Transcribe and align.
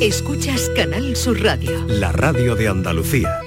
Escuchas 0.00 0.70
Canal 0.74 1.14
Sur 1.14 1.42
Radio. 1.42 1.84
La 1.86 2.10
radio 2.10 2.56
de 2.56 2.68
Andalucía. 2.68 3.42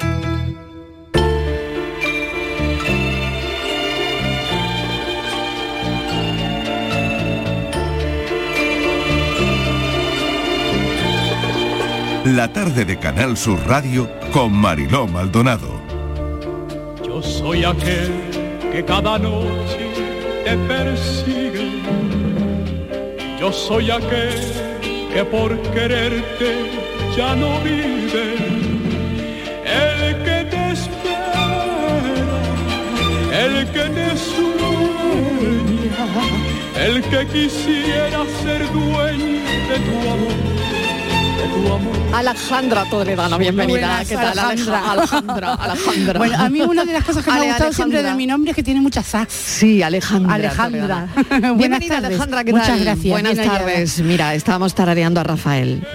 La 12.24 12.54
tarde 12.54 12.86
de 12.86 13.00
Canal 13.00 13.36
Sur 13.36 13.60
Radio 13.66 14.08
con 14.32 14.54
Mariló 14.54 15.08
Maldonado. 15.08 15.82
Yo 17.04 17.24
soy 17.24 17.64
aquel 17.64 18.12
que 18.72 18.86
cada 18.86 19.18
noche 19.18 19.90
te 20.46 20.56
persigue. 20.68 21.82
Yo 23.40 23.52
soy 23.52 23.90
aquel 23.90 24.73
que 25.14 25.24
por 25.26 25.56
quererte 25.74 26.72
ya 27.16 27.36
no 27.36 27.60
vive. 27.62 28.36
El 29.66 30.24
que 30.26 30.38
te 30.52 30.72
espera, 30.72 32.40
el 33.44 33.54
que 33.74 33.86
te 33.98 34.08
sueña, 34.18 36.06
el 36.86 36.96
que 37.04 37.28
quisiera 37.28 38.26
ser 38.42 38.62
dueño 38.72 39.44
de 39.70 39.78
tu 39.86 39.96
amor. 40.16 40.83
Alejandra 42.14 42.86
Toledano, 42.90 43.38
bienvenida. 43.38 43.80
Buenas, 43.80 44.08
¿Qué 44.08 44.16
tal, 44.16 44.38
Alejandra. 44.40 44.92
Alejandra? 44.92 45.54
Alejandra. 45.56 46.18
Bueno, 46.20 46.38
a 46.40 46.50
mí 46.50 46.62
una 46.62 46.86
de 46.86 46.94
las 46.94 47.04
cosas 47.04 47.24
que 47.24 47.32
me 47.32 47.38
Ale, 47.38 47.46
ha 47.48 47.50
gustado 47.50 47.74
siempre 47.74 47.98
Alejandra. 48.00 48.12
de 48.12 48.18
mi 48.18 48.28
nombre 48.28 48.52
es 48.52 48.56
que 48.56 48.64
tiene 48.64 48.82
muchas 48.82 49.06
sax. 49.08 49.34
Sí, 49.34 49.82
Alejandra. 49.84 50.36
Alejandra. 50.36 51.08
Buenas 51.30 51.58
Bienvenida, 51.58 51.96
tardes. 51.96 52.10
Alejandra, 52.12 52.44
¿qué 52.44 52.52
Muchas 52.52 52.68
tal? 52.68 52.80
gracias. 52.82 53.10
Buenas 53.12 53.34
Bien 53.38 53.48
tardes. 53.50 54.00
Mira, 54.02 54.36
estábamos 54.36 54.74
tarareando 54.76 55.20
a 55.20 55.24
Rafael. 55.24 55.86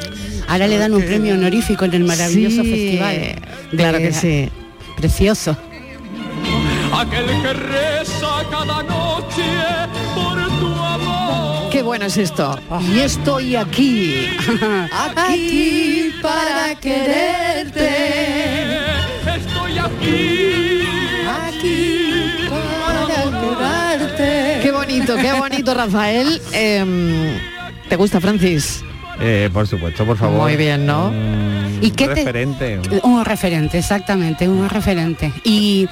Ahora 0.49 0.67
le 0.67 0.77
dan 0.79 0.93
un 0.95 1.03
premio 1.03 1.35
honorífico 1.35 1.85
en 1.85 1.95
el 1.95 2.05
maravilloso 2.05 2.63
Sí, 2.63 2.71
festival. 2.71 3.15
de- 3.15 3.77
claro 3.77 3.99
que 3.99 4.13
sí. 4.13 4.49
Precioso. 4.97 5.57
Aquel 6.93 7.27
que 7.43 7.53
reza 7.53 8.27
cada 8.51 8.83
noche 8.83 9.45
bueno 11.89 12.05
es 12.05 12.19
esto. 12.19 12.59
Y 12.95 12.99
estoy 13.01 13.57
aquí. 13.57 14.27
aquí 15.17 16.13
para 16.21 16.75
quererte. 16.79 17.89
Estoy 19.37 19.79
aquí. 19.79 20.83
Aquí 21.47 22.05
para 22.85 23.07
quedarte. 23.41 24.61
Qué 24.63 24.71
bonito, 24.71 25.17
qué 25.17 25.33
bonito, 25.33 25.73
Rafael. 25.73 26.43
Em, 26.53 27.39
¿Te 27.89 27.97
gusta, 27.97 28.21
Francis? 28.21 28.83
Eh, 29.21 29.49
por 29.51 29.67
supuesto, 29.67 30.05
por 30.05 30.19
favor. 30.19 30.43
Muy 30.43 30.57
bien, 30.57 30.85
¿no? 30.85 31.09
Un 31.09 31.79
¿Y 31.81 31.91
qué 31.93 32.07
te- 32.09 32.17
referente. 32.17 32.81
Un 33.03 33.25
referente, 33.25 33.79
exactamente, 33.79 34.47
un 34.47 34.69
referente. 34.69 35.33
¿Y 35.43 35.89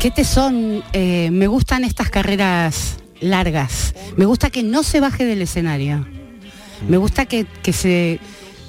qué 0.00 0.10
te 0.10 0.24
son? 0.24 0.82
Eh, 0.92 1.28
me 1.30 1.46
gustan 1.46 1.84
estas 1.84 2.10
carreras 2.10 2.96
largas. 3.20 3.94
Me 4.16 4.24
gusta 4.24 4.50
que 4.50 4.62
no 4.62 4.82
se 4.82 5.00
baje 5.00 5.24
del 5.24 5.42
escenario. 5.42 6.06
Me 6.88 6.96
gusta 6.96 7.26
que, 7.26 7.46
que 7.62 7.72
se 7.72 8.18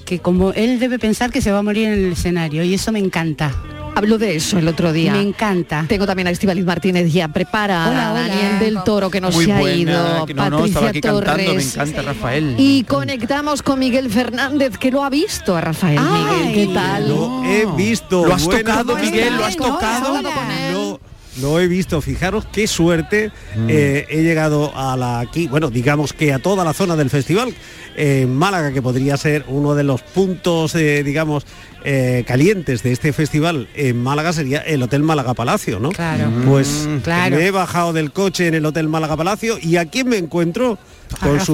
que 0.05 0.19
como 0.19 0.51
él 0.51 0.79
debe 0.79 0.99
pensar 0.99 1.31
que 1.31 1.41
se 1.41 1.51
va 1.53 1.59
a 1.59 1.63
morir 1.63 1.87
en 1.87 1.93
el 1.93 2.11
escenario 2.11 2.63
y 2.63 2.73
eso 2.73 2.91
me 2.91 2.99
encanta. 2.99 3.53
Habló 3.93 4.17
de 4.17 4.35
eso 4.37 4.57
el 4.57 4.67
otro 4.69 4.93
día. 4.93 5.13
Me 5.13 5.21
encanta. 5.21 5.85
Tengo 5.87 6.05
también 6.05 6.27
a 6.27 6.31
Estibaliz 6.31 6.63
Martínez 6.65 7.11
ya 7.11 7.27
prepara 7.27 7.89
Hola. 7.89 8.13
Daniel 8.13 8.59
del 8.59 8.83
Toro 8.83 9.09
que 9.09 9.19
no 9.19 9.31
Muy 9.31 9.45
se 9.45 9.51
ha 9.53 9.59
buena, 9.59 9.75
ido, 9.77 10.25
que 10.25 10.33
no, 10.33 10.49
no, 10.49 10.57
Patricia 10.57 10.67
estaba 10.79 10.89
aquí 10.89 11.01
cantando, 11.01 11.35
me 11.37 11.45
Torres. 11.45 11.75
encanta 11.75 12.01
Rafael. 12.01 12.55
Y 12.57 12.83
conectamos 12.85 13.61
con 13.61 13.79
Miguel 13.79 14.09
Fernández, 14.09 14.77
que 14.77 14.91
lo 14.91 15.03
ha 15.03 15.09
visto 15.09 15.55
a 15.57 15.61
Rafael. 15.61 15.99
Ay. 16.01 16.23
Miguel, 16.47 16.53
¿qué 16.67 16.73
tal? 16.73 17.09
Lo 17.09 17.43
he 17.43 17.65
visto. 17.75 18.25
¿Lo 18.25 18.33
has 18.33 18.45
Buenas 18.45 18.63
tocado. 18.65 18.97
Miguel? 18.97 19.35
¿Lo 19.37 19.45
has 19.45 19.55
tocado? 19.57 20.13
hola. 20.13 20.90
Lo, 21.39 21.59
he 21.61 21.67
visto, 21.67 22.01
fijaros 22.01 22.45
qué 22.51 22.67
suerte 22.67 23.31
Mm. 23.55 23.67
eh, 23.69 24.05
he 24.09 24.21
llegado 24.23 24.71
a 24.75 24.97
la 24.97 25.19
aquí, 25.21 25.47
bueno, 25.47 25.69
digamos 25.69 26.11
que 26.11 26.33
a 26.33 26.39
toda 26.39 26.65
la 26.65 26.73
zona 26.73 26.95
del 26.97 27.09
festival, 27.09 27.53
eh, 27.95 28.21
en 28.23 28.35
Málaga, 28.35 28.71
que 28.73 28.81
podría 28.81 29.15
ser 29.15 29.45
uno 29.47 29.73
de 29.75 29.83
los 29.83 30.01
puntos, 30.01 30.75
eh, 30.75 31.03
digamos, 31.03 31.45
eh, 31.85 32.23
calientes 32.27 32.83
de 32.83 32.91
este 32.91 33.13
festival 33.13 33.69
en 33.75 34.01
Málaga 34.03 34.33
sería 34.33 34.59
el 34.59 34.83
Hotel 34.83 35.03
Málaga 35.03 35.33
Palacio, 35.33 35.79
¿no? 35.79 35.89
Claro. 35.89 36.29
Pues 36.45 36.87
Claro. 37.03 37.37
me 37.37 37.45
he 37.47 37.51
bajado 37.51 37.93
del 37.93 38.11
coche 38.11 38.47
en 38.47 38.55
el 38.55 38.65
Hotel 38.65 38.87
Málaga 38.89 39.15
Palacio 39.15 39.57
y 39.61 39.77
a 39.77 39.85
quién 39.85 40.09
me 40.09 40.17
encuentro 40.17 40.77
A 41.19 41.25
con 41.25 41.39
su 41.39 41.53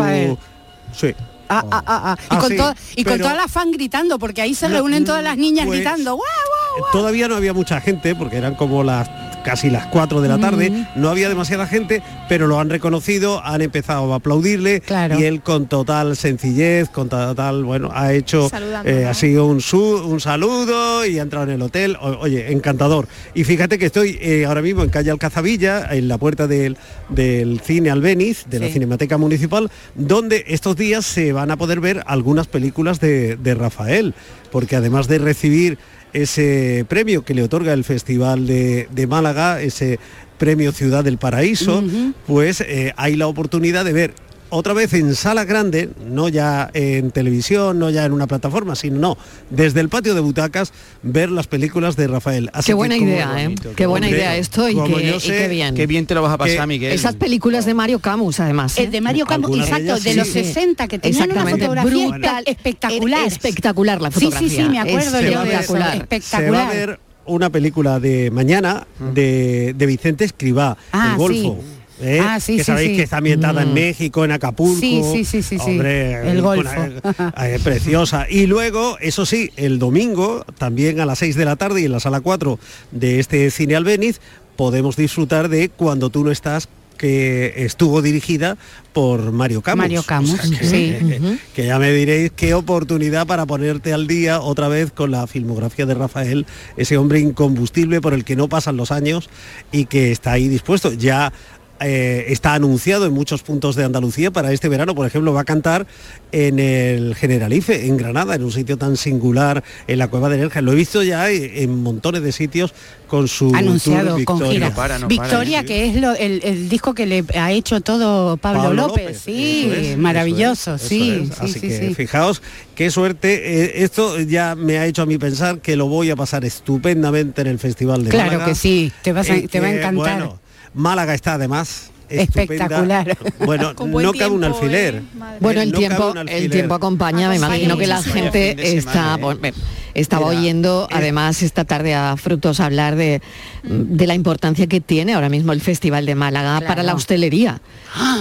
sí. 0.93 1.13
Ah, 1.49 1.63
ah, 1.71 1.83
ah, 1.85 2.01
ah. 2.03 2.17
Y, 2.19 2.25
Ah, 2.29 2.39
con, 2.39 2.49
sí, 2.49 2.57
toda- 2.57 2.75
y 2.97 3.03
con 3.05 3.17
todas 3.19 3.37
las 3.37 3.49
fan 3.49 3.71
gritando, 3.71 4.19
porque 4.19 4.41
ahí 4.41 4.53
se 4.53 4.67
reúnen 4.67 5.05
todas 5.05 5.23
las 5.23 5.37
niñas 5.37 5.65
pues, 5.65 5.79
gritando. 5.79 6.15
¡Guau, 6.15 6.25
guau, 6.27 6.79
guau! 6.81 6.91
Todavía 6.91 7.29
no 7.29 7.35
había 7.37 7.53
mucha 7.53 7.79
gente, 7.79 8.15
porque 8.15 8.35
eran 8.35 8.55
como 8.55 8.83
las 8.83 9.07
casi 9.47 9.69
las 9.69 9.85
4 9.85 10.19
de 10.19 10.27
la 10.27 10.37
tarde, 10.39 10.85
no 10.97 11.07
había 11.07 11.29
demasiada 11.29 11.67
gente, 11.67 12.03
pero 12.27 12.47
lo 12.47 12.59
han 12.59 12.69
reconocido, 12.69 13.41
han 13.45 13.61
empezado 13.61 14.11
a 14.11 14.17
aplaudirle 14.17 14.81
Claro. 14.81 15.17
y 15.17 15.23
él 15.23 15.41
con 15.41 15.67
total 15.67 16.17
sencillez, 16.17 16.89
con 16.89 17.07
total, 17.07 17.63
bueno, 17.63 17.89
ha 17.93 18.11
hecho, 18.11 18.49
eh, 18.83 19.03
¿no? 19.03 19.09
ha 19.09 19.13
sido 19.13 19.45
un, 19.45 19.61
su- 19.61 20.03
un 20.05 20.19
saludo 20.19 21.05
y 21.05 21.17
ha 21.17 21.21
entrado 21.21 21.45
en 21.45 21.51
el 21.53 21.61
hotel, 21.61 21.95
O- 22.01 22.17
oye, 22.19 22.51
encantador. 22.51 23.07
Y 23.33 23.45
fíjate 23.45 23.79
que 23.79 23.85
estoy 23.85 24.17
eh, 24.21 24.43
ahora 24.45 24.61
mismo 24.61 24.83
en 24.83 24.89
calle 24.89 25.11
Alcazabilla, 25.11 25.87
en 25.95 26.09
la 26.09 26.17
puerta 26.17 26.45
del, 26.45 26.75
del 27.07 27.61
cine 27.61 27.89
Albeniz, 27.89 28.43
de 28.49 28.59
la. 28.59 28.67
Cinemateca 28.67 29.17
Municipal, 29.17 29.71
donde 29.95 30.43
estos 30.47 30.75
días 30.75 31.05
se 31.05 31.31
van 31.31 31.51
a 31.51 31.55
poder 31.57 31.79
ver 31.79 32.03
algunas 32.05 32.47
películas 32.47 32.99
de, 32.99 33.37
de 33.37 33.55
Rafael, 33.55 34.13
porque 34.51 34.75
además 34.75 35.07
de 35.07 35.19
recibir 35.19 35.77
ese 36.21 36.85
premio 36.87 37.23
que 37.23 37.33
le 37.33 37.43
otorga 37.43 37.73
el 37.73 37.83
Festival 37.83 38.47
de, 38.47 38.87
de 38.91 39.07
Málaga, 39.07 39.61
ese 39.61 39.99
premio 40.37 40.71
Ciudad 40.71 41.03
del 41.03 41.17
Paraíso, 41.17 41.83
pues 42.25 42.61
eh, 42.61 42.93
hay 42.97 43.15
la 43.15 43.27
oportunidad 43.27 43.85
de 43.85 43.93
ver 43.93 44.13
otra 44.49 44.73
vez 44.73 44.93
en 44.93 45.13
sala 45.15 45.45
grande, 45.45 45.89
no 46.05 46.29
ya 46.29 46.69
en 46.73 47.11
televisión, 47.11 47.79
no 47.79 47.89
ya 47.89 48.05
en 48.05 48.11
una 48.13 48.27
plataforma, 48.27 48.75
sino 48.75 48.97
no, 48.99 49.17
desde 49.49 49.79
el 49.81 49.89
patio 49.89 50.13
de 50.15 50.21
butacas, 50.21 50.71
ver 51.03 51.29
las 51.29 51.47
películas 51.47 51.95
de 51.95 52.07
Rafael. 52.07 52.49
Así 52.53 52.67
Qué 52.67 52.71
que 52.71 52.75
buena 52.75 52.97
idea, 52.97 53.43
¿eh? 53.43 53.55
Qué 53.75 53.85
buena 53.85 54.09
idea 54.09 54.35
esto 54.37 54.67
y 54.69 54.73
como 54.75 54.97
qué, 54.97 55.03
y 55.03 55.47
bien. 55.49 55.75
Qué 55.75 55.87
bien 55.87 56.05
te 56.05 56.15
lo 56.15 56.21
vas 56.21 56.33
a 56.33 56.37
pasar, 56.37 56.61
Que 56.61 56.67
Miguel. 56.67 56.91
Esas 56.93 57.15
películas 57.15 57.65
de 57.65 57.73
Mario 57.73 57.99
Camus, 57.99 58.39
además. 58.39 58.77
¿eh? 58.77 58.83
El 58.83 58.91
de 58.91 59.01
Mario 59.01 59.25
de 59.25 59.63
exacto, 59.63 59.83
ellas 59.83 60.03
de 60.03 60.11
sí. 60.11 60.17
los 60.17 60.27
Sí. 60.27 60.33
60, 60.43 60.87
que 60.87 60.99
tenían 60.99 61.31
una 61.31 61.45
fotografía 61.47 62.07
brutal. 62.09 62.43
espectacular. 62.47 63.27
Espectacular 63.27 64.01
la 64.01 64.11
Sí, 64.11 64.13
fotografía. 64.25 64.49
sí, 64.49 64.55
sí, 64.55 64.69
me 64.69 64.79
acuerdo 64.79 65.21
yo 65.21 65.43
de 65.43 65.55
eso. 65.55 65.75
espectacular. 65.77 65.91
Se 65.91 65.91
va 65.91 65.91
a 65.91 65.97
Espectacular. 65.97 66.69
ver 66.73 66.99
una 67.25 67.49
película 67.49 67.99
de 67.99 68.31
mañana 68.31 68.87
de, 69.13 69.73
de 69.77 69.85
Vicente 69.85 70.23
Escribá, 70.25 70.77
Ah, 70.93 71.09
El 71.11 71.17
Golfo. 71.17 71.57
sí. 71.61 71.76
¿Eh? 72.01 72.19
Ah, 72.21 72.39
sí, 72.39 72.57
que 72.57 72.63
sí, 72.63 72.65
sabéis 72.65 72.89
sí. 72.91 72.95
que 72.97 73.03
está 73.03 73.17
ambientada 73.17 73.63
en 73.63 73.71
Mm. 73.71 73.73
México, 73.73 74.25
en 74.25 74.31
Acapulco. 74.31 74.79
Sí, 74.79 75.01
sí, 75.13 75.25
sí, 75.25 75.41
sí. 75.43 75.57
Hombre, 75.59 76.29
El 76.31 76.41
Golfo. 76.41 76.71
eh, 77.41 77.59
preciosa. 77.63 78.25
Y 78.29 78.45
luego, 78.47 78.97
eso 78.99 79.25
sí, 79.25 79.51
el 79.55 79.79
domingo, 79.79 80.45
también 80.57 80.99
a 80.99 81.05
las 81.05 81.19
6 81.19 81.35
de 81.35 81.45
la 81.45 81.55
tarde 81.55 81.81
y 81.81 81.85
en 81.85 81.91
la 81.91 81.99
sala 81.99 82.21
4 82.21 82.59
de 82.91 83.19
este 83.19 83.49
cine 83.51 83.75
Albeniz, 83.75 84.19
podemos 84.55 84.95
disfrutar 84.95 85.49
de 85.49 85.69
Cuando 85.69 86.09
tú 86.09 86.23
no 86.23 86.31
estás 86.31 86.67
que 86.97 87.53
estuvo 87.57 88.01
dirigida 88.01 88.57
por 88.91 89.31
Mario 89.31 89.61
Camus. 89.61 89.83
Mario 89.83 90.01
Camus, 90.01 90.39
que, 90.41 90.65
sí. 90.65 90.95
que- 90.97 91.37
que 91.53 91.65
ya 91.67 91.77
me 91.77 91.91
diréis 91.91 92.31
qué 92.35 92.55
oportunidad 92.55 93.27
para 93.27 93.45
ponerte 93.45 93.93
al 93.93 94.07
día 94.07 94.41
otra 94.41 94.67
vez 94.67 94.91
con 94.91 95.11
la 95.11 95.27
filmografía 95.27 95.85
de 95.85 95.93
Rafael, 95.93 96.47
ese 96.75 96.97
hombre 96.97 97.19
incombustible 97.19 98.01
por 98.01 98.15
el 98.15 98.23
que 98.25 98.35
no 98.35 98.49
pasan 98.49 98.77
los 98.77 98.89
años 98.91 99.29
y 99.71 99.85
que 99.85 100.11
está 100.11 100.31
ahí 100.31 100.47
dispuesto. 100.47 100.91
Ya 100.91 101.31
eh, 101.79 102.25
está 102.29 102.53
anunciado 102.53 103.05
en 103.05 103.13
muchos 103.13 103.43
puntos 103.43 103.75
de 103.75 103.83
Andalucía 103.83 104.31
para 104.31 104.51
este 104.51 104.67
verano, 104.69 104.95
por 104.95 105.05
ejemplo, 105.05 105.33
va 105.33 105.41
a 105.41 105.45
cantar 105.45 105.85
en 106.31 106.59
el 106.59 107.15
Generalife, 107.15 107.85
en 107.87 107.97
Granada, 107.97 108.35
en 108.35 108.43
un 108.43 108.51
sitio 108.51 108.77
tan 108.77 108.97
singular, 108.97 109.63
en 109.87 109.99
la 109.99 110.07
Cueva 110.07 110.29
de 110.29 110.37
Nerja. 110.37 110.61
Lo 110.61 110.71
he 110.71 110.75
visto 110.75 111.03
ya 111.03 111.29
en 111.29 111.83
montones 111.83 112.21
de 112.23 112.31
sitios 112.31 112.73
con 113.07 113.27
su 113.27 113.53
anunciado 113.55 114.15
tour 114.15 114.25
con 114.25 114.37
Victoria. 114.39 114.53
gira. 114.53 114.69
No 114.69 114.75
para, 114.75 114.99
no 114.99 115.07
para, 115.07 115.21
Victoria, 115.23 115.59
sí. 115.61 115.65
que 115.67 115.85
es 115.87 115.95
lo- 115.95 116.13
el, 116.15 116.41
el 116.43 116.67
disco 116.69 116.93
que 116.93 117.05
le 117.05 117.23
ha 117.39 117.51
hecho 117.51 117.79
todo 117.81 118.37
Pablo, 118.37 118.63
Pablo 118.63 118.87
López. 118.87 119.21
Sí, 119.23 119.71
es, 119.73 119.97
maravilloso, 119.97 120.75
es, 120.75 120.81
sí, 120.81 121.27
es. 121.31 121.39
Así 121.39 121.53
sí, 121.53 121.59
que 121.61 121.77
sí. 121.89 121.95
fijaos 121.95 122.41
qué 122.75 122.91
suerte. 122.91 123.63
eh, 123.63 123.83
esto 123.83 124.19
ya 124.19 124.55
me 124.55 124.77
ha 124.79 124.85
hecho 124.85 125.03
a 125.03 125.05
mí 125.05 125.17
pensar 125.17 125.59
que 125.59 125.75
lo 125.77 125.87
voy 125.87 126.09
a 126.09 126.15
pasar 126.15 126.43
estupendamente 126.43 127.41
en 127.41 127.47
el 127.47 127.59
Festival 127.59 128.03
de 128.03 128.09
Claro 128.09 128.25
Málaga. 128.31 128.45
que 128.45 128.55
sí, 128.55 128.91
te, 129.03 129.13
vas 129.13 129.29
a- 129.29 129.35
Eh, 129.37 129.47
te 129.47 129.59
va 129.59 129.67
a 129.67 129.71
encantar. 129.71 129.93
bueno, 130.19 130.39
Málaga 130.73 131.13
está 131.13 131.33
además 131.33 131.91
estupenda. 132.09 132.53
Espectacular. 132.53 133.17
Bueno, 133.39 133.75
Con 133.75 133.91
buen 133.91 134.05
no 134.05 134.13
cabe 134.13 134.31
un 134.33 134.43
alfiler. 134.43 134.95
¿eh? 134.95 135.01
Bueno, 135.41 135.59
Eh, 135.59 135.63
el 135.63 135.71
no 135.73 135.77
tiempo, 135.79 136.13
el 136.27 136.49
tiempo 136.49 136.73
acompaña, 136.75 137.29
me 137.29 137.35
imagino 137.35 137.77
que 137.77 137.87
la 137.87 138.01
Sí, 138.01 138.11
gente 138.11 138.51
está 138.77 138.91
semana, 138.93 139.17
bueno, 139.17 139.39
¿eh? 139.47 139.53
estaba 139.93 140.27
oyendo 140.27 140.87
eh, 140.89 140.93
además 140.95 141.41
esta 141.41 141.65
tarde 141.65 141.95
a 141.95 142.15
Frutos 142.15 142.59
hablar 142.61 142.95
de, 142.95 143.21
de 143.63 144.07
la 144.07 144.13
importancia 144.15 144.67
que 144.67 144.79
tiene 144.79 145.15
ahora 145.15 145.27
mismo 145.27 145.51
el 145.51 145.59
Festival 145.59 146.05
de 146.05 146.15
Málaga 146.15 146.61
para 146.61 146.81
la 146.83 146.93
hostelería. 146.93 147.59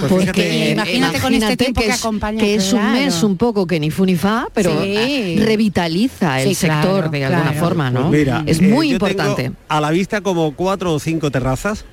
Pues 0.01 0.11
Porque 0.11 0.25
fíjate- 0.33 0.71
Imagínate 0.71 1.19
con 1.21 1.33
este 1.35 1.55
tiempo 1.55 1.79
que 1.81 1.87
es, 1.87 1.99
acompaña, 1.99 2.39
que 2.41 2.55
es 2.55 2.73
un 2.73 2.91
mes 2.91 3.23
un 3.23 3.37
poco 3.37 3.67
que 3.67 3.79
ni 3.79 3.89
fu 3.91 4.05
ni 4.05 4.15
fa, 4.17 4.47
pero 4.53 4.71
Sí. 4.83 4.95
eh, 4.97 5.35
revitaliza 5.45 6.41
el 6.41 6.55
Sí, 6.55 6.65
claro, 6.65 6.81
sector 6.81 7.11
de 7.11 7.25
alguna 7.25 7.43
claro. 7.51 7.59
forma, 7.59 7.89
¿no? 7.91 8.07
Pues 8.09 8.19
mira, 8.19 8.43
es 8.45 8.59
eh, 8.59 8.63
muy 8.63 8.89
tengo 8.89 9.07
importante. 9.07 9.51
a 9.69 9.79
la 9.79 9.91
vista 9.91 10.19
como 10.21 10.51
cuatro 10.55 10.93
o 10.93 10.99
cinco 10.99 11.29
terrazas 11.31 11.85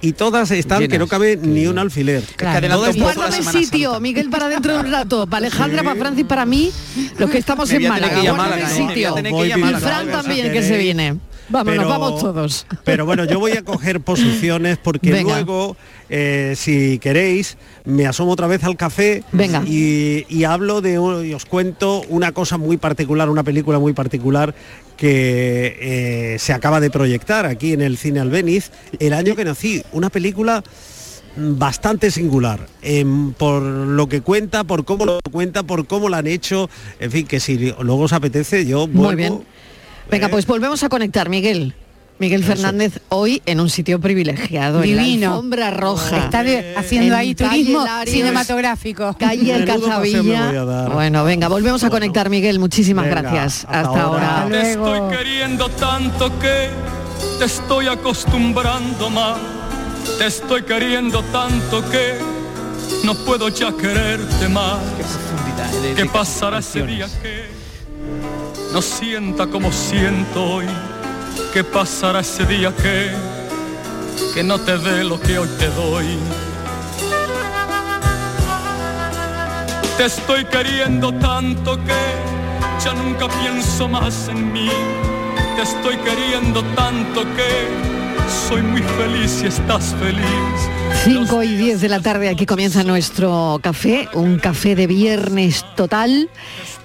y 0.00 0.12
todas 0.12 0.50
están 0.50 0.86
que 0.88 0.98
no 0.98 1.06
cabe 1.06 1.36
ni 1.36 1.66
un 1.66 1.78
alfiler. 1.78 2.22
Claro. 2.36 2.66
están- 2.66 2.70
la 2.98 3.04
Guárdame 3.14 3.42
sitio, 3.52 3.88
Santa. 3.90 4.00
Miguel, 4.00 4.30
para 4.30 4.48
dentro 4.48 4.72
de 4.74 4.80
un 4.80 4.90
rato. 4.90 5.26
Para 5.26 5.38
Alejandra, 5.46 5.82
para 5.82 5.96
Francis, 5.96 6.24
para 6.24 6.46
mí, 6.46 6.70
los 7.18 7.30
que 7.30 7.38
estamos 7.38 7.68
Me 7.70 7.76
en 7.76 7.88
Málaga. 7.88 8.20
que 8.20 8.30
Guárdame 8.30 8.62
a 8.62 8.68
sitio. 8.68 9.14
que 9.14 9.46
Y. 9.48 9.74
Fran 9.74 10.08
también, 10.10 10.52
que 10.52 10.62
se 10.62 10.76
viene. 10.78 11.16
Vamos, 11.46 11.74
nos 11.74 11.84
Pero- 11.84 11.88
vamos 11.90 12.20
todos. 12.22 12.66
Pero 12.84 13.04
bueno, 13.04 13.26
yo 13.26 13.38
voy 13.38 13.52
a 13.52 13.62
coger 13.62 14.00
posiciones 14.00 14.78
porque 14.78 15.12
Venga. 15.12 15.34
luego, 15.34 15.76
eh, 16.08 16.54
si 16.56 16.98
queréis, 17.00 17.58
me 17.84 18.06
asomo 18.06 18.32
otra 18.32 18.46
vez 18.46 18.64
al 18.64 18.78
café 18.78 19.22
Venga. 19.30 19.62
Y, 19.66 20.24
y 20.30 20.44
hablo 20.44 20.80
de, 20.80 20.98
un- 20.98 21.26
y 21.26 21.34
os 21.34 21.44
cuento 21.44 22.00
una 22.08 22.32
cosa 22.32 22.56
muy 22.56 22.78
particular, 22.78 23.28
una 23.28 23.42
película 23.42 23.78
muy 23.78 23.92
particular 23.92 24.54
que 24.96 26.34
eh, 26.34 26.38
se 26.38 26.52
acaba 26.52 26.80
de 26.80 26.90
proyectar 26.90 27.46
aquí 27.46 27.72
en 27.72 27.82
el 27.82 27.96
Cine 27.96 28.20
Albeniz 28.20 28.70
el 28.98 29.12
año 29.12 29.36
que 29.36 29.44
nací. 29.44 29.82
Una 29.92 30.10
película 30.10 30.62
bastante 31.36 32.10
singular 32.10 32.66
em, 32.82 33.32
por 33.32 33.62
lo 33.62 34.08
que 34.08 34.20
cuenta, 34.20 34.64
por 34.64 34.84
cómo 34.84 35.04
lo 35.04 35.18
cuenta, 35.32 35.62
por 35.62 35.86
cómo 35.86 36.08
la 36.08 36.18
han 36.18 36.26
hecho, 36.26 36.70
en 37.00 37.10
fin, 37.10 37.26
que 37.26 37.40
si 37.40 37.56
luego 37.58 38.02
os 38.02 38.12
apetece, 38.12 38.66
yo 38.66 38.86
Muy 38.86 38.96
vuelvo, 38.96 39.16
bien. 39.16 39.44
Venga, 40.10 40.26
eh, 40.26 40.30
pues 40.30 40.46
volvemos 40.46 40.82
a 40.84 40.88
conectar, 40.88 41.28
Miguel. 41.28 41.74
Miguel 42.18 42.44
Fernández 42.44 43.00
hoy 43.08 43.42
en 43.44 43.58
un 43.60 43.68
sitio 43.68 44.00
privilegiado, 44.00 44.82
en 44.84 44.96
la 44.96 45.02
Divino. 45.02 45.30
alfombra 45.32 45.70
roja. 45.72 46.16
Está 46.24 46.44
de- 46.44 46.74
haciendo 46.76 47.14
En 47.14 47.20
ahí 47.20 47.34
turismo 47.34 47.84
Larios. 47.84 48.14
cinematográfico. 48.14 49.16
Calle 49.18 49.52
Alcazabilla. 49.52 50.48
a. 50.84 50.88
Bueno, 50.90 51.24
venga, 51.24 51.48
volvemos 51.48 51.82
a 51.82 51.88
Bueno. 51.88 52.00
conectar, 52.06 52.30
Miguel. 52.30 52.60
Muchísimas 52.60 53.06
Venga, 53.06 53.20
gracias. 53.22 53.64
hasta 53.64 53.80
Hasta, 53.80 54.00
ahora. 54.02 54.42
ahora. 54.42 54.60
Te 54.62 54.70
estoy 54.72 55.00
queriendo 55.16 55.68
tanto 55.70 56.38
que 56.38 56.68
te 57.40 57.44
estoy 57.46 57.88
acostumbrando 57.88 59.10
más. 59.10 59.36
Te 60.18 60.26
estoy 60.26 60.62
queriendo 60.62 61.22
tanto 61.24 61.82
que 61.90 62.14
no 63.02 63.14
puedo 63.14 63.48
ya 63.48 63.72
quererte 63.76 64.48
más. 64.48 64.78
¿Qué 65.96 66.06
pasará 66.06 66.58
ese 66.58 66.82
día 66.86 67.06
que 67.22 67.44
no 68.72 68.80
sienta 68.80 69.46
como 69.48 69.72
siento 69.72 70.44
hoy? 70.44 70.66
¿Qué 71.54 71.62
pasará 71.62 72.18
ese 72.18 72.44
día 72.46 72.74
que 72.74 73.12
que 74.34 74.42
no 74.42 74.58
te 74.58 74.76
dé 74.76 75.04
lo 75.04 75.20
que 75.20 75.38
hoy 75.38 75.48
te 75.56 75.68
doy? 75.68 76.18
Te 79.96 80.06
estoy 80.06 80.44
queriendo 80.46 81.12
tanto 81.14 81.76
que 81.76 82.84
ya 82.84 82.92
nunca 82.94 83.28
pienso 83.28 83.86
más 83.86 84.26
en 84.26 84.52
mí. 84.52 84.68
Te 85.54 85.62
estoy 85.62 85.96
queriendo 85.98 86.60
tanto 86.74 87.22
que 87.36 87.68
soy 88.48 88.60
muy 88.60 88.82
feliz 88.82 89.30
si 89.30 89.46
estás 89.46 89.94
feliz. 90.00 91.04
5 91.04 91.42
y 91.44 91.54
10 91.54 91.80
de 91.80 91.88
la 91.88 92.00
tarde, 92.00 92.30
aquí 92.30 92.46
comienza 92.46 92.82
nuestro 92.82 93.60
café, 93.62 94.08
un 94.14 94.40
café 94.40 94.74
de 94.74 94.88
viernes 94.88 95.64
total 95.76 96.28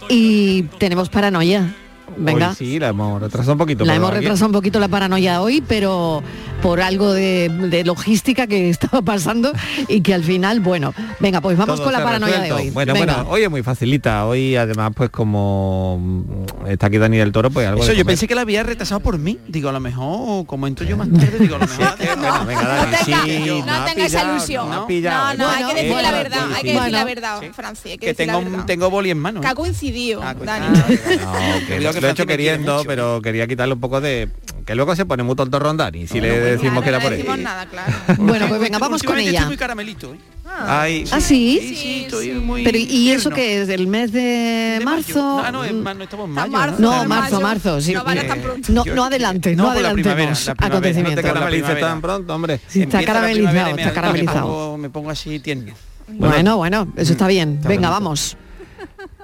y 0.10 0.62
tenemos 0.78 1.10
paranoia. 1.10 1.74
Venga. 2.20 2.50
Hoy 2.50 2.56
sí, 2.56 2.80
la 2.80 2.90
hemos 2.90 3.22
retrasado 3.22 3.54
un 3.54 3.58
poquito. 3.60 3.86
La 3.86 3.96
hemos 3.96 4.12
retrasado 4.14 4.48
un 4.48 4.52
poquito 4.54 4.80
la 4.80 4.88
paranoia 4.88 5.42
hoy, 5.42 5.62
pero 5.66 6.22
por 6.62 6.82
algo 6.82 7.14
de, 7.14 7.48
de 7.50 7.84
logística 7.86 8.46
que 8.48 8.70
estaba 8.72 9.02
pasando 9.02 9.52
y 9.88 10.02
que 10.02 10.14
al 10.14 10.24
final, 10.24 10.60
bueno, 10.60 10.94
venga, 11.20 11.40
pues 11.42 11.58
vamos 11.58 11.78
Todo 11.78 11.86
con 11.86 11.94
la 11.94 12.04
paranoia 12.04 12.34
resuelto. 12.42 12.56
de 12.58 12.62
hoy. 12.64 12.70
Bueno, 12.72 12.94
Venga. 12.94 13.14
bueno, 13.16 13.30
hoy 13.32 13.44
es 13.44 13.50
muy 13.50 13.64
facilita. 13.64 14.26
Hoy 14.26 14.56
además, 14.58 14.92
pues 14.96 15.10
como 15.10 16.46
está 16.68 16.88
aquí 16.88 16.98
Dani 16.98 17.18
del 17.18 17.32
Toro, 17.32 17.50
pues 17.50 17.68
algo 17.68 17.82
Eso, 17.84 17.92
de 17.92 17.98
yo 17.98 18.06
pensé 18.06 18.28
que 18.28 18.36
la 18.36 18.42
había 18.42 18.64
retrasado 18.64 19.00
por 19.00 19.18
mí. 19.18 19.38
Digo, 19.48 19.70
a 19.70 19.72
lo 19.72 19.80
mejor, 19.80 20.46
como 20.46 20.68
entro 20.68 20.86
yo 20.86 20.98
más 20.98 21.10
tarde, 21.10 21.40
digo, 21.40 21.56
a 21.56 21.60
lo 21.60 21.68
mejor... 21.68 21.86
Eh, 22.00 22.10
bueno, 22.18 22.46
venga, 22.46 22.62
Dani, 22.68 22.92
No 22.92 22.98
tenga- 22.98 23.24
sí, 23.24 23.62
no 23.66 23.74
ha 23.74 23.86
tenga 23.86 24.06
esa 24.06 24.18
pillado, 24.20 24.36
ilusión. 24.36 24.70
no 24.70 24.76
No, 24.82 24.88
pillado. 24.88 25.38
no, 25.38 25.48
hay 25.50 25.64
que 25.64 25.74
decir 25.84 26.02
la 26.02 26.12
verdad, 26.12 26.40
hay 26.56 26.62
que 26.64 26.74
decir 26.74 26.92
la 26.92 27.04
verdad, 27.06 27.42
Francia, 27.54 27.98
que, 27.98 28.14
tengo, 28.14 28.42
tengo 28.66 28.90
boli 28.90 29.10
en 29.12 29.20
mano. 29.20 29.40
Que 29.42 29.48
¿eh? 29.48 29.50
ha 29.52 29.56
coincidido, 29.56 30.22
Ah, 30.24 30.34
pues, 30.36 30.46
Dani. 30.46 30.68
No, 32.10 32.12
he 32.12 32.24
hecho 32.24 32.26
queriendo, 32.26 32.78
mucho. 32.78 32.88
pero 32.88 33.22
quería 33.22 33.48
quitarle 33.48 33.74
un 33.76 33.80
poco 33.80 34.02
de... 34.02 34.30
Que 34.66 34.76
luego 34.76 34.96
se 34.96 35.06
pone 35.06 35.24
muy 35.24 35.36
tonto 35.36 35.58
Rondani, 35.60 36.06
si 36.08 36.20
le 36.22 36.30
decimos 36.40 36.62
Claro, 36.62 36.82
que 36.84 36.90
era 36.90 36.98
no 37.00 37.04
por 37.04 37.12
decimos 37.12 37.40
nada, 37.40 37.66
claro. 37.66 37.94
Bueno, 38.20 38.48
pues 38.48 38.62
venga, 38.62 38.78
vamos 38.78 39.02
con 39.04 39.18
ella. 39.18 39.32
Estoy 39.32 39.48
muy 39.48 39.58
caramelito, 39.58 40.14
¿eh? 40.14 40.18
Ay, 40.62 41.06
¿Ah, 41.12 41.22
sí? 41.22 41.60
Sí, 41.62 41.76
sí, 41.76 42.02
estoy 42.06 42.32
muy... 42.34 42.64
Pero 42.64 42.78
¿y 42.78 43.12
eso 43.12 43.30
qué 43.30 43.62
es? 43.62 43.70
¿El 43.70 43.88
mes 43.88 44.12
de, 44.12 44.78
De 44.80 44.82
marzo? 44.84 45.42
Ah, 45.44 45.52
no, 45.52 45.64
no 45.64 46.04
estamos 46.04 46.26
en 46.28 46.32
mayo. 46.34 46.52
marzo. 46.52 46.82
No, 46.82 47.06
marzo, 47.06 47.40
marzo, 47.42 47.82
sí. 47.82 47.94
No 47.94 48.04
tan 48.04 48.42
pronto. 48.42 48.72
No, 48.74 48.84
no 48.86 49.04
adelante, 49.06 49.56
No, 49.56 49.64
no, 49.64 49.70
adelantemos 49.72 50.18
la 50.48 50.54
no 50.54 50.58
te 50.60 50.66
acontecimientos. 50.66 51.24
caramelices 51.24 51.64
primavera. 51.66 51.88
tan 51.88 52.02
pronto, 52.02 52.36
hombre. 52.36 52.60
Sí, 52.68 52.82
está 52.82 53.04
caramelizado, 53.04 53.70
y 53.70 53.74
me- 53.74 53.82
está 53.82 53.90
Me 53.90 53.94
caramelizado. 53.96 54.42
pongo, 54.48 54.78
me 54.78 54.90
pongo 54.90 55.10
así 55.12 55.40
tierno. 55.40 55.74
Bueno, 56.10 56.58
bueno, 56.58 56.92
eso 56.98 57.12
está 57.14 57.28
bien. 57.28 57.56
Está 57.58 57.70
Venga, 57.70 57.90
vamos. 57.90 58.36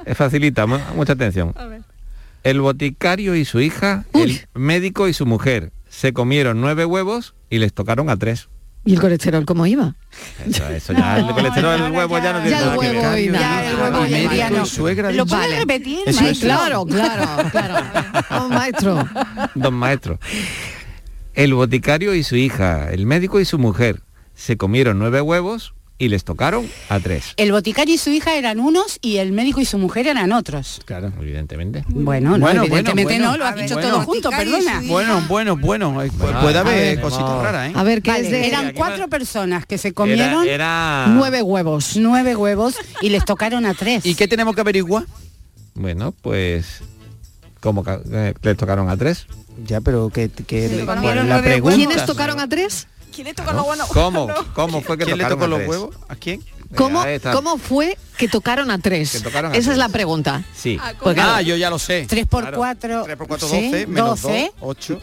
Es 0.06 0.16
facilita, 0.16 0.68
mu- 0.68 0.78
mucha 0.96 1.14
atención. 1.14 1.54
El 2.46 2.62
boticario 2.62 3.36
y 3.36 3.44
su 3.44 3.60
hija, 3.60 4.06
Uy. 4.14 4.22
el 4.22 4.48
médico 4.62 5.08
y 5.08 5.14
su 5.14 5.26
mujer 5.26 5.72
se 5.90 6.14
comieron 6.14 6.62
nueve 6.62 6.86
huevos 6.86 7.36
y 7.50 7.58
les 7.58 7.74
tocaron 7.74 8.10
a 8.10 8.18
tres. 8.18 8.48
¿Y 8.88 8.94
el 8.94 9.02
colesterol 9.02 9.46
cómo 9.46 9.66
iba? 9.66 9.96
Eso, 10.48 10.68
eso 10.70 10.94
ya, 10.94 11.18
el 11.18 11.26
colesterol, 11.34 11.82
el 11.82 11.92
huevo 11.92 12.20
ya 12.20 12.34
no 12.34 12.42
tiene 12.42 12.52
nada 12.62 12.78
que 12.78 12.92
ver. 12.92 13.32
Ya, 13.34 13.68
el 13.72 13.76
huevo 13.78 14.06
ya- 14.36 14.50
no. 14.52 14.66
suegra. 14.68 15.12
¿Lo 15.12 15.24
dice. 15.26 15.36
puedes 15.36 15.50
Vale. 15.50 15.60
repetir, 15.60 16.00
Eso 16.06 16.20
Sí, 16.20 16.24
maestro? 16.26 16.48
claro, 16.50 16.86
claro, 16.86 17.50
claro. 17.52 17.86
Vamos, 18.30 18.50
maestro. 18.52 19.10
Don 19.56 19.74
maestro. 19.74 20.20
El 21.34 21.54
boticario 21.56 22.14
y 22.14 22.22
su 22.24 22.36
hija, 22.36 22.92
el 22.92 23.08
médico 23.08 23.40
y 23.40 23.46
su 23.46 23.58
mujer 23.58 24.02
se 24.36 24.56
comieron 24.56 25.00
nueve 25.00 25.20
huevos 25.22 25.74
y 25.98 26.10
les 26.10 26.24
tocaron 26.26 26.70
a 26.90 27.00
tres. 27.00 27.34
El 27.38 27.52
boticario 27.54 27.96
y 27.96 27.98
su 27.98 28.10
hija 28.10 28.36
eran 28.36 28.60
unos 28.60 29.00
y 29.02 29.18
el 29.18 29.32
médico 29.32 29.62
y 29.62 29.66
su 29.66 29.78
mujer 29.78 30.08
eran 30.08 30.34
otros. 30.34 30.82
Claro, 30.86 31.14
evidentemente. 31.22 31.86
Bueno, 31.88 32.32
no, 32.32 32.40
Bueno, 32.40 32.64
evidentemente 32.64 33.14
bueno, 33.14 33.32
no, 33.32 33.38
lo 33.38 33.46
has 33.46 33.52
bueno. 33.54 33.64
dicho 33.64 33.76
Bueno. 33.76 33.90
todo 33.92 34.02
junto, 34.02 34.30
perdona. 34.30 34.82
Bueno, 34.86 35.24
bueno, 35.30 35.56
bueno. 35.56 36.02
eh, 36.04 36.12
Bueno, 36.18 36.42
puede 36.42 36.58
haber 36.60 37.00
cositas 37.02 37.42
raras, 37.42 37.70
¿eh? 37.70 37.74
A 37.76 37.84
ver, 37.84 38.02
¿qué 38.02 38.12
Vale, 38.12 38.26
es 38.26 38.32
de 38.32 38.48
eran 38.48 38.74
cuatro 38.74 39.08
personas 39.08 39.66
que 39.66 39.78
se 39.78 39.94
comieron 39.94 40.44
Era, 40.46 41.06
era- 41.06 41.06
nueve 41.10 41.42
huevos? 41.42 41.96
nueve 41.96 42.36
huevos 42.36 42.76
y 43.02 43.10
les 43.10 43.24
tocaron 43.24 43.66
a 43.66 43.74
tres. 43.74 44.06
¿Y 44.06 44.16
qué 44.16 44.28
tenemos 44.28 44.54
que 44.54 44.62
averiguar? 44.62 45.06
Bueno, 45.76 46.14
pues... 46.22 46.82
¿Cómo 47.62 47.84
ca- 47.84 48.02
eh, 48.12 48.34
les 48.44 48.58
tocaron 48.58 48.90
a 48.90 48.98
tres? 48.98 49.26
Ya, 49.66 49.82
pero 49.82 50.10
que, 50.10 50.30
que 50.30 50.68
le- 50.68 50.86
la 50.86 51.42
pregunta. 51.42 51.76
¿Quiénes 51.76 52.06
tocaron 52.06 52.40
a 52.40 52.48
tres? 52.50 52.88
¿Quién 53.16 53.28
le 53.28 53.34
toca 53.34 53.54
lo 53.54 53.64
bueno? 53.64 53.86
¿Cómo? 53.88 54.28
¿Cómo 54.54 54.82
fue 54.82 54.98
que 54.98 55.06
¿Quién 55.06 55.18
le 55.18 55.24
tocaron 55.24 55.40
tocó 55.40 55.46
a 55.46 55.48
los 55.48 55.58
tres? 55.60 55.70
huevos? 55.70 55.96
¿A 56.10 56.16
quién? 56.16 56.44
¿Cómo, 56.76 57.02
Ahí 57.02 57.16
está. 57.16 57.32
¿Cómo 57.32 57.58
fue 57.58 57.98
que 58.18 58.28
tocaron 58.28 58.70
a 58.72 58.78
tres? 58.80 59.12
Que 59.14 59.20
tocaron 59.22 59.54
a 59.54 59.56
Esa 59.56 59.72
es 59.72 59.78
la 59.78 59.88
pregunta. 59.90 60.44
Sí. 60.54 60.78
Ah, 60.82 60.94
Ah, 61.18 61.42
yo 61.42 61.56
ya 61.56 61.70
lo 61.70 61.80
sé. 61.80 62.06
Tres 62.10 62.26
por 62.28 62.42
Claro. 62.44 62.58
cuatro. 62.58 63.04
3 63.06 63.16
por 63.18 63.28
4, 63.28 63.48
¿sí? 63.48 63.56
12, 63.72 63.88
menos 63.88 64.22
12. 64.22 64.52
2, 64.60 64.68
8. 64.78 65.02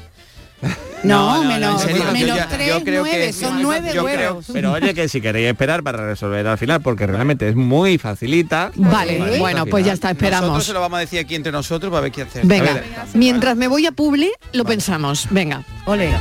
No, 1.03 1.39
No, 1.39 1.43
no, 1.43 1.49
menos, 1.49 1.83
en 1.83 1.89
serio, 1.89 2.05
yo 2.07 2.13
menos 2.13 2.37
ya- 2.37 2.49
tres, 2.49 2.69
yo 2.69 2.85
creo 2.85 3.03
nueve, 3.03 3.27
que- 3.27 3.33
son 3.33 3.61
nueve 3.63 3.91
yo 3.93 4.05
creo- 4.05 4.29
huevos. 4.29 4.47
Pero 4.53 4.71
oye, 4.73 4.95
que 4.95 5.09
si 5.09 5.21
queréis 5.21 5.49
esperar 5.49 5.83
para 5.83 6.07
resolver 6.07 6.47
al 6.47 6.57
final, 6.59 6.81
porque 6.81 7.05
realmente 7.09 7.49
es 7.49 7.57
muy 7.57 7.99
facilita. 7.99 8.71
Vale, 8.77 9.39
bueno, 9.41 9.67
pues 9.67 9.85
ya 9.85 9.93
está, 9.93 10.09
Nosotros 10.13 10.31
esperamos. 10.33 10.65
se 10.65 10.73
lo 10.73 10.81
vamos 10.81 10.99
a 10.99 11.01
decir 11.01 11.19
aquí 11.19 11.35
entre 11.35 11.51
nosotros 11.51 11.91
para 11.91 12.03
ver 12.03 12.13
qué 12.13 12.23
hacer. 12.23 12.47
Venga, 12.47 12.75
ver. 12.75 12.85
mientras 13.15 13.57
me 13.57 13.67
voy 13.67 13.87
a 13.87 13.93
Publi, 13.93 14.31
lo 14.53 14.65
pensamos. 14.65 15.27
Venga. 15.31 15.65
Ole. 15.87 16.13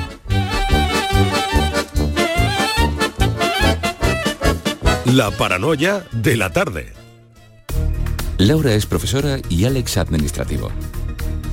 La 5.11 5.29
paranoia 5.29 6.05
de 6.13 6.37
la 6.37 6.53
tarde. 6.53 6.93
Laura 8.37 8.73
es 8.75 8.85
profesora 8.85 9.39
y 9.49 9.65
Alex 9.65 9.97
administrativo. 9.97 10.71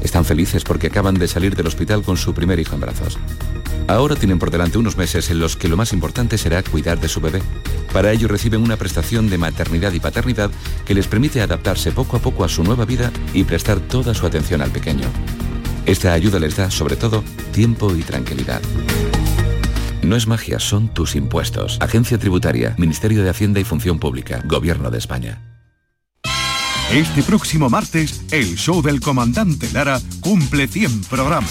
Están 0.01 0.25
felices 0.25 0.63
porque 0.63 0.87
acaban 0.87 1.17
de 1.17 1.27
salir 1.27 1.57
del 1.57 1.67
hospital 1.67 2.05
con 2.05 2.17
su 2.17 2.35
primer 2.35 2.61
hijo 2.61 2.77
en 2.77 2.83
brazos. 2.83 3.19
Ahora 3.89 4.15
tienen 4.15 4.39
por 4.39 4.53
delante 4.53 4.79
unos 4.79 4.97
meses 4.97 5.29
en 5.31 5.41
los 5.41 5.57
que 5.57 5.67
lo 5.67 5.77
más 5.77 5.93
importante 5.93 6.39
será 6.39 6.63
cuidar 6.63 7.01
de 7.01 7.09
su 7.09 7.21
bebé. 7.21 7.43
Para 7.93 8.13
ello 8.13 8.29
reciben 8.29 8.63
una 8.63 8.77
prestación 8.77 9.29
de 9.29 9.39
maternidad 9.39 9.93
y 9.93 9.99
paternidad 9.99 10.53
que 10.87 10.95
les 10.95 11.09
permite 11.09 11.41
adaptarse 11.41 11.91
poco 11.91 12.17
a 12.17 12.21
poco 12.21 12.45
a 12.45 12.49
su 12.49 12.63
nueva 12.63 12.85
vida 12.85 13.11
y 13.35 13.43
prestar 13.43 13.81
toda 13.81 14.15
su 14.15 14.25
atención 14.25 14.63
al 14.63 14.71
pequeño. 14.71 15.09
Esta 15.85 16.13
ayuda 16.13 16.39
les 16.39 16.55
da, 16.55 16.71
sobre 16.71 16.95
todo, 16.95 17.25
tiempo 17.51 17.93
y 17.97 18.03
tranquilidad. 18.03 18.63
No 20.03 20.17
es 20.17 20.27
magia, 20.27 20.59
son 20.59 20.89
tus 20.89 21.15
impuestos. 21.15 21.79
Agencia 21.81 22.19
Tributaria, 22.19 22.75
Ministerio 22.79 23.23
de 23.23 23.31
Hacienda 23.31 23.61
y 23.61 23.65
Función 23.65 23.99
Pública, 23.99 24.43
Gobierno 24.45 24.91
de 24.91 24.99
España. 24.99 25.43
Este 26.93 27.23
próximo 27.23 27.69
martes, 27.69 28.23
el 28.31 28.57
show 28.57 28.81
del 28.81 29.01
comandante 29.01 29.71
Lara 29.73 30.01
cumple 30.21 30.67
100 30.69 31.03
programas 31.05 31.51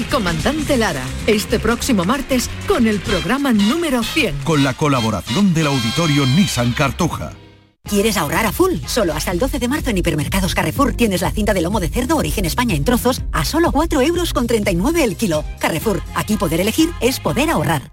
del 0.00 0.08
comandante 0.08 0.78
Lara, 0.78 1.04
este 1.26 1.58
próximo 1.58 2.04
martes 2.04 2.48
con 2.66 2.86
el 2.86 3.00
programa 3.00 3.52
número 3.52 4.02
100. 4.02 4.38
Con 4.44 4.64
la 4.64 4.72
colaboración 4.72 5.52
del 5.52 5.66
auditorio 5.66 6.24
Nissan 6.24 6.72
Cartuja. 6.72 7.32
¿Quieres 7.84 8.16
ahorrar 8.16 8.46
a 8.46 8.52
full? 8.52 8.76
Solo 8.86 9.12
hasta 9.12 9.30
el 9.30 9.38
12 9.38 9.58
de 9.58 9.68
marzo 9.68 9.90
en 9.90 9.98
Hipermercados 9.98 10.54
Carrefour 10.54 10.94
tienes 10.94 11.20
la 11.20 11.30
cinta 11.32 11.52
de 11.52 11.60
lomo 11.60 11.80
de 11.80 11.88
cerdo 11.88 12.16
origen 12.16 12.44
España 12.44 12.74
en 12.74 12.84
trozos 12.84 13.22
a 13.32 13.44
solo 13.44 13.72
4 13.72 14.00
euros 14.00 14.32
con 14.32 14.46
39 14.46 15.04
el 15.04 15.16
kilo. 15.16 15.44
Carrefour, 15.58 16.02
aquí 16.14 16.36
poder 16.36 16.60
elegir 16.60 16.90
es 17.00 17.20
poder 17.20 17.50
ahorrar. 17.50 17.92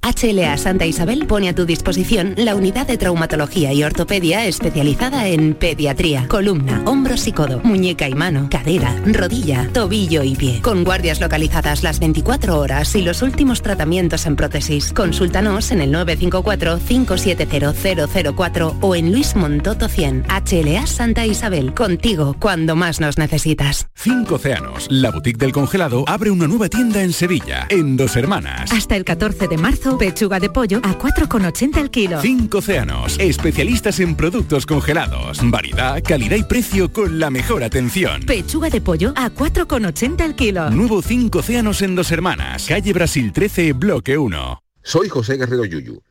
HLA 0.00 0.56
Santa 0.56 0.86
Isabel 0.86 1.26
pone 1.26 1.48
a 1.48 1.54
tu 1.54 1.66
disposición 1.66 2.34
la 2.36 2.54
unidad 2.54 2.86
de 2.86 2.96
traumatología 2.96 3.72
y 3.72 3.82
ortopedia 3.82 4.46
especializada 4.46 5.26
en 5.26 5.54
pediatría, 5.54 6.28
columna, 6.28 6.82
hombros 6.86 7.26
y 7.26 7.32
codo, 7.32 7.60
muñeca 7.64 8.08
y 8.08 8.14
mano, 8.14 8.46
cadera, 8.48 8.94
rodilla, 9.04 9.68
tobillo 9.72 10.22
y 10.22 10.36
pie. 10.36 10.60
Con 10.62 10.84
guardias 10.84 11.20
localizadas 11.20 11.82
las 11.82 11.98
24 11.98 12.56
horas 12.58 12.94
y 12.94 13.02
los 13.02 13.22
últimos 13.22 13.60
tratamientos 13.60 14.24
en 14.26 14.36
prótesis. 14.36 14.92
Consúltanos 14.92 15.72
en 15.72 15.80
el 15.80 15.92
954-570004 15.92 18.76
o 18.80 18.94
en 18.94 19.10
Luis 19.12 19.34
Montoto 19.34 19.88
100. 19.88 20.26
HLA 20.28 20.86
Santa 20.86 21.26
Isabel, 21.26 21.74
contigo 21.74 22.36
cuando 22.38 22.76
más 22.76 23.00
nos 23.00 23.18
necesitas. 23.18 23.88
Cinco 23.94 24.36
Océanos, 24.36 24.86
la 24.90 25.10
boutique 25.10 25.38
del 25.38 25.50
congelado, 25.52 26.04
abre 26.06 26.30
una 26.30 26.46
nueva 26.46 26.68
tienda 26.68 27.02
en 27.02 27.12
Sevilla, 27.12 27.66
en 27.68 27.96
Dos 27.96 28.14
Hermanas. 28.16 28.70
Hasta 28.72 28.94
el 28.94 29.04
14 29.04 29.48
de 29.48 29.58
marzo, 29.58 29.87
pechuga 29.96 30.40
de 30.40 30.50
pollo 30.50 30.78
a 30.82 30.98
4,80 30.98 31.78
el 31.78 31.90
kilo. 31.90 32.20
Cinco 32.20 32.58
Océanos, 32.58 33.16
especialistas 33.18 34.00
en 34.00 34.16
productos 34.16 34.66
congelados. 34.66 35.38
Variedad, 35.44 36.02
calidad 36.02 36.36
y 36.36 36.42
precio 36.42 36.92
con 36.92 37.18
la 37.18 37.30
mejor 37.30 37.62
atención. 37.62 38.22
Pechuga 38.22 38.68
de 38.68 38.80
pollo 38.80 39.12
a 39.16 39.30
4,80 39.30 40.24
el 40.24 40.34
kilo. 40.34 40.70
Nuevo 40.70 41.00
Cinco 41.00 41.38
Océanos 41.38 41.80
en 41.82 41.94
Dos 41.94 42.10
Hermanas, 42.10 42.66
calle 42.66 42.92
Brasil 42.92 43.32
13, 43.32 43.72
bloque 43.72 44.18
1. 44.18 44.62
Soy 44.82 45.08
José 45.08 45.36
Guerrero 45.36 45.64
Yuyu. 45.64 46.02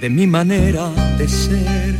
de 0.00 0.10
mi 0.10 0.26
manera 0.26 0.90
de 1.18 1.28
ser. 1.28 1.94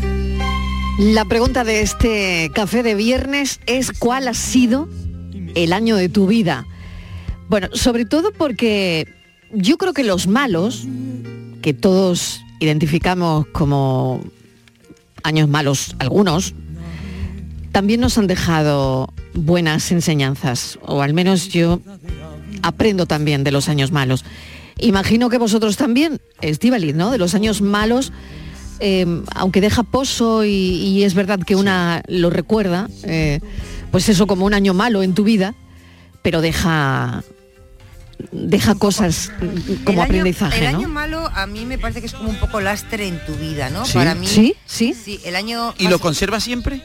La 0.99 1.25
pregunta 1.25 1.65
de 1.65 1.81
este 1.81 2.51
café 2.55 2.83
de 2.83 2.95
viernes 2.95 3.61
es 3.67 3.93
¿cuál 3.93 4.29
ha 4.29 4.35
sido 4.35 4.89
el 5.55 5.73
año 5.73 5.97
de 5.97 6.09
tu 6.09 6.27
vida? 6.27 6.67
Bueno, 7.49 7.69
sobre 7.73 8.05
todo 8.05 8.33
porque 8.33 9.07
yo 9.53 9.79
creo 9.79 9.93
que 9.93 10.05
los 10.05 10.27
malos, 10.27 10.87
que 11.63 11.75
todos 11.75 12.41
identificamos 12.61 13.47
como 13.49 14.21
años 15.23 15.49
malos 15.49 15.97
algunos, 15.99 16.55
también 17.73 18.01
nos 18.01 18.17
han 18.17 18.27
dejado 18.27 19.13
buenas 19.35 19.93
enseñanzas, 19.93 20.79
o 20.83 21.03
al 21.03 21.13
menos 21.13 21.49
yo 21.49 21.81
aprendo 22.63 23.07
también 23.07 23.45
de 23.45 23.53
los 23.53 23.69
años 23.69 23.93
malos. 23.93 24.25
Imagino 24.79 25.31
que 25.31 25.39
vosotros 25.39 25.77
también, 25.77 26.21
Estivaliz, 26.41 26.95
¿no? 26.95 27.11
De 27.11 27.19
los 27.19 27.35
años 27.35 27.63
malos, 27.63 28.13
eh, 28.81 29.07
aunque 29.35 29.61
deja 29.61 29.83
pozo 29.83 30.45
y, 30.45 30.51
y, 30.51 31.05
es 31.05 31.15
verdad 31.15 31.41
que 31.41 31.57
una 31.57 32.03
lo 32.09 32.29
recuerda, 32.29 32.89
eh, 33.05 33.41
pues 33.91 34.09
eso 34.09 34.27
como 34.27 34.45
un 34.45 34.53
año 34.53 34.75
malo 34.75 35.03
en 35.03 35.15
tu 35.15 35.25
vida, 35.25 35.55
pero 36.23 36.41
deja 36.41 37.25
deja 38.33 38.75
cosas 38.75 39.31
como 39.85 40.03
el 40.03 40.07
aprendizaje, 40.07 40.67
año, 40.67 40.69
el 40.69 40.73
¿no? 40.73 40.79
año 40.79 40.89
malo 40.89 41.31
a 41.35 41.47
mí 41.47 41.67
me 41.67 41.79
parece 41.79 42.01
que 42.01 42.07
es 42.07 42.15
como 42.15 42.31
un 42.31 42.37
poco 42.37 42.61
lastre 42.61 43.07
en 43.07 43.25
tu 43.25 43.35
vida, 43.35 43.71
¿no? 43.71 43.85
¿Sí? 43.85 43.95
Para 43.95 44.15
mí. 44.15 44.27
Sí, 44.27 44.55
sí. 44.65 44.95
Sí, 44.95 45.21
el 45.25 45.37
año. 45.37 45.75
¿Y 45.79 45.89
lo 45.89 45.99
conservas 45.99 46.45
siempre? 46.45 46.83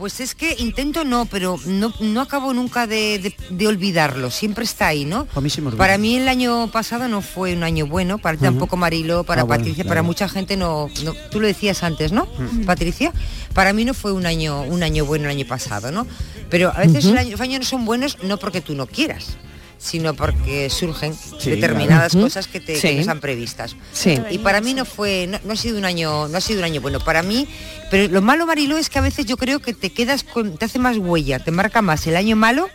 Pues 0.00 0.18
es 0.20 0.34
que 0.34 0.56
intento 0.58 1.04
no, 1.04 1.26
pero 1.26 1.58
no, 1.66 1.92
no 2.00 2.22
acabo 2.22 2.54
nunca 2.54 2.86
de, 2.86 3.18
de- 3.18 3.36
de 3.50 3.66
olvidarlo, 3.66 4.30
siempre 4.30 4.64
está 4.64 4.86
ahí, 4.86 5.04
¿no? 5.04 5.28
A 5.34 5.42
mí 5.42 5.50
sí 5.50 5.60
me 5.60 5.66
olvida. 5.66 5.76
Para 5.76 5.98
mí 5.98 6.16
el 6.16 6.26
año 6.26 6.70
pasado 6.72 7.06
no 7.06 7.20
fue 7.20 7.52
un 7.52 7.62
año 7.64 7.86
bueno, 7.86 8.16
para 8.16 8.38
tampoco 8.38 8.78
Marilo, 8.78 9.24
para 9.24 9.42
Ah, 9.42 9.44
bueno, 9.44 9.58
Patricia, 9.60 9.84
claro. 9.84 9.88
para 9.90 10.02
mucha 10.02 10.26
gente 10.30 10.56
no, 10.56 10.88
no- 11.04 11.12
tú 11.30 11.38
lo 11.38 11.46
decías 11.46 11.82
antes, 11.82 12.12
¿no? 12.12 12.26
Patricia, 12.64 13.12
para 13.52 13.74
mí 13.74 13.84
no 13.84 13.92
fue 13.92 14.12
un 14.12 14.24
año 14.24 14.62
un 14.62 14.82
año 14.82 15.04
bueno 15.04 15.26
el 15.26 15.32
año 15.32 15.46
pasado, 15.46 15.92
¿no? 15.92 16.06
Pero 16.48 16.70
a 16.74 16.78
veces 16.78 17.04
Ujú. 17.04 17.12
el 17.12 17.18
año- 17.18 17.30
los 17.32 17.40
años 17.42 17.60
no 17.60 17.66
son 17.66 17.84
buenos 17.84 18.16
no 18.22 18.38
porque 18.38 18.62
tú 18.62 18.74
no 18.74 18.86
quieras, 18.86 19.36
sino 19.80 20.12
porque 20.14 20.68
surgen 20.68 21.14
Sí, 21.38 21.50
determinadas 21.50 22.12
claro. 22.12 22.26
cosas 22.26 22.46
que 22.46 22.60
te 22.60 22.76
Sí. 22.76 22.82
que 22.88 22.94
no 22.96 23.00
están 23.00 23.20
previstas. 23.20 23.74
Sí. 23.92 24.18
Y 24.30 24.38
para 24.38 24.60
mí 24.60 24.74
no 24.74 24.84
fue, 24.84 25.26
no, 25.26 25.38
no 25.42 25.54
ha 25.54 25.56
sido 25.56 25.78
un 25.78 25.86
año, 25.86 26.28
no 26.28 26.36
ha 26.36 26.40
sido 26.42 26.58
un 26.58 26.64
año 26.66 26.80
bueno. 26.82 27.00
Para 27.00 27.22
mí, 27.22 27.48
pero 27.90 28.12
lo 28.12 28.20
malo, 28.20 28.46
Marilo, 28.46 28.76
es 28.76 28.90
que 28.90 28.98
a 28.98 29.02
veces 29.02 29.24
yo 29.26 29.36
creo 29.38 29.58
que 29.60 29.72
te 29.72 29.90
quedas 29.90 30.22
con, 30.22 30.58
te 30.58 30.66
hace 30.66 30.78
más 30.78 30.98
huella, 30.98 31.38
te 31.38 31.50
marca 31.50 31.80
más 31.82 32.06
el 32.06 32.16
año 32.16 32.36
malo 32.36 32.68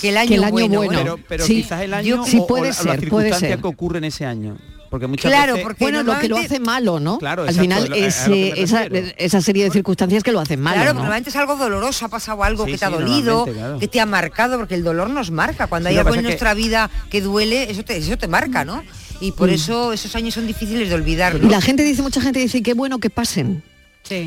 que 0.00 0.08
el 0.08 0.16
año, 0.16 0.28
Que 0.28 0.34
el 0.34 0.44
año 0.44 0.50
bueno. 0.52 0.76
bueno. 0.82 1.00
Pero, 1.00 1.18
pero 1.28 1.46
Sí, 1.46 1.62
quizás 1.62 1.80
el 1.82 1.90
yo- 1.90 1.96
año 1.96 2.24
sí, 2.26 2.38
o- 2.40 2.46
puede 2.46 2.72
ser, 2.72 2.86
la 2.86 2.92
puede 2.94 3.00
circunstancia 3.02 3.48
ser. 3.48 3.60
que 3.60 3.66
ocurre 3.68 3.98
en 3.98 4.04
ese 4.04 4.26
año. 4.26 4.58
Porque 4.92 5.06
muchas 5.06 5.30
Claro, 5.32 5.54
veces... 5.54 5.64
porque 5.66 5.84
Bueno, 5.84 6.02
lo 6.02 6.18
que 6.18 6.28
lo 6.28 6.36
hace 6.36 6.60
malo, 6.60 7.00
¿no? 7.00 7.18
Claro, 7.18 7.44
Al 7.44 7.48
exacto, 7.48 7.62
final 7.62 7.92
es 7.94 8.28
lo- 8.28 8.34
eh, 8.34 8.52
esa, 8.58 8.84
esa 9.16 9.40
serie 9.40 9.64
de 9.64 9.70
circunstancias 9.70 10.22
que 10.22 10.32
lo 10.32 10.38
hacen 10.38 10.60
malo, 10.60 10.76
Claro, 10.76 10.90
¿no? 10.90 10.92
pero 10.96 11.02
normalmente 11.04 11.30
es 11.30 11.36
algo 11.36 11.56
doloroso, 11.56 12.04
ha 12.04 12.08
pasado 12.10 12.44
algo 12.44 12.66
Sí, 12.66 12.72
que 12.72 12.78
te 12.78 12.84
ha 12.84 12.90
dolido, 12.90 13.46
claro. 13.46 13.78
que 13.78 13.88
te 13.88 14.00
ha 14.00 14.04
marcado, 14.06 14.58
porque 14.58 14.74
el 14.74 14.84
dolor 14.84 15.08
nos 15.08 15.30
marca. 15.30 15.66
Cuando 15.66 15.88
Sí, 15.88 15.94
hay 15.94 15.98
algo 16.00 16.10
en 16.14 16.20
que- 16.20 16.22
nuestra 16.24 16.52
vida 16.52 16.90
que 17.10 17.22
duele, 17.22 17.70
eso 17.70 17.82
te, 17.84 17.96
eso 17.96 18.18
te 18.18 18.28
marca, 18.28 18.66
¿no? 18.66 18.84
Y 19.22 19.32
por 19.32 19.48
Mm. 19.48 19.54
eso 19.54 19.92
esos 19.94 20.14
años 20.14 20.34
son 20.34 20.46
difíciles 20.46 20.90
de 20.90 20.94
olvidar. 20.94 21.36
Y 21.42 21.48
la 21.48 21.62
gente 21.62 21.84
dice, 21.84 22.02
mucha 22.02 22.20
gente 22.20 22.38
dice, 22.40 22.62
qué 22.62 22.74
bueno 22.74 22.98
que 22.98 23.08
pasen. 23.08 23.62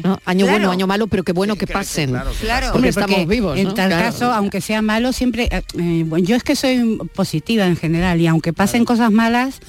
¿no? 0.03 0.17
Año 0.25 0.45
Claro. 0.45 0.51
bueno, 0.57 0.72
año 0.72 0.88
malo, 0.88 1.05
pero 1.05 1.24
qué 1.24 1.31
bueno 1.31 1.57
que 1.57 1.67
pasen. 1.67 2.17
Claro. 2.41 2.72
Porque 2.72 2.88
estamos 2.89 3.27
vivos. 3.27 3.55
En 3.55 3.65
¿no? 3.65 3.74
tal 3.75 3.89
Claro. 3.89 4.05
caso, 4.05 4.31
aunque 4.34 4.60
sea 4.62 4.81
malo, 4.81 5.13
siempre... 5.13 5.48
eh, 5.51 5.62
eh, 5.77 6.03
bueno, 6.07 6.25
yo 6.25 6.36
es 6.36 6.43
que 6.43 6.55
soy 6.55 6.98
positiva 7.13 7.67
en 7.67 7.75
general 7.77 8.19
y 8.19 8.25
aunque 8.25 8.51
pasen 8.51 8.84
cosas 8.84 9.12
malas, 9.12 9.60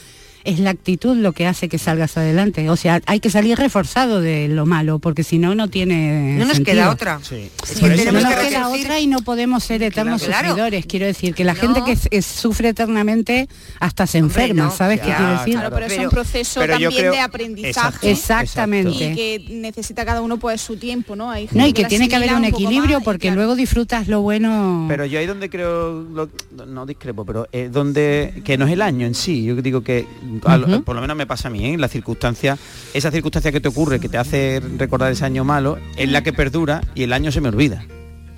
es 0.47 0.59
la 0.61 0.71
actitud 0.71 1.17
lo 1.17 1.33
que 1.33 1.47
hace 1.47 1.69
que 1.69 1.79
salgas 1.79 2.17
adelante. 2.17 2.71
O 2.71 2.77
sea, 2.77 3.01
hay 3.07 3.21
que 3.21 3.31
salir 3.31 3.59
reforzado 3.59 4.21
de 4.21 4.49
lo 4.49 4.65
malo, 4.67 4.99
porque 4.99 5.25
si 5.25 5.39
no, 5.39 5.55
no 5.55 5.69
tiene 5.69 6.37
No 6.39 6.45
nos 6.47 6.57
sentido. 6.57 6.75
queda 6.77 6.91
otra. 6.91 7.21
Sí. 7.23 7.51
Es 7.65 7.79
que 7.81 7.89
no 7.89 7.97
que 7.97 8.13
nos 8.13 8.25
queda 8.35 8.69
otra 8.69 9.01
y 9.01 9.07
no 9.07 9.19
podemos 9.19 9.65
ser 9.65 9.83
eternos 9.83 10.23
Claro. 10.23 10.49
sufridores. 10.49 10.87
Quiero 10.87 11.07
decir 11.07 11.35
que 11.35 11.45
la 11.45 11.55
No. 11.55 11.61
gente 11.61 11.83
que 11.85 11.93
es- 11.93 12.09
es- 12.11 12.27
sufre 12.27 12.69
eternamente 12.71 13.49
hasta 13.81 14.07
se 14.07 14.23
Hombre, 14.23 14.43
enferma, 14.45 14.65
no. 14.65 14.71
¿sabes 14.71 15.01
qué 15.01 15.07
quiero 15.15 15.31
decir? 15.39 15.55
Claro, 15.55 15.75
pero, 15.75 15.87
es 15.87 15.99
un 15.99 16.09
proceso 16.11 16.61
también 16.67 16.91
creo- 16.91 17.13
de 17.13 17.21
aprendizaje. 17.21 18.11
Exactamente. 18.11 19.13
Y 19.13 19.15
que 19.15 19.47
necesita 19.51 20.05
cada 20.05 20.21
uno 20.23 20.39
pues 20.39 20.61
su 20.61 20.77
tiempo, 20.77 21.17
¿no? 21.17 21.31
Hay 21.31 21.49
No, 21.53 21.67
y 21.67 21.73
que 21.73 21.83
la 21.83 21.89
tiene 21.89 22.09
que 22.09 22.17
haber 22.17 22.33
un 22.35 22.45
equilibrio 22.45 22.99
más 22.99 23.05
porque 23.05 23.29
claro. 23.29 23.37
luego 23.37 23.57
disfrutas 23.57 24.09
lo 24.09 24.21
bueno. 24.23 24.87
Pero 24.89 25.05
yo 25.07 25.19
ahí 25.19 25.27
donde 25.27 25.51
creo, 25.51 26.03
lo- 26.03 26.29
no 26.67 26.87
discrepo, 26.87 27.25
pero 27.25 27.49
eh, 27.53 27.69
donde, 27.73 28.43
que 28.45 28.57
no 28.59 28.67
es 28.67 28.73
el 28.73 28.83
año 28.83 29.07
en 29.07 29.15
sí, 29.15 29.45
yo 29.45 29.57
digo 29.57 29.83
que, 29.83 30.07
al- 30.45 30.83
por 30.83 30.95
lo 30.95 31.01
menos 31.01 31.17
me 31.17 31.27
pasa 31.27 31.49
a 31.49 31.51
mí, 31.51 31.65
¿eh? 31.75 31.79
la 31.79 31.89
circunstancia, 31.89 32.59
esa 32.95 33.11
circunstancia 33.11 33.53
que 33.53 33.61
te 33.61 33.69
ocurre, 33.69 34.01
que 34.01 34.09
te 34.09 34.19
hace 34.19 34.61
recordar 34.79 35.13
ese 35.13 35.25
año 35.25 35.45
malo, 35.45 35.79
es 35.97 36.11
la 36.11 36.23
que 36.23 36.33
perdura 36.33 36.81
y 36.95 37.03
el 37.05 37.13
año 37.13 37.33
se 37.33 37.41
me 37.41 37.49
olvida. 37.49 37.85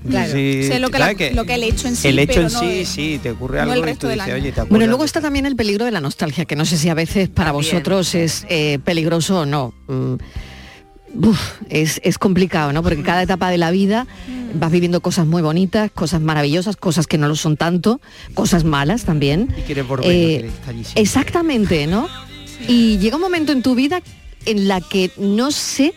Claro. 0.08 0.30
Sí, 0.32 0.68
lo 0.78 0.90
que, 0.90 0.98
¿sabes 0.98 1.20
la- 1.20 1.30
lo 1.32 1.44
que 1.44 1.54
el 1.54 1.64
hecho 1.64 1.88
en 1.88 1.96
sí. 1.96 2.06
el 2.08 2.18
hecho 2.20 2.34
pero 2.34 2.46
en 2.46 2.52
no 2.52 2.60
sí, 2.60 2.84
sí, 2.86 3.20
te 3.20 3.32
ocurre 3.32 3.56
no 3.56 3.62
algo 3.64 3.74
el 3.74 3.80
y 3.80 3.82
resto 3.82 4.00
tú 4.02 4.06
del 4.06 4.18
dices, 4.20 4.32
año. 4.32 4.42
oye, 4.42 4.52
te 4.52 4.62
Bueno, 4.62 4.86
luego 4.86 5.04
está 5.04 5.20
también 5.20 5.44
el 5.44 5.56
peligro 5.56 5.84
de 5.84 5.90
la 5.90 6.00
nostalgia, 6.00 6.44
que 6.44 6.54
no 6.54 6.64
sé 6.64 6.78
si 6.78 6.88
a 6.88 6.94
veces 6.94 7.28
para 7.28 7.50
También, 7.52 7.72
vosotros 7.72 8.14
es 8.14 8.46
eh, 8.48 8.78
peligroso 8.84 9.40
o 9.40 9.46
no. 9.46 9.74
Mm, 9.88 10.14
uf, 11.14 11.40
es, 11.68 12.00
es 12.04 12.18
complicado, 12.18 12.72
¿no? 12.72 12.82
Porque 12.82 13.02
cada 13.02 13.22
etapa 13.22 13.50
de 13.50 13.58
la 13.58 13.70
vida 13.70 14.06
vas 14.54 14.70
viviendo 14.70 15.00
cosas 15.00 15.26
muy 15.26 15.42
bonitas, 15.42 15.90
cosas 15.90 16.20
maravillosas, 16.20 16.76
cosas 16.76 17.06
que 17.06 17.18
no 17.18 17.28
lo 17.28 17.36
son 17.36 17.56
tanto, 17.56 18.00
cosas 18.34 18.64
malas 18.64 19.04
también. 19.04 19.54
Y 19.58 19.62
quieres 19.62 19.86
volver, 19.86 20.06
Eh, 20.10 20.50
no. 20.66 20.82
Exactamente, 20.94 21.86
¿no? 21.86 22.08
Y 22.66 22.98
llega 22.98 23.16
un 23.16 23.22
momento 23.22 23.52
en 23.52 23.62
tu 23.62 23.74
vida 23.74 24.02
en 24.46 24.68
la 24.68 24.80
que 24.80 25.10
no 25.18 25.50
sé 25.50 25.94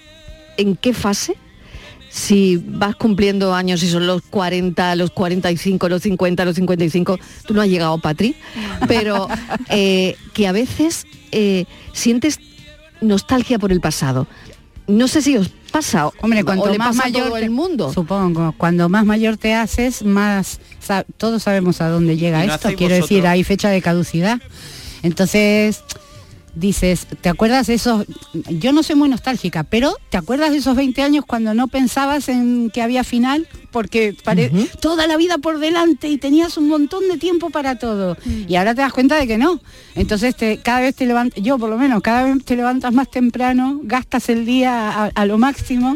en 0.57 0.75
qué 0.75 0.93
fase, 0.93 1.35
si 2.09 2.57
vas 2.57 2.95
cumpliendo 2.97 3.53
años, 3.53 3.79
si 3.79 3.89
son 3.89 4.05
los 4.05 4.21
40, 4.23 4.95
los 4.97 5.11
45, 5.11 5.87
los 5.87 6.01
50, 6.01 6.43
los 6.43 6.55
55, 6.55 7.17
tú 7.45 7.53
no 7.53 7.61
has 7.61 7.69
llegado, 7.69 7.97
Patri, 7.99 8.35
pero 8.87 9.27
eh, 9.69 10.15
que 10.33 10.47
a 10.47 10.51
veces 10.51 11.05
eh, 11.31 11.65
sientes 11.93 12.39
nostalgia 12.99 13.57
por 13.59 13.71
el 13.71 13.79
pasado. 13.79 14.27
No 14.91 15.07
sé 15.07 15.21
si 15.21 15.37
os 15.37 15.49
pasa 15.71 16.07
Hombre, 16.21 16.41
o 16.41 16.45
cuanto 16.45 16.69
le 16.71 16.77
más 16.77 16.89
pasa 16.97 17.03
mayor 17.09 17.27
todo 17.29 17.35
te- 17.37 17.45
el 17.45 17.49
mundo. 17.51 17.93
Supongo, 17.93 18.53
cuando 18.57 18.89
más 18.89 19.05
mayor 19.05 19.37
te 19.37 19.53
haces, 19.53 20.03
más 20.03 20.59
todos 21.17 21.43
sabemos 21.43 21.79
a 21.81 21.87
dónde 21.89 22.17
llega 22.17 22.43
¿Y 22.43 22.47
no 22.47 22.55
esto. 22.55 22.69
Quiero 22.75 22.95
decir, 22.95 23.25
hay 23.25 23.43
fecha 23.43 23.69
de 23.69 23.81
caducidad. 23.81 24.39
Entonces, 25.03 25.83
dices, 26.55 27.07
¿te 27.21 27.29
acuerdas 27.29 27.67
de 27.67 27.75
esos? 27.75 28.05
Yo 28.49 28.71
no 28.73 28.83
soy 28.83 28.95
muy 28.95 29.07
nostálgica, 29.09 29.63
pero 29.63 29.95
¿te 30.09 30.17
acuerdas 30.17 30.51
de 30.51 30.57
esos 30.57 30.75
20 30.75 31.01
años 31.01 31.25
cuando 31.25 31.53
no 31.53 31.67
pensabas 31.67 32.27
en 32.29 32.69
que 32.69 32.81
había 32.81 33.03
final? 33.03 33.47
Porque 33.71 34.15
pare- 34.23 34.51
toda 34.81 35.07
la 35.07 35.15
vida 35.17 35.37
por 35.37 35.59
delante 35.59 36.09
y 36.09 36.17
tenías 36.17 36.57
un 36.57 36.67
montón 36.67 37.07
de 37.07 37.17
tiempo 37.17 37.49
para 37.51 37.79
todo. 37.79 38.17
Y 38.47 38.55
ahora 38.55 38.75
te 38.75 38.81
das 38.81 38.91
cuenta 38.93 39.15
de 39.15 39.27
que 39.27 39.37
no. 39.37 39.61
Entonces 39.95 40.35
te, 40.35 40.57
cada 40.57 40.81
vez 40.81 40.95
te 40.95 41.05
levantas, 41.05 41.41
yo 41.41 41.57
por 41.57 41.69
lo 41.69 41.77
menos, 41.77 42.01
cada 42.01 42.23
vez 42.23 42.43
te 42.43 42.55
levantas 42.55 42.93
más 42.93 43.09
temprano, 43.09 43.79
gastas 43.83 44.27
el 44.29 44.45
día 44.45 44.89
a, 44.89 45.05
a 45.07 45.25
lo 45.25 45.37
máximo, 45.37 45.95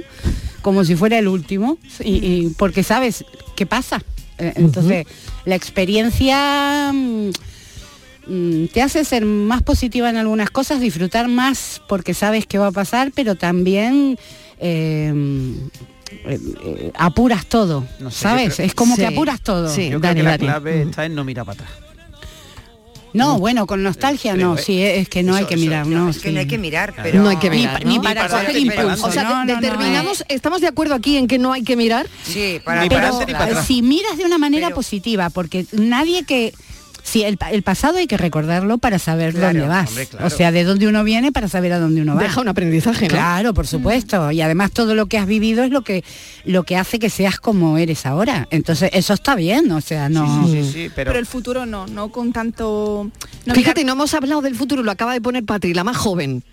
como 0.61 0.83
si 0.85 0.95
fuera 0.95 1.19
el 1.19 1.27
último, 1.27 1.77
y, 1.99 2.25
y 2.25 2.53
porque 2.57 2.81
sabes 2.83 3.25
qué 3.55 3.65
pasa. 3.65 4.01
Eh, 4.37 4.53
Entonces, 4.55 5.05
la 5.45 5.55
experiencia 5.55 6.91
mm, 6.93 7.27
mm, 7.27 7.31
te 8.73 8.81
hace 8.81 9.05
ser 9.05 9.25
más 9.25 9.61
positiva 9.63 10.09
en 10.09 10.17
algunas 10.17 10.49
cosas, 10.49 10.79
disfrutar 10.79 11.27
más 11.27 11.81
porque 11.87 12.13
sabes 12.13 12.45
qué 12.47 12.57
va 12.57 12.67
a 12.67 12.71
pasar, 12.71 13.11
pero 13.13 13.35
también 13.35 14.17
eh, 14.59 15.13
eh, 16.25 16.39
eh, 16.63 16.91
apuras 16.95 17.45
todo, 17.45 17.85
No 17.99 18.09
sé, 18.11 18.19
¿sabes? 18.19 18.55
creo- 18.55 18.65
es 18.67 18.73
como 18.73 18.95
Sí, 18.95 19.01
que 19.01 19.07
apuras 19.07 19.41
todo. 19.41 19.69
sí. 19.69 19.89
Yo 19.89 19.99
creo 19.99 20.15
que 20.15 20.23
la 20.23 20.37
clave 20.37 20.81
está 20.83 21.05
en 21.05 21.15
no 21.15 21.23
mirar 21.23 21.45
para 21.45 21.63
atrás. 21.63 21.79
No, 23.13 23.39
bueno, 23.39 23.65
con 23.65 23.81
nostalgia 23.81 24.33
Creo, 24.33 24.49
no, 24.49 24.55
¿eh? 24.55 24.61
sí, 24.61 24.81
es 24.83 25.07
que 25.07 25.23
no 25.23 25.35
hay 25.35 25.45
que 25.45 25.55
mirar, 25.55 25.87
No, 25.87 25.99
no. 26.05 26.09
es 26.09 26.17
que 26.19 26.27
sí. 26.27 26.33
no 26.33 26.41
hay 26.41 26.47
que 26.47 26.57
mirar, 26.57 26.93
pero... 27.01 27.23
No 27.23 27.29
hay 27.29 27.37
que 27.37 27.49
mirar, 27.49 27.85
ni 27.85 27.95
¿no? 27.95 28.01
para 28.01 28.23
Ni 28.23 28.27
para 28.29 28.41
coger 28.41 28.57
impulso. 28.57 29.07
O 29.07 29.11
sea, 29.11 29.23
no, 29.23 29.45
determinamos, 29.55 30.19
eh. 30.21 30.25
estamos 30.29 30.59
de 30.59 30.67
acuerdo 30.67 30.95
aquí 30.95 31.15
en 31.15 31.27
que 31.27 31.37
no 31.37 31.53
hay 31.53 31.63
que 31.63 31.77
mirar. 31.77 32.07
Sí, 32.23 32.59
para 32.65 32.81
pero 32.89 32.99
para 33.31 33.63
si 33.63 33.81
miras 33.81 34.17
de 34.17 34.25
una 34.25 34.37
manera 34.37 34.67
Pero- 34.67 34.75
positiva, 34.75 35.29
porque 35.29 35.65
nadie 35.71 36.23
que 36.25 36.53
Sí, 37.07 37.21
el, 37.23 37.37
pa- 37.37 37.51
el 37.51 37.61
pasado 37.61 37.99
hay 37.99 38.07
que 38.07 38.17
recordarlo 38.17 38.79
para 38.79 38.97
saber 38.97 39.33
Claro, 39.35 39.59
dónde 39.59 39.67
vas. 39.67 39.89
hombre, 39.89 40.07
claro. 40.07 40.25
O 40.25 40.29
sea, 40.31 40.51
de 40.51 40.63
dónde 40.63 40.87
uno 40.87 41.03
viene 41.03 41.31
para 41.31 41.47
saber 41.47 41.71
a 41.71 41.79
dónde 41.79 42.01
uno 42.01 42.15
va. 42.15 42.23
Deja 42.23 42.41
un 42.41 42.47
aprendizaje, 42.47 43.03
¿no? 43.07 43.13
Claro, 43.13 43.53
por 43.53 43.67
supuesto. 43.67 44.31
Y 44.31 44.41
además 44.41 44.71
todo 44.71 44.95
lo 44.95 45.05
que 45.05 45.19
has 45.19 45.27
vivido 45.27 45.63
es 45.63 45.69
lo 45.69 45.83
que 45.83 46.03
lo 46.45 46.63
que 46.63 46.75
hace 46.77 46.97
que 46.97 47.11
seas 47.11 47.39
como 47.39 47.77
eres 47.77 48.07
ahora. 48.07 48.47
Entonces 48.49 48.89
eso 48.91 49.13
está 49.13 49.35
bien, 49.35 49.71
o 49.71 49.81
sea, 49.81 50.09
no. 50.09 50.47
Sí, 50.47 50.63
sí, 50.63 50.71
sí, 50.73 50.91
pero, 50.95 51.09
Pero 51.11 51.19
el 51.19 51.27
futuro 51.27 51.67
no, 51.67 51.85
no 51.85 52.09
con 52.09 52.33
tanto... 52.33 53.09
no 53.45 53.53
Fíjate, 53.53 53.83
no 53.83 53.93
hemos 53.93 54.13
hablado 54.15 54.41
del 54.41 54.55
futuro, 54.55 54.81
lo 54.81 54.89
acaba 54.91 55.13
de 55.13 55.21
poner 55.21 55.45
Patri, 55.45 55.75
la 55.75 55.83
más 55.83 55.97
joven. 55.97 56.43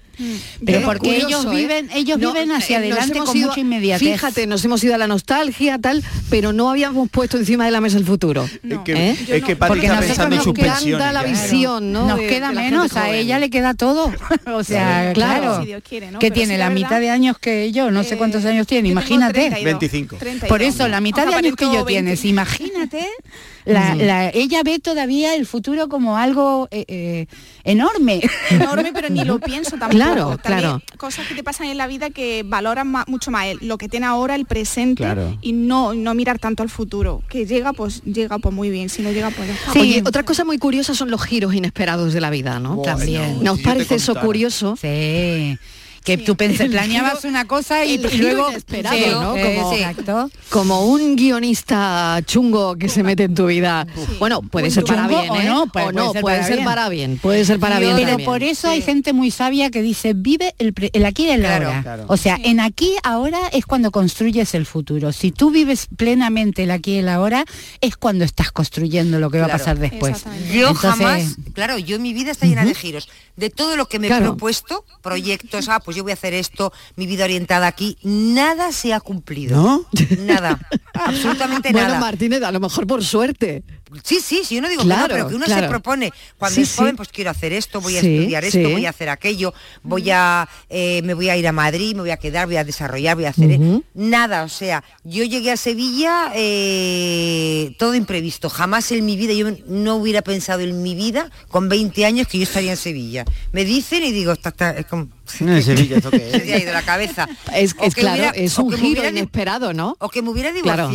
Pero 0.64 0.78
Qué 0.80 0.84
porque 0.84 1.08
curioso, 1.20 1.26
ellos 1.28 1.44
¿eh? 1.46 1.56
viven, 1.56 1.90
ellos 1.94 2.18
No, 2.18 2.32
viven 2.32 2.52
hacia 2.52 2.76
eh, 2.76 2.78
adelante 2.80 3.18
con 3.18 3.36
ido- 3.36 3.48
mucha 3.48 3.60
inmediatez. 3.60 4.12
Fíjate, 4.12 4.46
nos 4.46 4.64
hemos 4.64 4.82
ido 4.84 4.94
a 4.94 4.98
la 4.98 5.06
nostalgia, 5.06 5.78
tal, 5.78 6.02
pero 6.30 6.52
no 6.52 6.70
habíamos 6.70 7.08
puesto 7.10 7.38
encima 7.38 7.64
de 7.64 7.70
la 7.70 7.80
mesa 7.80 7.96
el 7.98 8.04
futuro. 8.04 8.44
es 8.44 8.78
que, 8.84 8.92
¿Eh? 8.92 9.16
es 9.28 9.42
que 9.44 9.56
Patri 9.56 9.80
Porque 9.80 9.86
está 9.86 9.96
nosotros 9.96 10.06
pensando 10.06 10.36
en 10.36 10.42
sus 10.42 10.52
pensiones. 10.54 11.12
la 11.12 11.22
ya. 11.22 11.28
visión, 11.28 11.92
¿no? 11.92 12.06
Nos 12.06 12.18
de- 12.18 12.26
queda 12.26 12.48
de 12.50 12.54
menos, 12.54 12.96
a 12.96 13.10
ella 13.14 13.38
le 13.38 13.50
queda 13.50 13.74
todo. 13.74 14.12
o 14.46 14.64
sea, 14.64 15.12
Claro. 15.14 15.40
claro. 15.40 15.60
Si 15.60 15.66
Dios 15.66 15.82
quiere, 15.88 16.10
¿no? 16.10 16.18
Que 16.18 16.26
Pero 16.28 16.34
tiene 16.34 16.58
la 16.58 16.70
mitad 16.70 17.00
de 17.00 17.10
años 17.10 17.38
que 17.38 17.72
yo, 17.72 17.90
no 17.90 18.04
sé 18.04 18.14
eh, 18.14 18.18
cuántos 18.18 18.44
años 18.44 18.66
tiene, 18.66 18.88
imagínate. 18.90 19.50
32, 19.50 19.64
25. 19.64 20.16
32. 20.16 20.48
Por 20.48 20.62
eso, 20.62 20.88
la 20.88 21.00
mitad 21.00 21.26
de 21.26 21.34
años 21.34 21.56
que 21.56 21.64
yo 21.64 21.70
aparezco 21.80 21.86
20. 21.86 22.02
tienes, 22.02 22.24
imagínate, 22.24 23.06
la- 23.64 23.94
la- 23.94 24.30
ella 24.30 24.62
ve 24.62 24.78
todavía 24.78 25.34
el 25.34 25.46
futuro 25.46 25.88
como 25.88 26.16
algo 26.16 26.68
eh, 26.70 26.84
eh, 26.88 27.26
enorme. 27.64 28.20
enorme, 28.50 28.92
pero 28.92 29.08
ni 29.10 29.24
lo 29.24 29.38
pienso 29.40 29.72
tampoco. 29.72 29.90
Claro, 29.90 30.38
También 30.38 30.60
claro. 30.60 30.82
Cosas 30.96 31.26
que 31.26 31.34
te 31.34 31.42
pasan 31.42 31.66
en 31.68 31.78
la 31.78 31.86
vida 31.86 32.10
que 32.10 32.42
valoran 32.44 32.92
mucho 33.06 33.30
más 33.30 33.46
el- 33.46 33.58
lo 33.62 33.78
que 33.78 33.88
tiene 33.88 34.06
ahora, 34.06 34.34
el 34.34 34.46
presente, 34.46 35.02
Claro. 35.02 35.36
y 35.42 35.52
no, 35.52 35.94
no 35.94 36.14
mirar 36.14 36.38
tanto 36.38 36.62
al 36.62 36.68
futuro. 36.68 37.22
Que 37.28 37.46
llega, 37.46 37.72
pues 37.72 38.02
llega 38.04 38.38
pues 38.38 38.54
muy 38.54 38.70
bien. 38.70 38.88
Si 38.88 39.02
no 39.02 39.10
llega, 39.12 39.30
pues 39.30 39.48
está. 39.50 39.72
Sí. 39.72 39.78
Oye, 39.80 40.02
otra 40.04 40.22
cosa 40.22 40.44
muy 40.44 40.58
curiosa 40.58 40.94
son 40.94 41.10
los 41.10 41.22
giros 41.24 41.54
inesperados 41.54 42.12
de 42.12 42.20
la 42.20 42.30
vida, 42.30 42.58
¿no? 42.58 42.76
Bueno, 42.76 42.96
También. 42.96 43.42
¿Nos 43.42 43.58
si 43.58 43.64
parece 43.64 43.94
eso 43.96 44.14
curioso? 44.16 44.76
Sí. 44.80 45.58
Que 46.04 46.18
tú 46.18 46.36
pensé, 46.36 46.68
planeabas 46.68 47.24
una 47.24 47.46
cosa 47.46 47.84
y, 47.84 47.98
luego 47.98 48.50
inesperado, 48.50 48.96
Sí, 48.96 49.04
¿no? 49.10 49.36
eh, 49.36 49.94
Como-. 50.04 50.30
Como 50.50 50.86
un 50.86 51.16
guionista 51.16 52.20
chungo 52.26 52.76
que 52.76 52.88
se 52.88 53.02
mete 53.02 53.24
en 53.24 53.34
tu 53.34 53.46
vida. 53.46 53.86
Bueno, 54.18 54.42
puede 54.42 54.70
ser 54.70 54.84
para 54.84 55.06
bien, 55.06 55.30
o 55.30 55.36
¿eh? 55.36 55.44
no, 55.44 55.66
puede- 55.66 55.86
o 55.86 55.92
no, 55.92 56.12
puede 56.12 56.12
ser 56.12 56.22
puede 56.22 56.36
para 56.36 56.46
ser 56.46 56.56
bien. 56.56 56.64
para 56.64 56.88
bien. 56.88 57.18
Puede 57.18 57.44
ser 57.44 57.58
para 57.60 57.78
bien 57.78 57.94
Pero 57.96 58.08
también. 58.08 58.26
por 58.26 58.42
eso 58.42 58.68
hay 58.68 58.82
gente 58.82 59.12
muy 59.12 59.30
sabia 59.30 59.70
que 59.70 59.82
dice, 59.82 60.12
vive 60.14 60.54
el, 60.58 60.72
pre- 60.72 60.90
el 60.92 61.04
aquí 61.04 61.26
y 61.26 61.30
el 61.30 61.40
Claro, 61.40 61.66
ahora. 61.68 61.82
claro. 61.82 62.04
O 62.08 62.16
sea, 62.16 62.38
en 62.42 62.60
aquí 62.60 62.92
ahora 63.02 63.38
es 63.52 63.64
cuando 63.66 63.90
construyes 63.90 64.54
el 64.54 64.66
futuro. 64.66 65.12
Si 65.12 65.30
tú 65.32 65.50
vives 65.50 65.86
plenamente 65.96 66.64
el 66.64 66.70
aquí 66.70 66.94
y 66.94 66.98
el 66.98 67.08
ahora, 67.08 67.44
es 67.80 67.96
cuando 67.96 68.24
estás 68.24 68.50
construyendo 68.52 69.18
lo 69.20 69.30
que 69.30 69.38
va 69.38 69.46
a 69.46 69.50
pasar 69.50 69.78
después. 69.78 70.24
Yo 70.52 70.68
Entonces- 70.70 70.80
jamás, 70.90 71.36
claro, 71.54 71.78
yo 71.78 71.98
mi 71.98 72.12
vida 72.12 72.30
está 72.32 72.46
llena 72.46 72.64
de 72.64 72.74
giros. 72.74 73.08
De 73.36 73.48
todo 73.48 73.76
lo 73.76 73.88
que 73.88 73.98
me 73.98 74.08
he 74.08 74.14
propuesto, 74.18 74.84
proyectos, 75.00 75.68
ah, 75.68 75.80
pues 75.80 75.91
yo 75.92 76.02
voy 76.02 76.12
a 76.12 76.14
hacer 76.14 76.34
esto, 76.34 76.72
mi 76.96 77.06
vida 77.06 77.24
orientada 77.24 77.66
aquí, 77.66 77.96
nada 78.02 78.72
se 78.72 78.92
ha 78.92 79.00
cumplido. 79.00 79.56
¿No? 79.56 79.86
Nada, 80.18 80.58
absolutamente 80.94 81.72
Bueno, 81.72 81.88
nada. 81.88 82.00
Martínez, 82.00 82.42
a 82.42 82.52
lo 82.52 82.60
mejor 82.60 82.86
por 82.86 83.04
suerte. 83.04 83.62
Sí, 84.04 84.20
sí, 84.20 84.42
sí, 84.44 84.54
yo 84.56 84.62
no 84.62 84.68
digo 84.68 84.82
Claro, 84.82 85.02
que 85.02 85.08
no, 85.08 85.14
pero 85.14 85.28
que 85.28 85.34
uno 85.34 85.44
claro. 85.46 85.62
se 85.62 85.68
propone 85.68 86.12
cuando 86.38 86.54
Sí, 86.56 86.62
es 86.62 86.74
joven, 86.74 86.92
sí. 86.92 86.96
pues 86.96 87.08
quiero 87.10 87.30
hacer 87.30 87.52
esto, 87.52 87.80
voy 87.80 87.96
a 87.96 88.00
Sí, 88.00 88.16
estudiar 88.16 88.44
esto, 88.44 88.58
sí. 88.58 88.64
voy 88.72 88.86
a 88.86 88.90
hacer 88.90 89.08
aquello, 89.08 89.52
voy 89.82 90.10
a, 90.10 90.48
eh, 90.70 91.02
me 91.04 91.14
voy 91.14 91.28
a 91.28 91.36
ir 91.36 91.46
a 91.46 91.52
Madrid, 91.52 91.94
me 91.94 92.00
voy 92.02 92.10
a 92.10 92.16
quedar, 92.16 92.46
voy 92.46 92.56
a 92.56 92.64
desarrollar, 92.64 93.16
voy 93.16 93.26
a 93.26 93.30
hacer 93.30 93.58
Ujú. 93.60 93.84
nada, 93.94 94.44
o 94.44 94.48
sea, 94.48 94.82
yo 95.04 95.24
llegué 95.24 95.50
a 95.52 95.56
Sevilla 95.56 96.32
eh, 96.34 97.74
todo 97.78 97.94
imprevisto, 97.94 98.48
jamás 98.48 98.90
en 98.92 99.04
mi 99.04 99.16
vida, 99.16 99.32
yo 99.32 99.46
no 99.66 99.96
hubiera 99.96 100.22
pensado 100.22 100.60
en 100.60 100.82
mi 100.82 100.94
vida 100.94 101.30
con 101.48 101.68
20 101.68 102.04
años 102.06 102.28
que 102.28 102.38
yo 102.38 102.44
estaría 102.44 102.70
en 102.72 102.76
Sevilla. 102.76 103.24
Me 103.52 103.64
dicen 103.64 104.02
y 104.04 104.12
digo, 104.12 104.32
está, 104.32 104.50
está- 104.50 104.70
es 104.76 104.86
como... 104.86 105.08
En 105.40 105.62
Sevilla, 105.62 105.96
¿esto 105.96 106.10
qué 106.10 106.18
Se 106.30 106.36
es? 106.36 106.44
te 106.44 106.54
ha 106.54 106.58
ido 106.58 106.72
la 106.72 106.82
cabeza. 106.82 107.28
Es, 107.54 107.74
que 107.74 107.88
claro, 107.90 108.16
hubiera- 108.22 108.30
es 108.36 108.58
o 108.58 108.64
un 108.64 108.72
giro 108.72 108.88
hubiera 109.00 109.08
inesperado, 109.08 109.72
¿no? 109.72 109.96
o 109.98 110.08
que 110.08 110.20
me 110.22 110.30
hubiera 110.30 110.50
Claro. 110.62 110.88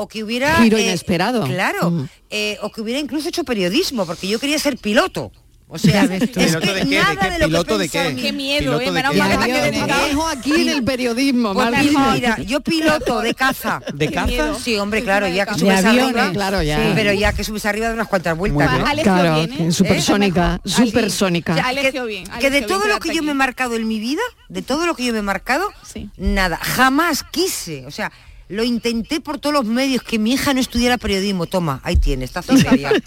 O 0.00 0.06
que 0.06 0.22
hubiera... 0.22 0.56
Giro 0.62 0.78
inesperado. 0.78 1.42
Claro. 1.44 1.90
Mm. 1.90 2.08
eh, 2.30 2.56
o 2.62 2.70
que 2.70 2.80
hubiera 2.80 3.00
incluso 3.00 3.28
hecho 3.28 3.42
periodismo, 3.44 4.06
porque 4.06 4.28
yo 4.28 4.38
quería 4.38 4.58
ser 4.58 4.76
piloto. 4.78 5.32
O 5.70 5.76
sea, 5.76 6.04
es 6.04 6.30
¿Piloto 6.30 6.60
que 6.60 6.72
de 6.74 6.80
qué? 6.80 6.86
¿De 6.88 6.96
nada 6.96 7.16
qué? 7.20 7.30
de 7.30 7.38
lo 7.40 7.46
¿Piloto 7.46 7.76
que 7.76 7.82
de 7.82 7.88
qué? 7.90 8.16
Qué 8.16 8.32
miedo, 8.32 8.78
¿Piloto 8.78 8.80
eh, 8.80 8.84
de 8.86 8.90
menos 8.92 9.12
qué? 9.12 9.18
mal 9.18 9.44
que 9.44 9.70
dejo 9.70 10.26
aquí 10.26 10.52
en 10.62 10.68
el 10.70 10.82
periodismo, 10.82 11.52
Pues 11.52 11.70
mira, 11.84 12.12
mira, 12.14 12.38
yo 12.38 12.60
piloto 12.62 13.20
de 13.20 13.34
caza. 13.34 13.82
¿De 13.92 14.10
caza? 14.10 14.54
Sí, 14.54 14.76
hombre, 14.78 15.02
claro, 15.02 15.28
ya 15.28 15.44
que 15.44 15.58
subes 15.58 15.84
aviones, 15.84 16.16
arriba. 16.16 16.32
claro, 16.32 16.62
ya. 16.62 16.78
Sí, 16.78 16.92
pero 16.94 17.12
ya 17.12 17.34
que 17.34 17.44
subes 17.44 17.66
arriba 17.66 17.88
de 17.88 17.94
unas 17.94 18.08
cuantas 18.08 18.38
vueltas, 18.38 18.70
Muy 18.70 18.78
¿no? 18.80 18.84
bien. 18.94 19.02
Claro, 19.02 19.34
bien, 19.46 19.68
¿eh? 19.68 19.72
supersónica, 19.72 20.58
supersónica. 20.64 21.52
O 21.52 21.56
sea, 21.56 21.66
Ha 21.68 21.74
que, 21.74 22.00
bien, 22.06 22.24
que 22.24 22.48
de 22.50 22.58
elegido 22.58 22.60
bien 22.60 22.66
todo 22.66 22.86
lo 22.88 22.98
que 23.00 23.14
yo 23.14 23.22
me 23.22 23.32
he 23.32 23.34
marcado 23.34 23.74
en 23.76 23.86
mi 23.86 23.98
vida, 24.00 24.22
de 24.48 24.62
todo 24.62 24.86
lo 24.86 24.94
que 24.94 25.04
yo 25.04 25.12
me 25.12 25.18
he 25.18 25.22
marcado, 25.22 25.68
Sí. 25.84 26.08
nada, 26.16 26.56
jamás 26.56 27.24
quise, 27.30 27.84
o 27.84 27.90
sea, 27.90 28.10
lo 28.48 28.64
intenté 28.64 29.20
por 29.20 29.38
todos 29.38 29.52
los 29.54 29.64
medios 29.64 30.02
que 30.02 30.18
mi 30.18 30.32
hija 30.32 30.54
no 30.54 30.60
estudiara 30.60 30.98
periodismo. 30.98 31.46
Toma, 31.46 31.80
ahí 31.84 31.96
tienes, 31.96 32.30
está 32.34 32.42
media. 32.52 32.90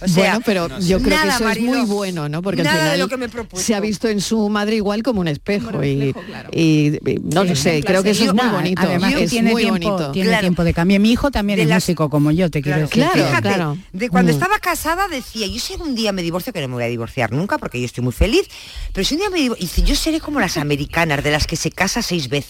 O 0.00 0.06
sea, 0.06 0.30
bueno, 0.34 0.42
pero 0.44 0.78
yo 0.80 1.00
creo 1.00 1.20
que 1.22 1.28
eso 1.28 1.48
es 1.48 1.60
muy 1.60 1.80
bueno, 1.80 2.28
¿no? 2.28 2.40
Porque 2.42 2.60
al 2.60 2.66
nada 2.66 2.76
de 2.78 2.84
final 2.84 2.98
lo 3.00 3.08
que 3.08 3.16
me 3.16 3.26
he 3.26 3.28
propuesto. 3.28 3.66
se 3.66 3.74
ha 3.74 3.80
visto 3.80 4.08
en 4.08 4.20
su 4.20 4.48
madre 4.48 4.76
igual 4.76 5.02
como 5.02 5.20
un 5.20 5.28
espejo 5.28 5.66
Como 5.66 5.78
un 5.78 5.84
y, 5.84 5.94
reflejo, 6.12 6.22
claro. 6.26 6.50
y- 6.52 6.96
y 7.10 7.18
no 7.22 7.42
lo 7.44 7.56
sé, 7.56 7.82
creo 7.82 8.02
que 8.02 8.10
eso 8.10 8.24
es 8.24 8.32
muy 8.32 8.42
Nada, 8.44 8.52
bonito. 8.58 8.82
Además 8.82 9.14
es 9.14 9.30
tiene 9.30 9.50
muy 9.50 9.62
tiempo, 9.62 9.90
bonito. 9.90 10.12
tiene 10.12 10.28
Claro. 10.28 10.40
tiempo 10.42 10.64
de 10.64 10.74
cambio. 10.74 11.00
Mi 11.00 11.10
hijo 11.10 11.30
también 11.30 11.56
De 11.56 11.62
es 11.64 11.68
las- 11.68 11.82
músico 11.84 12.10
como 12.10 12.30
yo, 12.30 12.50
te 12.50 12.62
quiero 12.62 12.88
Claro, 12.88 13.12
decir. 13.12 13.24
Fíjate, 13.26 13.48
claro. 13.48 13.78
de 13.92 14.08
cuando 14.08 14.30
Mm. 14.32 14.34
estaba 14.34 14.58
casada 14.60 15.08
decía, 15.08 15.46
yo 15.46 15.58
si 15.58 15.72
algún 15.74 15.94
día 15.94 16.12
me 16.12 16.22
divorcio, 16.22 16.52
que 16.52 16.60
no 16.60 16.68
me 16.68 16.74
voy 16.74 16.84
a 16.84 16.88
divorciar 16.88 17.32
nunca 17.32 17.58
porque 17.58 17.80
yo 17.80 17.86
estoy 17.86 18.04
muy 18.04 18.12
feliz, 18.12 18.46
pero 18.92 19.04
si 19.04 19.14
un 19.14 19.20
día 19.20 19.30
me 19.30 19.38
divorcio, 19.40 19.66
dice, 19.66 19.82
yo 19.82 19.96
seré 19.96 20.20
como 20.20 20.38
las 20.38 20.56
americanas, 20.58 21.24
de 21.24 21.30
las 21.32 21.46
que 21.46 21.56
se 21.56 21.70
casa 21.70 22.02
seis 22.02 22.28
veces, 22.28 22.47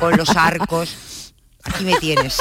con 0.00 0.16
los 0.16 0.28
arcos. 0.30 0.96
Aquí 1.64 1.84
me 1.84 1.96
tienes. 1.96 2.38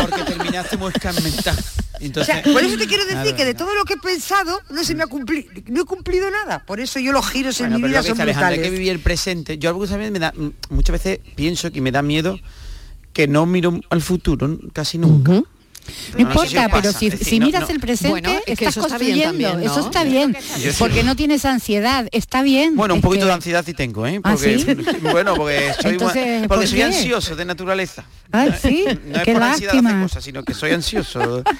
Porque 0.00 0.22
terminaste 0.24 0.76
muy 0.76 0.90
escarmentada. 0.94 1.58
O 1.94 1.96
Entonces, 2.00 2.34
sea, 2.34 2.52
por 2.52 2.62
eso 2.62 2.76
te 2.78 2.86
quiero 2.86 3.04
decir 3.04 3.34
que 3.34 3.44
de 3.44 3.54
todo 3.54 3.74
lo 3.74 3.84
que 3.84 3.94
he 3.94 3.98
pensado 3.98 4.60
no 4.70 4.84
se 4.84 4.94
me 4.94 5.02
ha 5.02 5.06
cumplido, 5.06 5.50
no 5.66 5.82
he 5.82 5.84
cumplido 5.84 6.30
nada. 6.30 6.64
Por 6.64 6.80
eso 6.80 6.98
yo 7.00 7.12
los 7.12 7.28
giros 7.28 7.58
Bueno, 7.58 7.76
en 7.76 7.82
mi 7.82 7.88
vida 7.88 8.02
son 8.02 8.18
hay 8.20 8.26
que 8.26 8.32
brutales. 8.32 8.70
vivir 8.70 8.90
el 8.92 9.00
presente. 9.00 9.58
Yo 9.58 9.68
algunas 9.70 9.96
veces 9.96 10.12
me 10.12 10.18
da, 10.18 10.32
muchas 10.70 10.92
veces 10.92 11.20
pienso 11.34 11.70
que 11.70 11.80
me 11.80 11.92
da 11.92 12.02
miedo 12.02 12.38
que 13.12 13.28
no 13.28 13.46
miro 13.46 13.80
al 13.90 14.00
futuro 14.02 14.58
casi 14.72 14.98
nunca. 14.98 15.42
No 16.14 16.20
importa, 16.20 16.68
pero 16.72 16.92
si, 16.92 17.06
Es 17.06 17.12
decir, 17.12 17.26
si 17.28 17.38
no- 17.38 17.46
miras 17.46 17.62
no- 17.62 17.68
el 17.68 17.80
presente, 17.80 18.08
Bueno, 18.10 18.30
es 18.30 18.44
que 18.44 18.52
estás 18.64 18.76
eso 18.76 18.86
está 18.86 18.98
bien 18.98 19.10
construyendo, 19.18 19.48
también, 19.50 19.66
¿no? 19.66 19.72
eso 19.72 19.86
está 19.86 20.04
bien, 20.04 20.36
porque 20.78 21.02
no 21.04 21.16
tienes 21.16 21.44
ansiedad, 21.44 22.08
está 22.12 22.42
bien. 22.42 22.76
Bueno, 22.76 22.94
un 22.94 22.98
es 22.98 23.04
poquito 23.04 23.22
que- 23.24 23.28
de 23.28 23.32
ansiedad 23.34 23.64
sí 23.64 23.74
tengo, 23.74 24.06
¿eh? 24.06 24.20
¿Ah, 24.22 24.32
Porque, 24.32 24.58
sí? 24.58 24.66
Bueno, 25.12 25.34
porque 25.34 25.72
soy, 25.80 25.92
Entonces, 25.92 26.46
porque 26.48 26.60
¿por 26.62 26.66
soy 26.68 26.82
ansioso 26.82 27.36
de 27.36 27.44
naturaleza. 27.44 28.04
Ay, 28.32 28.52
sí, 28.60 28.84
No 29.06 29.16
es 29.18 29.22
qué 29.24 29.32
por 29.34 29.42
ansiedad 29.42 29.72
de 29.72 29.78
hacer 29.78 29.82
lástima. 29.84 30.02
cosas, 30.02 30.24
sino 30.24 30.42
que 30.42 30.54
soy 30.54 30.70
ansioso. 30.72 31.42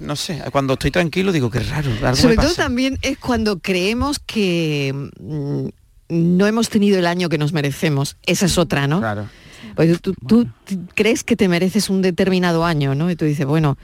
No 0.00 0.16
sé, 0.16 0.42
cuando 0.50 0.72
estoy 0.72 0.90
tranquilo 0.90 1.30
digo 1.30 1.48
que 1.48 1.60
raro. 1.60 1.90
Algo 2.02 2.16
Sobre 2.16 2.36
me 2.36 2.42
todo 2.42 2.54
también 2.54 2.98
es 3.02 3.18
cuando 3.18 3.60
creemos 3.60 4.18
que 4.18 4.92
mm, 5.20 5.68
no 6.08 6.46
hemos 6.48 6.68
tenido 6.70 6.98
el 6.98 7.06
año 7.06 7.28
que 7.28 7.38
nos 7.38 7.52
merecemos. 7.52 8.16
Esa 8.26 8.46
es 8.46 8.58
otra, 8.58 8.88
¿no? 8.88 8.98
Claro. 8.98 9.28
Pues 9.74 10.00
tú, 10.00 10.46
crees 10.94 11.24
que 11.24 11.36
te 11.36 11.48
mereces 11.48 11.90
un 11.90 12.02
determinado 12.02 12.64
año, 12.64 12.94
¿no? 12.94 13.10
Y 13.10 13.16
tú 13.16 13.24
dices, 13.24 13.46
bueno, 13.46 13.76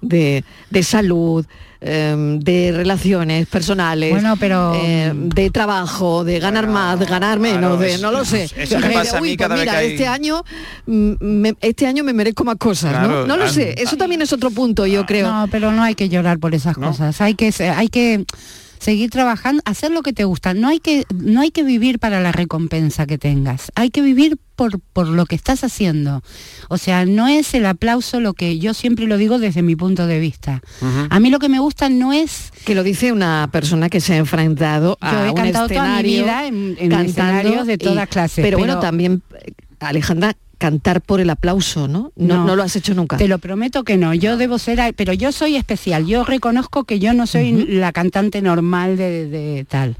de, 0.00 0.44
de 0.70 0.82
salud, 0.82 1.44
em, 1.80 2.38
de 2.40 2.72
relaciones 2.72 3.46
personales, 3.46 4.10
Bueno, 4.10 4.36
pero- 4.38 4.74
em, 4.74 5.28
de 5.30 5.50
trabajo, 5.50 6.24
de 6.24 6.38
ganar 6.38 6.66
más, 6.68 6.98
de 7.00 7.06
ganar 7.06 7.38
menos, 7.38 7.76
claro, 7.76 7.76
de 7.78 7.98
no 7.98 8.12
lo 8.12 8.24
sé. 8.24 8.44
eso 8.56 8.78
me 8.78 8.88
De, 8.88 8.94
pasa 8.94 9.18
a 9.18 9.20
mí 9.20 9.30
"Uy, 9.30 9.36
cada 9.36 9.54
pues 9.54 9.60
vez 9.60 9.66
mira, 9.66 9.72
que 9.80 9.86
hay- 9.86 9.92
este 9.92 10.06
año 10.06 10.44
mm, 10.86 11.12
me, 11.20 11.54
este 11.60 11.86
año 11.86 12.04
me 12.04 12.12
merezco 12.12 12.44
más 12.44 12.56
cosas, 12.56 12.92
¿no? 12.92 13.08
Claro, 13.08 13.26
No 13.26 13.36
lo 13.36 13.44
ah, 13.44 13.48
sé. 13.48 13.74
Eso 13.78 13.96
también 13.96 14.22
es 14.22 14.32
otro 14.32 14.50
punto, 14.50 14.86
yo 14.86 15.04
creo. 15.06 15.30
No, 15.32 15.48
pero 15.50 15.72
no 15.72 15.82
hay 15.82 15.94
que 15.94 16.08
llorar 16.08 16.38
por 16.38 16.54
esas 16.54 16.76
¿No? 16.78 16.88
cosas. 16.88 17.20
Hay 17.20 17.34
que 17.34 17.52
hay 17.62 17.88
que 17.88 18.24
seguir 18.86 19.10
trabajando, 19.10 19.62
hacer 19.66 19.90
lo 19.90 20.02
que 20.02 20.12
te 20.12 20.24
gusta. 20.24 20.54
No 20.54 20.68
hay 20.68 20.78
que 20.80 21.04
no 21.14 21.40
hay 21.40 21.50
que 21.50 21.62
vivir 21.64 21.98
para 21.98 22.20
la 22.20 22.30
recompensa 22.32 23.04
que 23.06 23.18
tengas. 23.18 23.70
Hay 23.74 23.90
que 23.90 24.00
vivir 24.00 24.38
por 24.54 24.80
por 24.80 25.08
lo 25.08 25.26
que 25.26 25.34
estás 25.34 25.64
haciendo. 25.64 26.22
O 26.68 26.78
sea, 26.78 27.04
no 27.04 27.26
es 27.28 27.52
el 27.54 27.66
aplauso 27.66 28.20
lo 28.20 28.32
que 28.32 28.58
yo 28.58 28.72
siempre 28.74 29.06
lo 29.06 29.16
digo 29.18 29.38
desde 29.38 29.60
mi 29.62 29.74
punto 29.76 30.06
de 30.06 30.18
vista. 30.20 30.62
A 31.10 31.20
mí 31.20 31.30
lo 31.30 31.38
que 31.40 31.48
me 31.48 31.58
gusta 31.58 31.88
no 31.88 32.12
es 32.12 32.52
Que 32.64 32.74
lo 32.74 32.82
dice 32.84 33.12
una 33.12 33.48
persona 33.52 33.88
que 33.90 34.00
se 34.00 34.14
ha 34.14 34.16
enfrentado 34.18 34.96
Yo 35.02 35.08
a 35.08 35.26
he 35.26 35.30
un 35.30 35.36
cantado 35.36 35.68
toda 35.68 35.80
mi 35.82 35.86
escenario 35.88 36.24
vida 36.24 36.46
en- 36.46 36.54
en 36.78 36.88
cantando 36.90 37.10
escenarios 37.10 37.66
de 37.66 37.74
y- 37.74 37.78
todas 37.78 38.08
clases, 38.08 38.42
Pero, 38.44 38.56
bueno, 38.58 38.78
también, 38.80 39.22
eh, 39.44 39.52
Alejandra, 39.80 40.36
cantar 40.58 41.02
por 41.02 41.20
el 41.20 41.28
aplauso, 41.30 41.86
¿no? 41.88 42.12
No, 42.16 42.44
No. 42.46 42.56
lo 42.56 42.62
has 42.62 42.74
hecho 42.76 42.94
nunca. 42.94 43.16
Te 43.18 43.28
lo 43.28 43.38
prometo 43.38 43.84
que 43.84 43.96
no, 43.96 44.14
yo 44.14 44.36
debo 44.38 44.58
ser, 44.58 44.80
a- 44.80 44.92
pero 44.92 45.12
yo 45.12 45.30
soy 45.32 45.56
especial, 45.56 46.06
yo 46.06 46.24
reconozco 46.24 46.84
que 46.84 46.98
yo 46.98 47.12
no 47.12 47.26
soy 47.26 47.52
la 47.66 47.92
cantante 47.92 48.40
normal 48.40 48.96
de, 48.96 49.26
de 49.28 49.64
tal. 49.68 49.96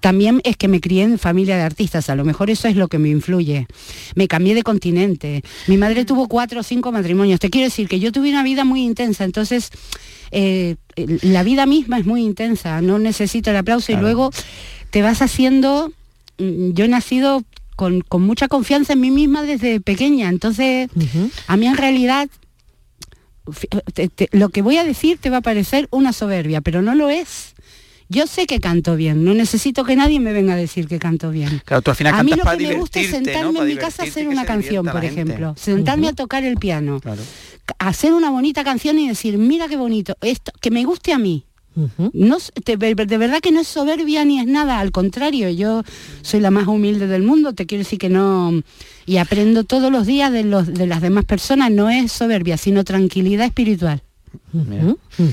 También 0.00 0.40
es 0.44 0.56
que 0.56 0.68
me 0.68 0.80
crié 0.80 1.02
en 1.02 1.18
familia 1.18 1.56
de 1.58 1.62
artistas, 1.62 2.08
a 2.08 2.16
lo 2.16 2.24
mejor 2.24 2.48
eso 2.48 2.66
es 2.68 2.76
lo 2.76 2.88
que 2.88 2.98
me 2.98 3.10
influye. 3.10 3.66
Me 4.14 4.26
cambié 4.28 4.54
de 4.54 4.62
continente, 4.62 5.42
mi 5.66 5.76
madre 5.76 6.06
tuvo 6.06 6.26
cuatro 6.28 6.60
o 6.60 6.62
cinco 6.62 6.90
matrimonios, 6.92 7.38
te 7.38 7.50
quiero 7.50 7.66
decir 7.66 7.86
que 7.86 8.00
yo 8.00 8.10
tuve 8.10 8.30
una 8.30 8.42
vida 8.42 8.64
muy 8.64 8.82
intensa, 8.82 9.24
entonces 9.24 9.70
eh, 10.30 10.76
la 11.22 11.42
vida 11.42 11.66
misma 11.66 11.98
es 11.98 12.06
muy 12.06 12.22
intensa, 12.24 12.80
no 12.80 12.98
necesito 12.98 13.50
el 13.50 13.56
aplauso. 13.56 13.92
Y 13.92 13.96
luego 13.96 14.30
te 14.90 15.02
vas 15.02 15.20
haciendo, 15.20 15.92
mm, 16.38 16.70
yo 16.72 16.86
he 16.86 16.88
nacido 16.88 17.42
con, 17.80 18.02
con 18.02 18.20
mucha 18.20 18.46
confianza 18.46 18.92
en 18.92 19.00
mí 19.00 19.10
misma 19.10 19.42
desde 19.42 19.80
pequeña, 19.80 20.28
entonces 20.28 20.90
a 21.46 21.56
mí 21.56 21.66
en 21.66 21.78
realidad 21.78 22.28
fi- 23.50 23.68
te- 23.94 24.08
te- 24.08 24.28
lo 24.32 24.50
que 24.50 24.60
voy 24.60 24.76
a 24.76 24.84
decir 24.84 25.16
te 25.18 25.30
va 25.30 25.38
a 25.38 25.40
parecer 25.40 25.88
una 25.90 26.12
soberbia, 26.12 26.60
pero 26.60 26.82
no 26.82 26.94
lo 26.94 27.08
es. 27.08 27.54
Yo 28.10 28.26
sé 28.26 28.46
que 28.46 28.58
canto 28.60 28.96
bien, 28.96 29.24
no 29.24 29.32
necesito 29.32 29.84
que 29.84 29.96
nadie 29.96 30.20
me 30.20 30.32
venga 30.34 30.52
a 30.52 30.56
decir 30.56 30.88
que 30.88 30.98
canto 30.98 31.30
bien. 31.30 31.62
Claro, 31.64 31.80
tú 31.80 31.90
al 31.92 31.96
final 31.96 32.12
a 32.12 32.22
mí 32.24 32.32
lo 32.32 32.44
para 32.44 32.58
que 32.58 32.64
me 32.64 32.74
gusta 32.80 33.00
es 33.00 33.06
sentarme 33.24 33.58
en 33.60 33.66
mi 33.66 33.72
casa 33.80 34.02
a 34.02 34.06
hacer 34.10 34.28
una 34.28 34.42
canción, 34.62 34.84
por 34.92 35.04
ejemplo. 35.12 35.54
Sentarme 35.56 36.08
a 36.08 36.12
tocar 36.12 36.44
el 36.44 36.56
piano, 36.58 37.00
hacer 37.78 38.12
una 38.12 38.30
bonita 38.30 38.62
canción 38.62 38.98
y 38.98 39.08
decir, 39.08 39.38
mira 39.38 39.68
qué 39.68 39.76
bonito, 39.78 40.16
esto, 40.20 40.52
que 40.60 40.70
me 40.70 40.84
guste 40.84 41.12
a 41.14 41.18
mí. 41.18 41.44
No, 42.12 42.36
te- 42.64 42.76
de 42.76 43.18
verdad 43.18 43.40
que 43.40 43.52
no 43.52 43.60
es 43.60 43.68
soberbia 43.68 44.24
ni 44.24 44.40
es 44.40 44.46
nada, 44.46 44.80
al 44.80 44.90
contrario, 44.92 45.48
yo 45.50 45.82
soy 46.22 46.40
la 46.40 46.50
más 46.50 46.66
humilde 46.66 47.06
del 47.06 47.22
mundo, 47.22 47.52
te 47.54 47.64
quiero 47.66 47.84
decir 47.84 47.98
que 47.98 48.08
no, 48.08 48.60
y 49.06 49.16
aprendo 49.18 49.64
todos 49.64 49.90
los 49.90 50.04
días 50.06 50.32
de, 50.32 50.44
los, 50.44 50.66
de 50.74 50.86
las 50.86 51.00
demás 51.00 51.24
personas, 51.24 51.70
no 51.70 51.88
es 51.88 52.12
soberbia, 52.12 52.56
sino 52.56 52.84
tranquilidad 52.84 53.46
espiritual. 53.46 54.02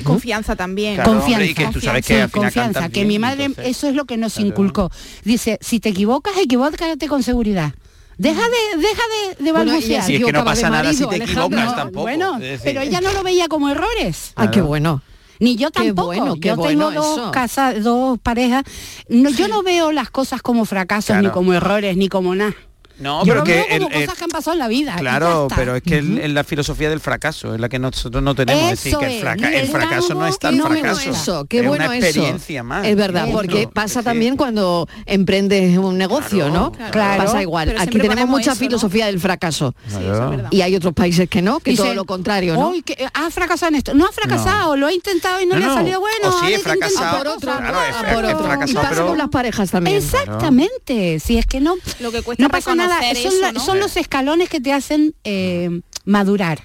Confianza 0.04 0.56
también. 0.56 0.96
Claro, 0.96 1.12
confianza. 1.12 1.36
hombre, 1.46 1.52
y 1.52 1.54
que 1.54 1.68
tú 1.74 1.82
sabes 1.82 2.06
que 2.06 2.14
Sí, 2.16 2.20
al 2.20 2.30
final 2.30 2.46
confianza, 2.46 2.90
que 2.90 2.94
bien, 3.02 3.08
mi 3.08 3.20
madre 3.20 3.46
entonces- 3.46 3.72
eso 3.78 3.88
es 3.90 3.96
lo 3.96 4.06
que 4.06 4.18
nos 4.18 4.38
inculcó. 4.40 4.92
Dice, 5.24 5.58
si 5.62 5.80
te 5.80 5.90
equivocas, 5.90 6.34
equivócate 6.38 7.08
con 7.08 7.24
seguridad. 7.24 7.74
Deja 8.18 8.42
de, 8.42 8.78
deja 8.82 9.02
de, 9.38 9.44
de 9.44 9.52
Bueno, 9.52 9.66
y 9.66 9.74
balbucear. 9.76 10.04
Si 10.04 10.16
es 10.16 10.18
que 10.18 10.24
no 10.24 10.40
equivocaba 10.40 10.56
de 10.56 10.56
pasa 10.62 10.70
nada 10.72 10.84
si 10.94 11.04
marido, 11.04 11.10
te 11.10 11.16
Alejandra. 11.16 11.46
equivocas 11.46 11.76
tampoco. 11.76 12.02
Bueno, 12.02 12.40
pero 12.64 12.82
ella 12.82 13.02
no 13.02 13.12
lo 13.14 13.22
veía 13.24 13.48
como 13.48 13.70
errores. 13.70 14.32
Ah, 14.36 14.50
qué 14.50 14.62
bueno. 14.62 15.02
Ni 15.40 15.56
yo 15.56 15.70
Qué 15.72 15.86
tampoco. 15.86 16.08
bueno, 16.08 16.36
qué 16.36 16.50
yo 16.50 16.56
bueno 16.56 16.90
tengo 16.90 16.92
dos 17.02 17.18
eso. 17.18 17.32
casas, 17.32 17.84
dos 17.84 18.18
parejas. 18.20 18.64
No, 19.10 19.30
yo 19.30 19.48
no 19.48 19.64
veo 19.64 19.92
las 19.92 20.10
cosas 20.10 20.42
como 20.42 20.66
fracasos, 20.66 21.18
ni 21.22 21.30
como 21.30 21.54
errores, 21.54 21.96
ni 21.98 22.10
como 22.10 22.36
nada. 22.36 22.56
No, 23.00 23.20
yo 23.24 23.26
pero 23.34 23.36
lo 23.40 23.44
que 23.44 23.54
veo 23.54 23.64
como 23.80 23.88
el- 23.90 23.94
el- 24.02 24.06
cosas 24.08 24.18
que 24.18 24.24
han 24.24 24.30
pasado 24.32 24.54
en 24.54 24.60
la 24.60 24.68
vida. 24.68 24.92
y 24.94 24.96
ya 24.96 25.00
Claro, 25.02 25.44
está. 25.44 25.56
pero 25.56 25.76
es 25.76 25.84
que 25.84 25.98
el- 26.00 26.18
es 26.20 26.32
la 26.32 26.44
filosofía 26.44 26.90
del 26.90 27.00
fracaso, 27.00 27.54
es 27.54 27.60
la 27.62 27.70
que 27.70 27.78
nosotros 27.80 28.24
no 28.24 28.34
tenemos. 28.36 28.64
es 28.64 28.70
decir, 28.72 28.90
Eso 28.90 29.00
que 29.00 29.06
el, 29.06 29.12
es, 29.14 29.22
fraca- 29.22 29.50
ni 29.50 29.56
el 29.56 29.68
fracaso 29.68 30.14
no 30.16 30.26
es 30.28 30.38
qué 30.38 30.48
bueno 30.50 30.68
fracaso. 30.70 31.10
eso, 31.12 31.46
qué 31.46 31.60
es 31.60 31.68
bueno 31.68 31.86
una 31.86 31.98
eso. 31.98 32.64
más. 32.64 32.86
Es 32.88 32.96
verdad, 32.96 33.28
porque 33.32 33.68
pasa 33.72 34.02
también 34.04 34.36
cuando 34.38 34.88
emprendes 35.06 35.78
un 35.78 35.98
negocio, 35.98 36.50
¿no? 36.50 36.72
Claro. 36.92 37.24
Pasa 37.24 37.42
igual. 37.42 37.68
Pero 37.68 37.80
Aquí 37.80 37.90
siempre 37.92 38.02
tenemos 38.10 38.16
ponemos 38.24 38.40
mucha 38.40 38.52
eso, 38.52 38.62
¿no? 38.64 38.68
filosofía 38.68 39.06
del 39.08 39.20
fracaso. 39.20 39.74
Sí, 39.88 39.96
eso 39.96 40.24
es 40.24 40.30
verdad. 40.32 40.50
Y 40.52 40.62
hay 40.62 40.76
otros 40.76 40.94
países 40.94 41.30
que 41.30 41.42
no, 41.42 41.60
que 41.60 41.72
Dicen, 41.72 41.86
todo 41.86 41.96
lo 41.96 42.06
contrario, 42.06 42.56
¿no? 42.56 42.70
"Uy, 42.70 42.82
que 42.82 42.94
eh, 42.94 43.08
ha 43.14 43.30
fracasado 43.30 43.70
en 43.70 43.76
esto. 43.76 43.94
No 43.94 44.06
ha 44.06 44.12
fracasado, 44.12 44.76
lo 44.76 44.88
ha 44.88 44.94
intentado 44.94 45.40
y 45.42 45.46
no, 45.46 45.54
No, 45.54 45.60
le 45.60 45.66
ha 45.66 45.68
no. 45.70 45.74
salido 45.76 46.00
bueno. 46.00 46.30
O 46.30 46.46
sí, 46.46 46.54
he 46.54 46.60
fracasado. 46.60 47.08
otra 47.10 47.18
por 47.18 47.28
otro, 47.28 47.52
cosa". 47.52 47.58
Claro, 47.60 47.78
he 47.86 47.90
a 47.90 47.94
fra- 47.94 48.14
por 48.14 48.26
he 48.26 48.34
otro. 48.34 48.48
Y 48.68 48.74
pasa 48.74 48.90
pero- 48.90 49.08
con 49.08 49.18
las 49.18 49.30
parejas 49.30 49.72
también. 49.72 49.98
Exactamente, 49.98 51.20
si 51.20 51.38
es 51.38 51.46
que 51.46 51.60
no, 51.60 51.76
Lo 52.00 52.12
que 52.12 52.22
cuesta 52.22 52.44
no 52.44 52.50
pasa 52.50 52.76
son, 52.88 53.04
eso, 53.34 53.42
la- 53.42 53.52
¿no? 53.52 53.60
son 53.60 53.80
los 53.80 53.96
escalones 53.98 54.50
que 54.50 54.60
te 54.62 54.74
hacen 54.74 55.14
eh, 55.24 55.82
madurar. 56.06 56.60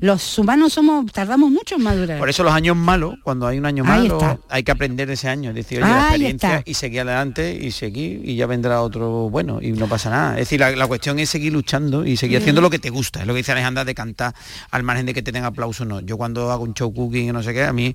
Los 0.00 0.36
humanos 0.38 0.72
somos, 0.72 1.12
tardamos 1.12 1.50
mucho 1.50 1.76
en 1.76 1.82
madurar. 1.82 2.18
Por 2.18 2.28
eso 2.28 2.42
los 2.42 2.52
años 2.52 2.74
malos, 2.76 3.14
cuando 3.22 3.46
hay 3.46 3.58
un 3.58 3.66
año 3.66 3.84
Ahí 3.84 4.08
malo, 4.08 4.14
está. 4.18 4.38
hay 4.48 4.64
que 4.64 4.72
aprender 4.72 5.06
de 5.06 5.14
ese 5.14 5.28
año, 5.28 5.50
es 5.50 5.54
decir, 5.56 5.80
oye, 5.82 5.88
la 5.92 6.00
experiencia 6.08 6.56
está. 6.58 6.70
y 6.70 6.74
seguir 6.74 7.00
adelante 7.02 7.56
y 7.60 7.70
seguir 7.70 8.22
y 8.28 8.34
ya 8.34 8.46
vendrá 8.46 8.82
otro 8.82 9.30
bueno 9.30 9.60
y 9.62 9.70
no 9.70 9.86
pasa 9.86 10.10
nada. 10.10 10.32
Es 10.32 10.40
decir, 10.48 10.58
la, 10.58 10.70
la 10.72 10.86
cuestión 10.88 11.18
es 11.20 11.30
seguir 11.30 11.52
luchando 11.52 12.04
y 12.04 12.16
seguir 12.16 12.38
haciendo 12.38 12.60
lo 12.60 12.70
que 12.70 12.80
te 12.80 12.90
gusta. 12.90 13.20
Es 13.20 13.26
lo 13.26 13.34
que 13.34 13.38
dice 13.38 13.52
Alejandra 13.52 13.84
de 13.84 13.94
cantar 13.94 14.34
al 14.72 14.82
margen 14.82 15.06
de 15.06 15.14
que 15.14 15.22
te 15.22 15.30
den 15.30 15.44
aplauso 15.44 15.84
no. 15.84 16.00
Yo 16.00 16.16
cuando 16.16 16.50
hago 16.50 16.64
un 16.64 16.74
show 16.74 16.92
cooking 16.92 17.28
y 17.28 17.32
no 17.32 17.42
sé 17.44 17.54
qué, 17.54 17.62
a 17.64 17.72
mí 17.72 17.94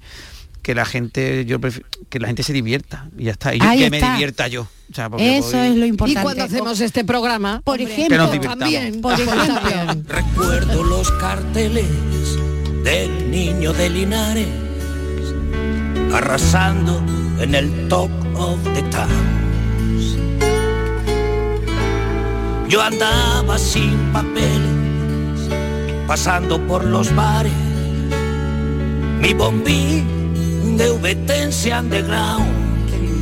que 0.61 0.75
la 0.75 0.85
gente 0.85 1.45
yo 1.45 1.59
prefi- 1.59 1.83
que 2.09 2.19
la 2.19 2.27
gente 2.27 2.43
se 2.43 2.53
divierta 2.53 3.09
y 3.17 3.25
ya 3.25 3.31
está 3.31 3.55
y 3.55 3.59
yo- 3.59 3.65
que 3.65 3.85
está. 3.85 3.89
me 4.07 4.11
divierta 4.13 4.47
yo 4.47 4.61
O 4.91 4.93
sea, 4.93 5.05
Eso 5.17 5.57
voy- 5.57 5.67
es 5.67 5.75
lo 5.77 5.85
importante. 5.85 6.19
Y 6.19 6.23
cuando 6.23 6.43
hacemos 6.43 6.79
este 6.81 7.03
programa, 7.05 7.61
por 7.63 7.79
hombre, 7.79 7.93
ejemplo, 7.93 8.15
Que 8.15 8.17
nos 8.17 8.31
divirtamos. 8.31 8.59
también, 8.59 9.01
por 9.01 9.13
ejemplo, 9.13 10.03
Recuerdo 10.07 10.83
los 10.83 11.09
carteles 11.13 11.85
del 12.83 13.31
niño 13.31 13.71
de 13.73 13.89
Linares 13.89 14.47
arrasando 16.13 17.01
en 17.39 17.55
el 17.55 17.87
Talk 17.87 18.11
of 18.35 18.59
the 18.73 18.81
Towns. 18.83 20.17
Yo 22.67 22.81
andaba 22.81 23.57
sin 23.57 23.97
papeles, 24.13 25.49
pasando 26.07 26.59
por 26.67 26.83
los 26.85 27.13
bares, 27.15 27.51
mi 29.21 29.33
bombín 29.33 30.20
de 30.63 30.91
VT 30.91 31.71
underground. 31.79 32.61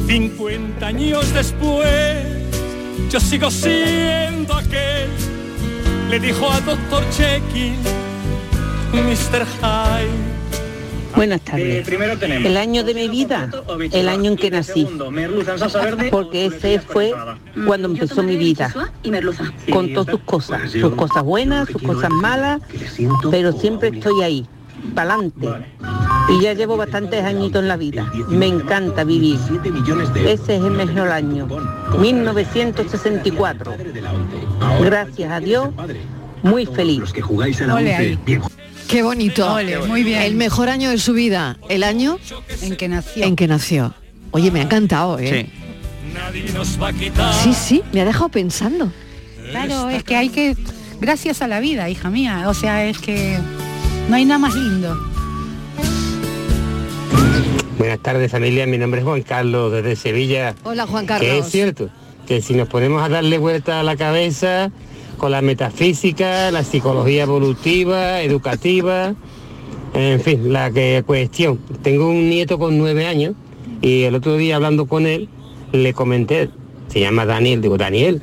50 0.08 0.86
años 0.86 1.34
después, 1.34 2.26
yo 3.10 3.20
sigo 3.20 3.52
siendo 3.52 4.54
aquel. 4.54 5.10
Le 6.10 6.20
dijo 6.20 6.50
a 6.50 6.60
Dr. 6.62 7.04
Jekyll, 7.12 7.76
Mr. 8.92 9.46
Hyde. 9.46 10.40
Buenas 11.16 11.42
tardes. 11.42 11.86
primero 11.86 12.18
tenemos 12.18 12.46
El 12.46 12.58
año 12.58 12.84
de 12.84 12.94
mi 12.94 13.08
vida, 13.08 13.50
el 13.92 14.10
año 14.10 14.32
en 14.32 14.38
que 14.38 14.52
nací. 14.52 14.88
Porque 16.12 16.46
ese 16.48 16.80
fue 16.80 17.14
cuando 17.66 17.88
empezó 17.90 18.24
mi 18.24 18.38
vida. 18.38 18.74
Con 19.72 19.94
todas 19.94 20.12
sus 20.12 20.22
cosas, 20.22 20.72
sus 20.72 20.94
cosas 20.96 21.24
buenas, 21.24 21.70
sus 21.70 21.82
cosas 21.82 22.10
malas, 22.10 22.62
pero 23.30 23.52
siempre 23.52 23.90
estoy 23.90 24.24
ahí, 24.24 24.46
para 24.94 25.14
adelante. 25.14 25.48
Y 26.32 26.42
ya 26.42 26.54
llevo 26.54 26.78
bastantes 26.78 27.24
añitos 27.24 27.62
en 27.62 27.68
la 27.68 27.78
vida. 27.78 28.12
Me 28.28 28.46
encanta 28.46 29.04
vivir. 29.04 29.40
Ese 30.26 30.56
es 30.58 30.64
el 30.64 30.72
mejor 30.72 31.10
año. 31.12 31.48
1964. 31.98 33.76
Gracias 34.82 35.32
a 35.32 35.40
Dios, 35.40 35.70
muy 36.44 36.66
feliz. 36.66 37.04
Ole 37.72 37.96
ahí. 37.96 38.20
Qué 38.88 39.04
bonito. 39.04 39.54
Ole, 39.54 39.80
muy 39.80 40.04
bien. 40.04 40.22
El 40.22 40.36
mejor 40.36 40.70
año 40.70 40.90
de 40.90 40.98
su 40.98 41.14
vida, 41.14 41.58
el 41.70 41.84
año 41.84 42.18
en 42.62 42.76
que 42.76 42.88
nació. 42.88 43.24
en 43.24 43.36
que 43.36 43.48
nació. 43.48 43.94
Oye, 44.32 44.52
me 44.52 44.60
ha 44.60 44.64
encantado, 44.64 45.20
¿eh? 45.20 45.50
Nadie 46.14 46.52
nos 46.54 46.82
va 46.82 46.90
a 46.90 46.94
quitar. 46.94 47.34
Sí, 47.34 47.54
sí, 47.54 47.84
me 47.92 48.02
ha 48.02 48.06
dejado 48.06 48.30
pensando. 48.30 48.92
Claro, 49.52 49.90
es 49.90 50.04
que 50.04 50.16
hay 50.16 50.30
que, 50.30 50.56
gracias 51.00 51.42
a 51.42 51.48
la 51.48 51.60
vida, 51.60 51.90
hija 51.90 52.10
mía. 52.10 52.46
O 52.48 52.54
sea, 52.54 52.86
es 52.86 53.00
que 53.00 53.40
no 54.10 54.16
hay 54.16 54.26
nada 54.26 54.40
más 54.40 54.56
lindo. 54.56 54.98
Buenas 57.78 58.00
tardes 58.00 58.32
familia, 58.32 58.68
mi 58.68 58.78
nombre 58.78 59.00
es 59.02 59.06
Juan 59.06 59.22
Carlos 59.22 59.72
desde 59.72 59.96
Sevilla. 59.96 60.56
Hola, 60.64 60.86
Juan 60.86 61.08
Que 61.08 61.14
es 61.14 61.20
Carlos. 61.20 61.50
cierto, 61.50 61.90
que 62.28 62.42
si 62.42 62.54
nos 62.54 62.68
ponemos 62.68 63.02
a 63.02 63.10
darle 63.10 63.38
vuelta 63.38 63.80
a 63.80 63.84
la 63.84 63.96
cabeza 63.96 64.72
con 65.18 65.32
la 65.32 65.42
metafísica, 65.42 66.52
la 66.52 66.64
psicología 66.64 67.24
evolutiva, 67.24 68.22
educativa, 68.22 69.16
en 69.94 70.22
fin, 70.22 70.52
la 70.54 70.72
que 70.72 71.04
cuestión. 71.06 71.60
Tengo 71.82 72.10
un 72.10 72.30
nieto 72.30 72.60
con 72.60 72.78
nueve 72.78 73.06
años 73.06 73.34
y 73.82 74.04
el 74.04 74.16
otro 74.16 74.36
día 74.38 74.56
hablando 74.58 74.86
con 74.86 75.06
él 75.06 75.30
le 75.72 75.94
comenté, 75.94 76.50
se 76.88 77.00
llama 77.00 77.26
Daniel, 77.26 77.62
digo, 77.62 77.78
Daniel, 77.78 78.22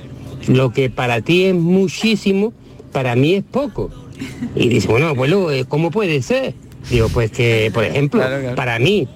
lo 0.49 0.73
que 0.73 0.91
para 0.91 1.21
ti 1.23 1.45
es 1.45 1.55
muchísimo, 1.55 2.53
para 2.93 3.17
mí 3.17 3.35
es 3.35 3.45
poco. 3.45 3.91
Y 4.55 4.69
dice, 4.69 4.89
bueno, 4.89 5.09
abuelo, 5.09 5.51
eh, 5.51 5.65
¿cómo 5.69 5.91
puede 5.91 6.23
ser? 6.23 6.55
Digo, 6.91 7.09
pues 7.09 7.31
que, 7.31 7.71
por 7.75 7.85
ejemplo, 7.85 8.23
para 8.55 8.79
mí, 8.79 9.09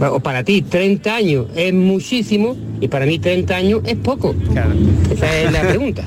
o 0.00 0.20
para 0.20 0.42
ti 0.42 0.62
30 0.62 1.14
años 1.14 1.46
es 1.54 1.72
muchísimo 1.72 2.56
y 2.80 2.88
para 2.88 3.06
mí 3.06 3.18
30 3.18 3.54
años 3.54 3.80
es 3.84 3.96
poco. 3.96 4.34
Esa 5.10 5.40
es 5.40 5.52
la 5.52 5.62
pregunta. 5.68 6.04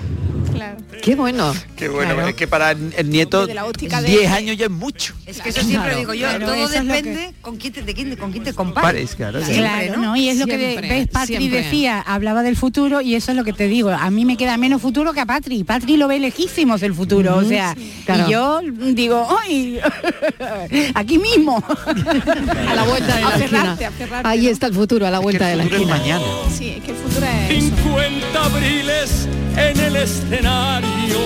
Qué 1.02 1.16
bueno. 1.16 1.54
Qué 1.76 1.88
bueno, 1.90 2.28
es 2.28 2.36
que 2.36 2.48
para 2.48 2.72
el 2.72 3.10
nieto 3.10 3.42
Desde 3.42 3.54
la 3.54 3.66
óptica 3.66 4.02
de- 4.02 4.10
10 4.10 4.32
años 4.32 4.58
ya 4.58 4.66
es 4.66 4.72
mucho. 4.72 5.14
Es 5.26 5.40
que 5.42 5.50
eso 5.50 5.62
siempre 5.62 5.92
Claro. 5.92 6.00
digo 6.00 6.14
yo, 6.14 6.28
Claro, 6.28 6.46
todo 6.48 6.68
depende 6.68 7.34
con 7.42 7.58
quién 7.58 7.74
te, 7.74 7.82
de 7.84 7.94
quién, 7.94 8.16
con 8.16 8.32
quién 8.32 8.44
te 8.44 8.54
compares. 8.54 8.88
Pares, 8.88 9.16
claro, 9.16 9.44
Siempre, 9.44 9.58
Claro, 9.86 10.02
¿no? 10.02 10.16
Y 10.16 10.30
es 10.30 10.38
lo 10.38 10.46
que 10.46 10.58
Siempre, 10.58 10.90
ves, 10.90 11.08
Patri 11.08 11.38
siempre. 11.38 11.62
decía, 11.64 12.02
hablaba 12.02 12.44
del 12.44 12.56
futuro 12.56 13.02
y 13.02 13.16
eso 13.16 13.32
es 13.32 13.38
lo 13.38 13.44
que 13.44 13.54
te 13.54 13.68
digo. 13.68 13.90
A 13.90 14.10
mí 14.10 14.26
me 14.26 14.38
queda 14.38 14.58
menos 14.58 14.82
futuro 14.82 15.14
que 15.14 15.20
a 15.22 15.26
Patri. 15.26 15.64
Patri 15.64 15.98
lo 15.98 16.08
ve 16.08 16.20
lejísimos 16.20 16.82
el 16.84 16.94
futuro, 16.94 17.38
o 17.38 17.44
sea, 17.44 17.74
sí. 17.76 18.04
Claro. 18.06 18.28
y 18.28 18.32
yo 18.32 18.62
digo, 18.94 19.28
¡ay! 19.42 19.80
Aquí 20.96 21.18
mismo. 21.18 21.64
A 22.68 22.76
la 22.76 22.84
vuelta 22.84 23.16
de 23.16 23.22
la 23.22 23.36
esquina. 23.36 23.78
Ahí 24.24 24.48
está 24.48 24.68
el 24.68 24.74
futuro, 24.74 25.06
a 25.06 25.12
la 25.12 25.20
vuelta 25.20 25.48
de 25.48 25.56
la 25.58 25.64
esquina. 25.64 25.98
mañana. 25.98 26.24
Sí, 26.56 26.70
es 26.78 26.84
que 26.84 26.92
el 26.92 26.98
futuro 26.98 27.26
es... 27.50 27.64
50 27.66 28.46
abriles 28.46 29.28
en 29.58 29.80
el 29.80 29.96
escenario. 29.96 31.18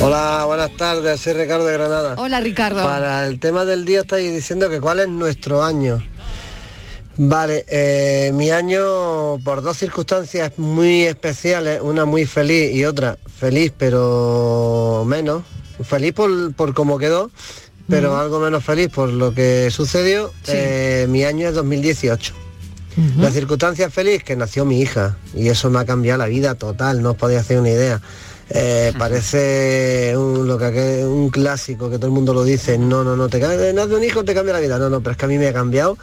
Hola, 0.00 0.44
buenas 0.46 0.76
tardes, 0.76 1.20
soy 1.20 1.32
Ricardo 1.32 1.66
de 1.66 1.72
Granada. 1.72 2.14
Hola, 2.18 2.40
Ricardo. 2.40 2.82
Para 2.84 3.26
el 3.26 3.40
tema 3.40 3.64
del 3.64 3.84
día 3.84 4.02
estáis 4.02 4.32
diciendo 4.32 4.70
que 4.70 4.80
cuál 4.80 5.00
es 5.00 5.08
nuestro 5.08 5.64
año. 5.64 6.00
Vale, 7.16 7.64
eh, 7.66 8.30
mi 8.32 8.50
año 8.50 9.38
por 9.42 9.62
dos 9.62 9.76
circunstancias 9.76 10.52
muy 10.56 11.02
especiales, 11.02 11.80
una 11.82 12.04
muy 12.04 12.26
feliz 12.26 12.72
y 12.72 12.84
otra 12.84 13.18
feliz 13.40 13.72
pero 13.76 15.04
menos. 15.04 15.42
Feliz 15.82 16.12
por, 16.12 16.54
por 16.54 16.74
cómo 16.74 16.98
quedó, 16.98 17.30
pero 17.88 18.16
algo 18.16 18.38
menos 18.38 18.64
feliz 18.64 18.88
por 18.88 19.08
lo 19.08 19.34
que 19.34 19.68
sucedió. 19.70 20.32
Eh, 20.46 21.06
mi 21.08 21.24
año 21.24 21.48
es 21.48 21.54
2018. 21.54 22.47
La 23.18 23.30
circunstancia 23.30 23.90
feliz 23.90 24.24
que 24.24 24.34
nació 24.34 24.64
mi 24.64 24.80
hija 24.80 25.16
y 25.34 25.48
eso 25.48 25.70
me 25.70 25.78
ha 25.78 25.84
cambiado 25.84 26.18
la 26.18 26.26
vida 26.26 26.56
total, 26.56 27.00
no 27.00 27.10
os 27.12 27.16
podéis 27.16 27.40
hacer 27.40 27.60
una 27.60 27.70
idea. 27.70 28.00
Eh, 28.50 28.92
parece 28.98 30.14
un, 30.16 30.48
lo 30.48 30.58
que, 30.58 31.04
un 31.06 31.28
clásico 31.28 31.90
que 31.90 31.96
todo 31.98 32.06
el 32.06 32.12
mundo 32.12 32.32
lo 32.34 32.42
dice, 32.44 32.78
no, 32.78 33.04
no, 33.04 33.14
no, 33.14 33.28
te 33.28 33.38
cambia- 33.40 33.72
nace 33.72 33.94
un 33.94 34.02
hijo 34.02 34.24
te 34.24 34.34
cambia 34.34 34.54
la 34.54 34.60
vida, 34.60 34.78
no, 34.78 34.88
no, 34.90 35.00
pero 35.00 35.12
es 35.12 35.16
que 35.18 35.24
a 35.26 35.28
mí 35.28 35.38
me 35.38 35.48
ha 35.48 35.52
cambiado 35.52 35.98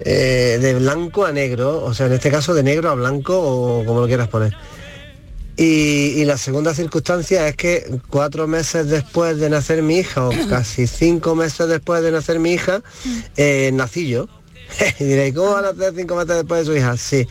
eh, 0.00 0.58
de 0.60 0.74
blanco 0.74 1.24
a 1.24 1.32
negro, 1.32 1.84
o 1.84 1.94
sea, 1.94 2.06
en 2.06 2.12
este 2.14 2.30
caso 2.30 2.52
de 2.52 2.62
negro 2.64 2.90
a 2.90 2.94
blanco 2.94 3.38
o 3.40 3.84
como 3.86 4.00
lo 4.00 4.06
quieras 4.06 4.28
poner. 4.28 4.54
Y, 5.56 6.14
y 6.20 6.24
la 6.24 6.36
segunda 6.36 6.74
circunstancia 6.74 7.46
es 7.46 7.54
que 7.54 8.00
cuatro 8.10 8.48
meses 8.48 8.88
después 8.88 9.38
de 9.38 9.48
nacer 9.50 9.82
mi 9.82 9.98
hija, 9.98 10.26
o 10.28 10.32
casi 10.50 10.86
cinco 10.88 11.36
meses 11.36 11.68
después 11.68 12.02
de 12.02 12.10
nacer 12.10 12.40
mi 12.40 12.52
hija, 12.52 12.82
eh, 13.36 13.70
nací 13.72 14.08
yo. 14.08 14.28
y 15.00 15.04
diréis, 15.04 15.34
¿cómo 15.34 15.52
va 15.52 15.58
a 15.60 15.62
nacer 15.72 15.92
cinco 15.96 16.16
meses 16.16 16.36
después 16.36 16.60
de 16.60 16.66
su 16.66 16.76
hija? 16.76 16.96
Sí, 16.96 17.26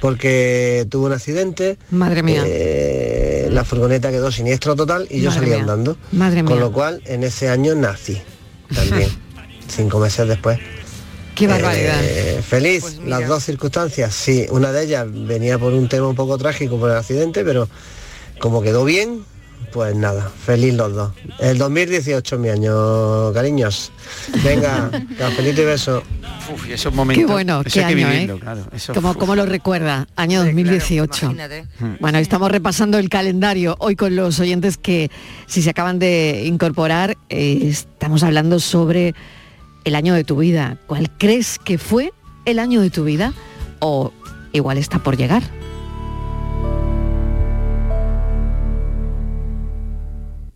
porque 0.00 0.86
tuvo 0.90 1.06
un 1.06 1.12
accidente. 1.12 1.78
Madre 1.90 2.22
mía. 2.22 2.42
eh, 2.46 3.48
la 3.50 3.64
furgoneta 3.64 4.10
quedó 4.10 4.30
siniestro 4.32 4.74
total 4.76 5.06
y 5.10 5.20
yo 5.20 5.30
salí 5.30 5.46
mía. 5.50 5.60
andando. 5.60 5.96
Madre 6.12 6.44
Con 6.44 6.54
mía. 6.54 6.60
lo 6.64 6.72
cual, 6.72 7.02
en 7.06 7.24
ese 7.24 7.48
año 7.48 7.74
nací 7.74 8.20
también, 8.74 9.10
cinco 9.68 9.98
meses 9.98 10.26
después. 10.28 10.58
Qué 11.34 11.46
barbaridad. 11.46 12.00
Eh, 12.02 12.42
feliz, 12.46 12.98
las 13.04 13.28
dos 13.28 13.44
circunstancias, 13.44 14.12
sí. 14.12 14.46
Una 14.50 14.72
de 14.72 14.84
ellas 14.84 15.06
venía 15.08 15.56
por 15.58 15.72
un 15.72 15.88
tema 15.88 16.08
un 16.08 16.16
poco 16.16 16.36
trágico 16.36 16.78
por 16.80 16.90
el 16.90 16.96
accidente, 16.96 17.44
pero 17.44 17.68
como 18.40 18.60
quedó 18.60 18.84
bien, 18.84 19.24
pues 19.72 19.94
nada, 19.94 20.30
feliz 20.44 20.74
los 20.74 20.94
dos. 20.94 21.12
El 21.38 21.58
2018 21.58 22.34
es 22.34 22.40
mi 22.40 22.48
año, 22.48 23.32
cariños. 23.32 23.92
Venga, 24.42 24.90
cafelito 25.18 25.62
y 25.62 25.64
beso. 25.64 26.02
Uf, 26.52 26.68
y 26.68 26.72
esos 26.72 26.94
momentos, 26.94 27.26
Qué 27.26 27.30
bueno, 27.30 27.60
eso 27.60 27.74
qué 27.74 27.84
hay 27.84 27.94
que 27.94 28.00
año, 28.02 28.12
vivirlo, 28.12 28.36
¿eh? 28.36 28.40
claro. 28.40 28.66
Eso, 28.72 28.94
como 29.18 29.36
lo 29.36 29.46
recuerda, 29.46 30.08
año 30.16 30.44
2018. 30.44 31.34
Bueno, 32.00 32.18
estamos 32.18 32.50
repasando 32.50 32.98
el 32.98 33.08
calendario 33.08 33.76
hoy 33.78 33.96
con 33.96 34.16
los 34.16 34.40
oyentes 34.40 34.78
que, 34.78 35.10
si 35.46 35.62
se 35.62 35.70
acaban 35.70 35.98
de 35.98 36.44
incorporar, 36.46 37.16
eh, 37.28 37.60
estamos 37.64 38.22
hablando 38.22 38.60
sobre 38.60 39.14
el 39.84 39.94
año 39.94 40.14
de 40.14 40.24
tu 40.24 40.36
vida. 40.36 40.78
¿Cuál 40.86 41.10
crees 41.18 41.58
que 41.58 41.78
fue 41.78 42.12
el 42.44 42.58
año 42.58 42.80
de 42.80 42.90
tu 42.90 43.04
vida? 43.04 43.32
O 43.80 44.12
igual 44.52 44.78
está 44.78 44.98
por 44.98 45.16
llegar. 45.16 45.57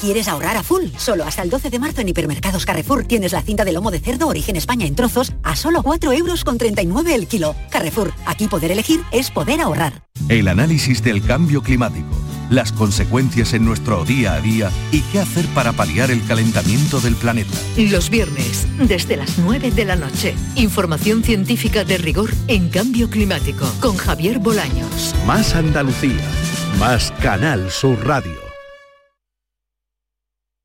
¿Quieres 0.00 0.28
ahorrar 0.28 0.56
a 0.56 0.62
full? 0.62 0.86
Solo 0.96 1.24
hasta 1.24 1.42
el 1.42 1.50
12 1.50 1.68
de 1.68 1.78
marzo 1.78 2.00
en 2.00 2.08
Hipermercados 2.08 2.64
Carrefour 2.64 3.04
tienes 3.04 3.32
la 3.32 3.42
cinta 3.42 3.66
de 3.66 3.72
lomo 3.72 3.90
de 3.90 4.00
cerdo 4.00 4.28
origen 4.28 4.56
España 4.56 4.86
en 4.86 4.94
trozos 4.94 5.34
a 5.42 5.56
solo 5.56 5.82
4 5.82 6.12
euros 6.12 6.42
con 6.42 6.56
39 6.56 7.14
el 7.14 7.26
kilo. 7.26 7.54
Carrefour, 7.70 8.14
aquí 8.24 8.48
poder 8.48 8.72
elegir 8.72 9.02
es 9.12 9.30
poder 9.30 9.60
ahorrar. 9.60 10.04
El 10.30 10.48
análisis 10.48 11.02
del 11.02 11.22
cambio 11.22 11.62
climático, 11.62 12.08
las 12.48 12.72
consecuencias 12.72 13.52
en 13.52 13.66
nuestro 13.66 14.06
día 14.06 14.32
a 14.32 14.40
día 14.40 14.70
y 14.90 15.02
qué 15.02 15.20
hacer 15.20 15.44
para 15.48 15.72
paliar 15.72 16.10
el 16.10 16.24
calentamiento 16.24 16.98
del 17.00 17.14
planeta. 17.14 17.58
Los 17.76 18.08
viernes, 18.08 18.66
desde 18.78 19.18
las 19.18 19.36
9 19.36 19.70
de 19.70 19.84
la 19.84 19.96
noche. 19.96 20.34
Información 20.54 21.22
científica 21.22 21.84
de 21.84 21.98
rigor 21.98 22.30
en 22.48 22.70
cambio 22.70 23.10
climático 23.10 23.70
con 23.80 23.98
Javier 23.98 24.38
Bolaños. 24.38 25.14
Más 25.26 25.54
Andalucía, 25.54 26.24
más 26.78 27.12
Canal 27.20 27.70
Sur 27.70 28.06
Radio. 28.06 28.49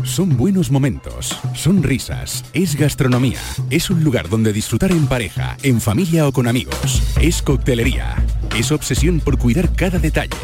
Son 0.00 0.36
buenos 0.36 0.70
momentos, 0.70 1.38
son 1.54 1.82
risas, 1.82 2.44
es 2.54 2.76
gastronomía, 2.76 3.38
es 3.70 3.88
un 3.88 4.02
lugar 4.02 4.28
donde 4.28 4.52
disfrutar 4.52 4.90
en 4.90 5.06
pareja, 5.06 5.56
en 5.62 5.80
familia 5.80 6.26
o 6.26 6.32
con 6.32 6.48
amigos, 6.48 7.02
es 7.20 7.40
coctelería, 7.40 8.16
es 8.56 8.72
obsesión 8.72 9.20
por 9.20 9.38
cuidar 9.38 9.72
cada 9.76 10.00
detalle. 10.00 10.36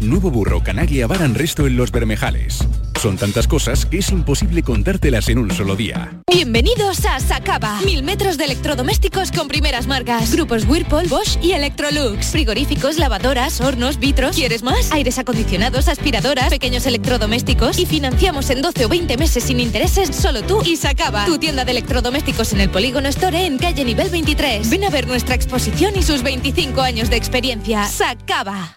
Nuevo 0.00 0.30
burro 0.30 0.62
canaglia 0.62 1.06
Baran 1.06 1.34
Resto 1.34 1.66
en 1.66 1.76
Los 1.76 1.90
Bermejales. 1.90 2.58
Son 3.00 3.16
tantas 3.16 3.48
cosas 3.48 3.86
que 3.86 3.98
es 3.98 4.10
imposible 4.10 4.62
contártelas 4.62 5.28
en 5.28 5.38
un 5.38 5.50
solo 5.50 5.74
día. 5.74 6.20
Bienvenidos 6.30 7.06
a 7.06 7.18
Sacaba. 7.18 7.80
Mil 7.82 8.02
metros 8.02 8.36
de 8.36 8.44
electrodomésticos 8.44 9.32
con 9.32 9.48
primeras 9.48 9.86
marcas. 9.86 10.32
Grupos 10.32 10.66
Whirlpool, 10.66 11.08
Bosch 11.08 11.38
y 11.42 11.52
Electrolux. 11.52 12.26
Frigoríficos, 12.26 12.98
lavadoras, 12.98 13.60
hornos, 13.62 13.98
vitros. 13.98 14.36
¿Quieres 14.36 14.62
más? 14.62 14.92
Aires 14.92 15.18
acondicionados, 15.18 15.88
aspiradoras, 15.88 16.50
pequeños 16.50 16.84
electrodomésticos. 16.86 17.78
Y 17.78 17.86
financiamos 17.86 18.50
en 18.50 18.60
12 18.60 18.84
o 18.84 18.88
20 18.90 19.16
meses 19.16 19.44
sin 19.44 19.60
intereses 19.60 20.14
solo 20.14 20.42
tú 20.42 20.62
y 20.64 20.76
Sacaba. 20.76 21.24
Tu 21.24 21.38
tienda 21.38 21.64
de 21.64 21.70
electrodomésticos 21.72 22.52
en 22.52 22.60
el 22.60 22.70
Polígono 22.70 23.08
Store 23.08 23.46
en 23.46 23.56
calle 23.56 23.84
nivel 23.84 24.10
23. 24.10 24.68
Ven 24.68 24.84
a 24.84 24.90
ver 24.90 25.06
nuestra 25.06 25.34
exposición 25.34 25.96
y 25.96 26.02
sus 26.02 26.22
25 26.22 26.82
años 26.82 27.08
de 27.08 27.16
experiencia. 27.16 27.86
Sacaba. 27.86 28.76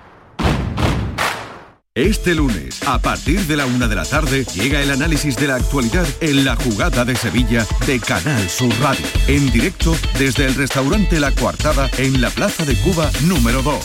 Este 2.01 2.33
lunes, 2.33 2.81
a 2.87 2.99
partir 2.99 3.41
de 3.41 3.55
la 3.55 3.67
una 3.67 3.87
de 3.87 3.93
la 3.93 4.05
tarde, 4.05 4.43
llega 4.55 4.81
el 4.81 4.89
análisis 4.89 5.35
de 5.35 5.45
la 5.45 5.57
actualidad 5.57 6.07
en 6.19 6.43
la 6.43 6.55
jugada 6.55 7.05
de 7.05 7.15
Sevilla 7.15 7.63
de 7.85 7.99
Canal 7.99 8.49
Sur 8.49 8.73
Radio. 8.81 9.05
En 9.27 9.51
directo 9.51 9.95
desde 10.17 10.47
el 10.47 10.55
restaurante 10.55 11.19
La 11.19 11.31
Coartada 11.31 11.91
en 11.99 12.19
la 12.19 12.31
Plaza 12.31 12.65
de 12.65 12.73
Cuba 12.77 13.11
número 13.27 13.61
2. 13.61 13.75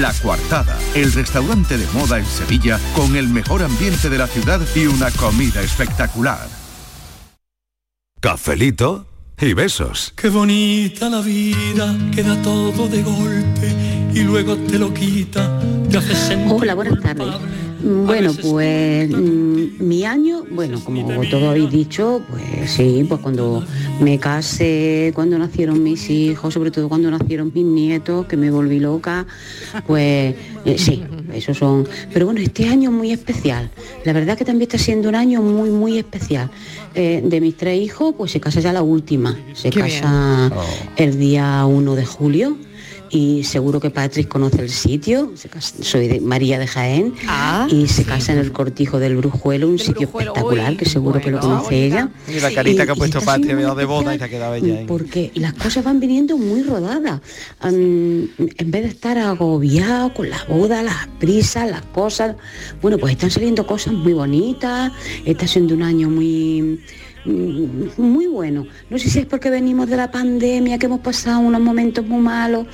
La 0.00 0.14
Coartada, 0.14 0.78
el 0.94 1.12
restaurante 1.12 1.76
de 1.76 1.86
moda 1.88 2.18
en 2.18 2.24
Sevilla 2.24 2.80
con 2.96 3.16
el 3.16 3.28
mejor 3.28 3.62
ambiente 3.62 4.08
de 4.08 4.16
la 4.16 4.28
ciudad 4.28 4.62
y 4.74 4.86
una 4.86 5.10
comida 5.10 5.60
espectacular. 5.60 6.48
Cafelito 8.18 9.06
y 9.38 9.52
besos. 9.52 10.14
Qué 10.16 10.30
bonita 10.30 11.10
la 11.10 11.20
vida, 11.20 11.94
queda 12.14 12.40
todo 12.40 12.88
de 12.88 13.02
golpe 13.02 14.08
y 14.14 14.20
luego 14.20 14.56
te 14.56 14.78
lo 14.78 14.94
quita. 14.94 15.60
Hola, 16.50 16.74
buenas 16.74 17.00
tardes. 17.00 17.34
Bueno, 17.80 18.32
pues 18.42 19.08
mm, 19.08 19.86
mi 19.86 20.04
año, 20.04 20.44
bueno, 20.50 20.82
como 20.84 21.22
todo 21.30 21.50
habéis 21.50 21.70
dicho, 21.70 22.20
pues 22.28 22.72
sí, 22.72 23.06
pues 23.08 23.20
cuando 23.20 23.64
me 24.00 24.18
casé, 24.18 25.12
cuando 25.14 25.38
nacieron 25.38 25.82
mis 25.82 26.10
hijos, 26.10 26.52
sobre 26.52 26.70
todo 26.70 26.88
cuando 26.88 27.10
nacieron 27.10 27.52
mis 27.54 27.64
nietos, 27.64 28.26
que 28.26 28.36
me 28.36 28.50
volví 28.50 28.80
loca, 28.80 29.26
pues 29.86 30.34
eh, 30.64 30.76
sí, 30.76 31.04
esos 31.32 31.56
son. 31.56 31.88
Pero 32.12 32.26
bueno, 32.26 32.40
este 32.40 32.68
año 32.68 32.90
es 32.90 32.96
muy 32.96 33.12
especial. 33.12 33.70
La 34.04 34.12
verdad 34.12 34.36
que 34.36 34.44
también 34.44 34.62
está 34.62 34.78
siendo 34.78 35.08
un 35.08 35.14
año 35.14 35.40
muy, 35.40 35.70
muy 35.70 35.98
especial. 35.98 36.50
Eh, 36.94 37.22
de 37.24 37.40
mis 37.40 37.56
tres 37.56 37.80
hijos, 37.80 38.14
pues 38.18 38.32
se 38.32 38.40
casa 38.40 38.60
ya 38.60 38.72
la 38.72 38.82
última. 38.82 39.38
Se 39.54 39.70
Qué 39.70 39.80
casa 39.80 40.50
el 40.96 41.18
día 41.18 41.64
1 41.64 41.94
de 41.94 42.04
julio. 42.04 42.56
Y 43.10 43.44
seguro 43.44 43.80
que 43.80 43.90
Patrick 43.90 44.28
conoce 44.28 44.62
el 44.62 44.70
sitio. 44.70 45.32
Soy 45.80 46.08
de 46.08 46.20
María 46.20 46.58
de 46.58 46.66
Jaén. 46.66 47.14
y 47.70 47.86
se 47.88 48.04
casa 48.04 48.32
en 48.32 48.38
el 48.38 48.52
cortijo 48.52 48.98
del 48.98 49.16
Brujuelo, 49.16 49.68
un 49.68 49.78
sitio 49.78 50.08
espectacular 50.08 50.76
que 50.76 50.84
seguro 50.84 51.20
que 51.20 51.30
lo 51.30 51.40
conoce 51.40 51.86
ella. 51.86 52.10
Y 52.28 52.40
la 52.40 52.50
carita 52.52 52.84
que 52.84 52.92
ha 52.92 52.94
puesto 52.94 53.20
da 53.20 53.74
de 53.74 53.84
boda 53.84 54.14
y 54.14 54.18
se 54.18 54.24
ha 54.24 54.28
quedado 54.28 54.54
ella 54.54 54.80
ahí. 54.80 54.86
porque 54.86 55.30
las 55.34 55.54
cosas 55.54 55.84
van 55.84 56.00
viniendo 56.00 56.36
muy 56.36 56.62
rodadas. 56.62 57.20
En 57.62 58.30
vez 58.36 58.82
de 58.82 58.88
estar 58.88 59.18
agobiado 59.18 60.12
con 60.14 60.30
la 60.30 60.44
boda, 60.48 60.82
las 60.82 61.08
prisas, 61.18 61.70
las 61.70 61.82
cosas, 61.82 62.36
bueno, 62.80 62.98
pues 62.98 63.12
están 63.12 63.30
saliendo 63.30 63.66
cosas 63.66 63.92
muy 63.92 64.12
bonitas, 64.12 64.92
está 65.24 65.46
siendo 65.46 65.74
un 65.74 65.82
año 65.82 66.08
muy 66.08 66.80
muy 67.96 68.26
bueno. 68.26 68.66
No 68.90 68.98
sé 68.98 69.10
si 69.10 69.18
es 69.20 69.26
porque 69.26 69.50
venimos 69.50 69.88
de 69.88 69.96
la 69.96 70.10
pandemia, 70.10 70.78
que 70.78 70.86
hemos 70.86 71.00
pasado 71.00 71.40
unos 71.40 71.60
momentos 71.60 72.06
muy 72.06 72.20
malos 72.20 72.66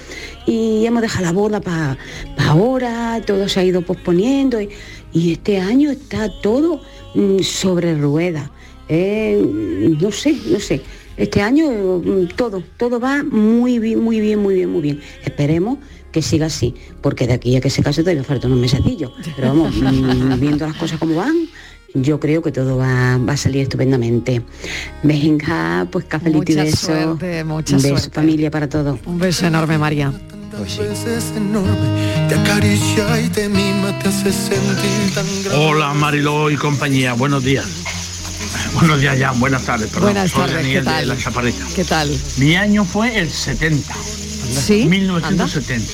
y 0.46 0.86
hemos 0.86 1.02
dejado 1.02 1.24
la 1.24 1.32
boda 1.32 1.60
para 1.60 1.98
ahora, 2.38 3.20
todo 3.26 3.48
se 3.48 3.60
ha 3.60 3.64
ido 3.64 3.82
posponiendo 3.82 4.60
y, 4.60 4.70
este 5.14 5.58
año 5.58 5.90
está 5.90 6.28
todo 6.40 6.80
mm, 7.14 7.38
sobre 7.40 7.96
ruedas. 7.96 8.50
Eh, 8.88 9.40
no 10.00 10.10
sé, 10.10 10.36
no 10.50 10.58
sé. 10.58 10.80
Este 11.16 11.40
año 11.40 11.70
mm, 11.70 12.28
todo, 12.36 12.62
todo 12.76 12.98
va 12.98 13.22
muy 13.22 13.78
bien, 13.78 14.00
muy 14.00 14.20
bien, 14.20 14.40
muy 14.40 14.54
bien, 14.54 14.70
muy 14.70 14.82
bien. 14.82 15.00
Esperemos 15.24 15.78
que 16.10 16.22
siga 16.22 16.46
así, 16.46 16.74
porque 17.00 17.26
de 17.26 17.34
aquí 17.34 17.56
a 17.56 17.60
que 17.60 17.70
se 17.70 17.82
case 17.82 18.02
todavía 18.02 18.24
falta 18.24 18.46
unos 18.46 18.60
mesecillos. 18.60 19.12
Pero 19.36 19.48
vamos, 19.48 19.74
mm, 19.76 20.40
viendo 20.40 20.66
las 20.66 20.76
cosas 20.76 20.98
como 20.98 21.14
van, 21.16 21.48
yo 21.94 22.18
creo 22.20 22.42
que 22.42 22.50
todo 22.52 22.76
va, 22.76 23.18
va 23.18 23.32
a 23.34 23.36
salir 23.36 23.62
estupendamente. 23.62 24.42
Venga, 25.02 25.86
pues 25.90 26.04
cafelito 26.06 26.52
y 26.52 26.54
Mucha 26.56 26.64
beso. 26.64 26.86
suerte, 26.86 27.44
mucha 27.44 27.76
Un 27.76 27.82
beso, 27.82 27.96
suerte. 27.98 28.14
familia 28.14 28.50
para 28.50 28.68
todos. 28.68 28.98
Un 29.06 29.18
beso 29.18 29.46
enorme, 29.46 29.78
María. 29.78 30.12
y. 35.46 35.54
Hola 35.56 35.92
Mariló 35.94 36.50
y 36.50 36.56
compañía, 36.56 37.12
buenos 37.14 37.44
días. 37.44 37.64
Buenos 38.74 39.00
días 39.00 39.18
ya, 39.18 39.32
buenas 39.32 39.64
tardes, 39.64 39.88
perdón. 39.88 40.12
Buenas 40.12 40.30
Soy 40.30 40.40
tardes, 40.40 40.56
Daniel 40.56 40.78
¿qué 40.80 40.84
tal? 40.84 41.00
de 41.00 41.06
la 41.06 41.16
Chaparrita. 41.16 41.64
¿Qué 41.74 41.84
tal? 41.84 42.18
Mi 42.38 42.56
año 42.56 42.84
fue 42.84 43.18
el 43.18 43.30
70. 43.30 43.94
¿Sí? 44.50 44.84
1970. 44.86 45.92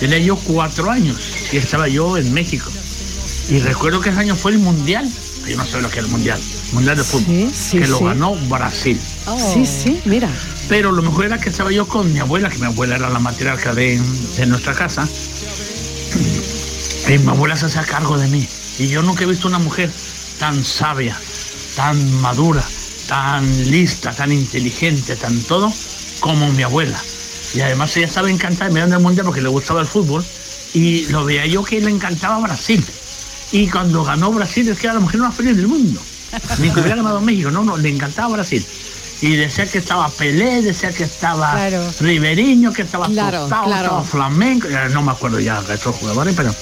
Tenía 0.00 0.18
yo 0.18 0.36
cuatro 0.36 0.90
años 0.90 1.16
y 1.52 1.56
estaba 1.58 1.88
yo 1.88 2.16
en 2.16 2.32
México. 2.32 2.70
Y 3.50 3.58
recuerdo 3.58 4.00
que 4.00 4.10
ese 4.10 4.20
año 4.20 4.36
fue 4.36 4.52
el 4.52 4.58
Mundial. 4.58 5.10
Yo 5.46 5.56
no 5.56 5.66
sé 5.66 5.80
lo 5.80 5.90
que 5.90 5.98
es 5.98 6.04
el 6.04 6.10
Mundial. 6.10 6.40
Mundial 6.72 6.96
de 6.96 7.02
fútbol. 7.04 7.50
sí, 7.52 7.80
que 7.80 7.88
lo 7.88 7.98
ganó 7.98 8.36
Brasil. 8.48 9.00
Sí, 9.52 9.66
sí, 9.66 10.00
mira. 10.04 10.28
Pero 10.68 10.92
lo 10.92 11.02
mejor 11.02 11.24
era 11.24 11.40
que 11.40 11.48
estaba 11.48 11.72
yo 11.72 11.88
con 11.88 12.12
mi 12.12 12.20
abuela, 12.20 12.48
que 12.48 12.58
mi 12.58 12.66
abuela 12.66 12.94
era 12.94 13.10
la 13.10 13.18
matriarca 13.18 13.74
de, 13.74 14.00
de 14.36 14.46
nuestra 14.46 14.72
casa. 14.74 15.08
Y 17.08 17.18
mi 17.18 17.28
abuela 17.28 17.56
se 17.56 17.66
hacía 17.66 17.82
cargo 17.82 18.16
de 18.18 18.28
mí. 18.28 18.46
Y 18.78 18.86
yo 18.86 19.02
nunca 19.02 19.24
he 19.24 19.26
visto 19.26 19.48
una 19.48 19.58
mujer 19.58 19.90
tan 20.38 20.64
sabia, 20.64 21.18
tan 21.74 22.20
madura, 22.20 22.62
tan 23.08 23.44
lista, 23.68 24.12
tan 24.12 24.30
inteligente, 24.30 25.16
tan 25.16 25.40
todo, 25.42 25.72
como 26.20 26.52
mi 26.52 26.62
abuela. 26.62 27.02
Y 27.52 27.62
además 27.62 27.96
ella 27.96 28.06
estaba 28.06 28.30
encantada 28.30 28.66
de 28.66 28.74
mirar 28.74 28.88
el 28.88 29.00
mundial 29.00 29.26
porque 29.26 29.40
le 29.40 29.48
gustaba 29.48 29.80
el 29.80 29.88
fútbol 29.88 30.24
y 30.72 31.06
lo 31.06 31.24
veía 31.24 31.46
yo 31.46 31.64
que 31.64 31.80
le 31.80 31.90
encantaba 31.90 32.38
Brasil. 32.38 32.84
Y 33.52 33.68
cuando 33.68 34.04
ganó 34.04 34.30
Brasil 34.32 34.68
es 34.68 34.78
que 34.78 34.86
era 34.86 34.94
la 34.94 35.00
mujer 35.00 35.20
más 35.20 35.34
feliz 35.34 35.56
del 35.56 35.66
mundo. 35.66 36.00
Ni 36.58 36.70
que 36.70 36.80
hubiera 36.80 36.96
ganado 36.96 37.20
México, 37.20 37.50
no, 37.50 37.64
no, 37.64 37.76
le 37.76 37.88
encantaba 37.88 38.34
Brasil. 38.34 38.64
Y 39.20 39.36
decía 39.36 39.66
que 39.66 39.78
estaba 39.78 40.08
Pelé, 40.08 40.62
decía 40.62 40.92
que 40.92 41.04
estaba 41.04 41.52
Claro. 41.52 41.92
Riveriño, 42.00 42.72
que 42.72 42.82
estaba 42.82 43.06
Claro, 43.08 43.40
Tostao, 43.40 43.64
claro. 43.66 43.84
estaba 43.84 44.04
Flamenco, 44.04 44.68
eh, 44.68 44.88
no 44.92 45.02
me 45.02 45.12
acuerdo 45.12 45.40
ya 45.40 45.60
de 45.62 45.74
estos 45.74 45.96
jugadores, 45.96 46.34
pero 46.34 46.54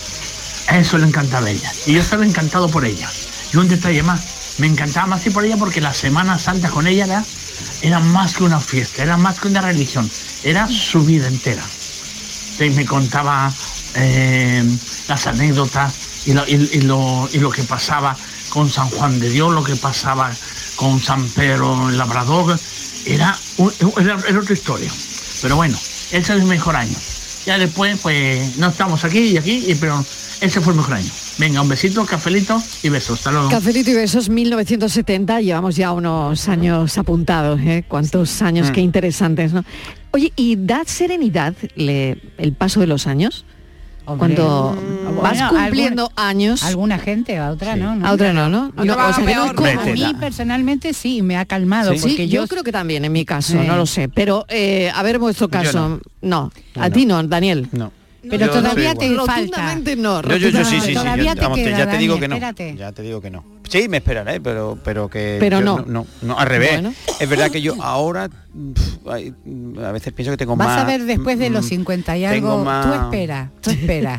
eso 0.72 0.99
le 0.99 1.07
encantaba 1.07 1.47
a 1.47 1.51
ella. 1.51 1.70
Y 1.86 1.93
yo 1.93 2.01
estaba 2.01 2.26
encantado 2.26 2.68
por 2.68 2.84
ella. 2.84 3.09
Y 3.53 3.57
un 3.59 3.68
detalle 3.68 4.03
más, 4.03 4.20
me 4.59 4.66
encantaba 4.66 5.07
más 5.07 5.26
ir 5.26 5.32
por 5.32 5.45
ella 5.45 5.57
porque 5.57 5.80
las 5.80 5.97
Semanas 5.99 6.43
Santas 6.43 6.72
con 6.72 6.86
ella 6.86 7.05
era, 7.05 7.24
era 7.82 8.01
más 8.01 8.34
que 8.34 8.43
una 8.43 8.59
fiesta, 8.61 9.03
era 9.03 9.16
más 9.16 9.39
que 9.39 9.49
una 9.49 9.61
religión, 9.61 10.11
era 10.43 10.66
su 10.68 11.05
vida 11.05 11.28
entera. 11.28 11.62
Y 12.59 12.70
me 12.70 12.84
contaba 12.84 13.53
eh, 13.95 14.64
las 15.07 15.26
anécdotas 15.28 15.93
y 16.29 16.33
lo, 16.35 16.47
y- 16.47 16.68
y 16.72 16.81
lo- 16.83 17.29
y 17.33 17.39
lo 17.39 17.51
que 17.51 17.62
pasaba 17.62 18.14
con 18.51 18.68
San 18.68 18.89
Juan 18.91 19.18
de 19.18 19.31
Dios, 19.31 19.53
lo 19.53 19.64
que 19.64 19.76
pasaba 19.76 20.31
con 20.76 21.01
San 21.01 21.26
Pedro 21.31 21.89
el 21.89 21.97
Labrador, 21.97 22.59
era, 23.07 23.37
un- 23.57 23.72
era, 23.99 24.18
era 24.29 24.39
otra 24.41 24.53
historia. 24.53 24.91
Pero 25.41 25.57
bueno, 25.57 25.76
ese 25.76 26.18
es 26.18 26.29
el 26.31 26.43
mejor 26.45 26.76
año. 26.76 26.97
Ya 27.47 27.57
después, 27.59 27.99
pues, 28.03 28.59
no 28.59 28.68
estamos 28.68 29.05
aquí 29.05 29.20
y 29.20 29.37
aquí, 29.39 29.64
y- 29.68 29.74
pero 29.76 30.05
ese 30.43 30.61
fue 30.61 30.72
el 30.74 30.76
mejor 30.79 30.95
año. 30.95 31.11
Venga, 31.39 31.62
un 31.62 31.68
besito, 31.68 32.05
cafelito 32.05 32.61
y 32.83 32.89
besos. 32.91 33.18
Hasta 33.18 33.31
luego. 33.33 33.49
Cafelito 33.49 33.91
y 33.91 33.95
besos 33.95 34.29
1970, 34.29 35.41
llevamos 35.41 35.76
ya 35.76 35.93
unos 35.93 36.49
años 36.49 36.99
apuntados, 36.99 37.61
¿eh? 37.61 37.85
Cuántos 37.89 38.43
años, 38.43 38.68
Mm. 38.70 38.72
qué 38.72 38.81
interesantes, 38.83 39.53
¿no? 39.53 39.64
Oye, 40.11 40.33
¿y 40.37 40.57
da 40.57 40.83
serenidad 40.85 41.55
le- 41.76 42.18
el 42.39 42.53
paso 42.53 42.81
de 42.81 42.87
los 42.89 43.07
años? 43.07 43.45
Cuando 44.05 44.74
vas 45.22 45.32
Bueno, 45.38 45.50
cumpliendo 45.50 46.12
años. 46.16 46.62
Alguna 46.64 46.98
gente, 46.98 47.38
a 47.38 47.50
otra 47.50 47.76
no, 47.76 47.94
no. 47.96 48.06
A 48.06 48.12
otra 48.12 48.32
no, 48.32 48.48
¿no? 48.48 48.72
No, 48.74 48.84
No, 48.84 48.92
o 48.94 49.12
sea, 49.12 49.24
no 49.46 49.54
como- 49.54 49.68
a 49.68 49.84
mí 49.84 50.14
personalmente 50.20 50.92
sí, 50.94 51.22
me 51.22 51.36
ha 51.36 51.44
calmado. 51.44 51.92
Sí, 51.94 52.00
porque 52.00 52.28
yo, 52.28 52.42
yo, 52.42 52.48
creo 52.48 52.62
que 52.64 52.72
también 52.72 53.04
en 53.04 53.12
mi 53.12 53.24
caso, 53.24 53.52
Sí. 53.52 53.58
no 53.66 53.76
lo 53.76 53.86
sé. 53.86 54.08
Pero 54.08 54.44
eh, 54.48 54.90
a 54.94 55.02
ver 55.02 55.18
vuestro 55.18 55.48
caso. 55.48 56.00
No, 56.22 56.50
a 56.76 56.88
no. 56.88 56.94
ti 56.94 57.06
no, 57.06 57.22
Daniel. 57.22 57.68
No. 57.72 57.92
Pero 58.28 58.46
Yo 58.46 58.52
todavía 58.52 58.90
soy 58.90 58.98
te 58.98 59.06
igual. 59.06 59.26
falta. 59.26 59.74
No. 59.96 60.22
Yo, 60.22 60.36
yo, 60.36 60.48
yo 60.48 60.64
sí, 60.64 60.80
sí, 60.80 60.86
sí. 60.88 60.94
Todavía 60.94 61.32
yo- 61.32 61.34
te 61.36 61.40
vamos, 61.40 61.58
te- 61.58 61.64
queda, 61.64 61.78
ya 61.78 61.90
te 61.90 61.98
digo 61.98 62.14
Dani, 62.14 62.20
que 62.20 62.28
no. 62.28 62.34
espérate. 62.34 62.76
Ya 62.76 62.92
te 62.92 63.02
digo 63.02 63.20
que 63.20 63.30
no. 63.30 63.44
Sí, 63.68 63.88
me 63.88 63.98
esperaré, 63.98 64.40
pero, 64.40 64.78
pero 64.82 65.08
que. 65.08 65.36
Pero 65.38 65.60
yo 65.60 65.64
no. 65.64 65.84
no. 65.86 66.06
No, 66.22 66.38
al 66.38 66.46
revés. 66.46 66.72
Bueno. 66.72 66.92
Es 67.20 67.28
verdad 67.28 67.50
que 67.50 67.62
yo 67.62 67.76
ahora 67.82 68.28
a 69.09 69.92
veces 69.92 70.12
pienso 70.12 70.30
que 70.32 70.36
tengo 70.36 70.56
Vas 70.56 70.68
más. 70.68 70.78
a 70.80 70.84
ver 70.84 71.04
después 71.04 71.38
de 71.38 71.50
los 71.50 71.64
mm, 71.64 71.68
50 71.68 72.16
y 72.18 72.24
algo. 72.24 72.64
más- 72.64 72.86
Tú 72.88 72.92
espera, 73.04 73.50
tú 73.61 73.70
espera. 73.70 74.16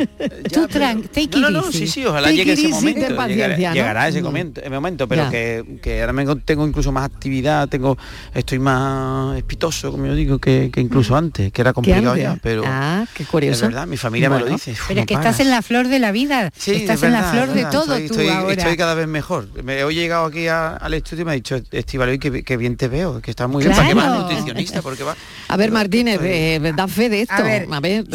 tú 0.52 0.68
tran- 0.68 1.10
No, 1.40 1.50
no, 1.50 1.72
sí, 1.72 1.88
sí, 1.88 2.06
ojalá 2.06 2.32
llegue 2.32 2.54
ese 2.54 2.68
momento. 2.70 3.00
llegará- 3.02 3.16
paciencia, 3.16 3.70
¿no? 3.70 3.76
Llegará 3.76 4.08
ese 4.08 4.22
Mm. 4.22 4.26
momento, 4.26 4.62
ese 4.62 4.70
momento, 4.70 5.08
pero 5.08 5.30
que, 5.30 5.80
que 5.82 6.02
ahora 6.02 6.14
me 6.14 6.26
tengo 6.38 6.66
incluso 6.68 6.92
más 6.92 7.06
actividad, 7.06 7.68
tengo, 7.68 7.98
estoy 8.34 8.60
más 8.60 9.38
espitoso, 9.38 9.92
como 9.92 10.06
yo 10.06 10.16
digo, 10.16 10.40
que, 10.40 10.70
que 10.72 10.82
incluso 10.82 11.16
antes, 11.16 11.52
que 11.52 11.62
era 11.62 11.74
complicado 11.74 12.16
ya, 12.16 12.38
pero 12.42 12.64
Ah, 12.66 13.06
qué 13.14 13.26
curioso. 13.26 13.66
es 13.66 13.72
verdad, 13.72 13.88
mi 13.88 13.98
familia 13.98 14.30
me 14.30 14.40
lo 14.40 14.46
dice. 14.46 14.72
"Uf, 14.72 14.86
Pero 14.88 15.02
es 15.02 15.06
que 15.06 15.14
paras". 15.16 15.32
estás 15.32 15.46
en 15.46 15.52
la 15.52 15.62
flor 15.62 15.88
de 15.88 16.00
la 16.00 16.12
vida. 16.12 16.52
Sí, 16.56 16.72
estás 16.74 16.98
es 16.98 17.04
en 17.04 17.14
la 17.14 17.24
flor 17.24 17.50
de 17.54 17.66
todo 17.66 17.96
estoy, 17.96 18.08
tú 18.08 18.14
estoy- 18.16 18.30
ahora. 18.30 18.54
estoy 18.54 18.78
cada 18.78 18.94
vez 18.94 19.08
mejor. 19.08 19.48
Me 19.64 19.82
he 19.82 19.94
llegado 19.94 20.26
aquí 20.26 20.48
a- 20.48 20.76
al 20.76 20.94
estudio 20.94 21.24
y 21.24 21.26
me 21.26 21.32
ha 21.32 21.36
dicho 21.36 21.60
Estivalo, 21.72 22.18
que, 22.20 22.44
que 22.44 22.58
bien 22.58 22.76
te 22.78 22.88
veo, 22.88 23.22
que 23.22 23.32
estás 23.32 23.50
muy 23.50 23.64
bien. 23.64 23.76
¿Para 23.76 23.88
qué 23.88 23.94
vas. 23.94 24.29
Nutricionista? 24.30 24.82
Porque 24.82 25.04
va. 25.04 25.16
A 25.48 25.58
ver, 25.58 25.72
Martínez, 25.72 26.20
eh, 26.24 26.74
da 26.76 26.88
fe 26.88 27.10
de 27.10 27.22
esto. 27.22 27.34
A 27.36 27.42
ver, 27.42 27.68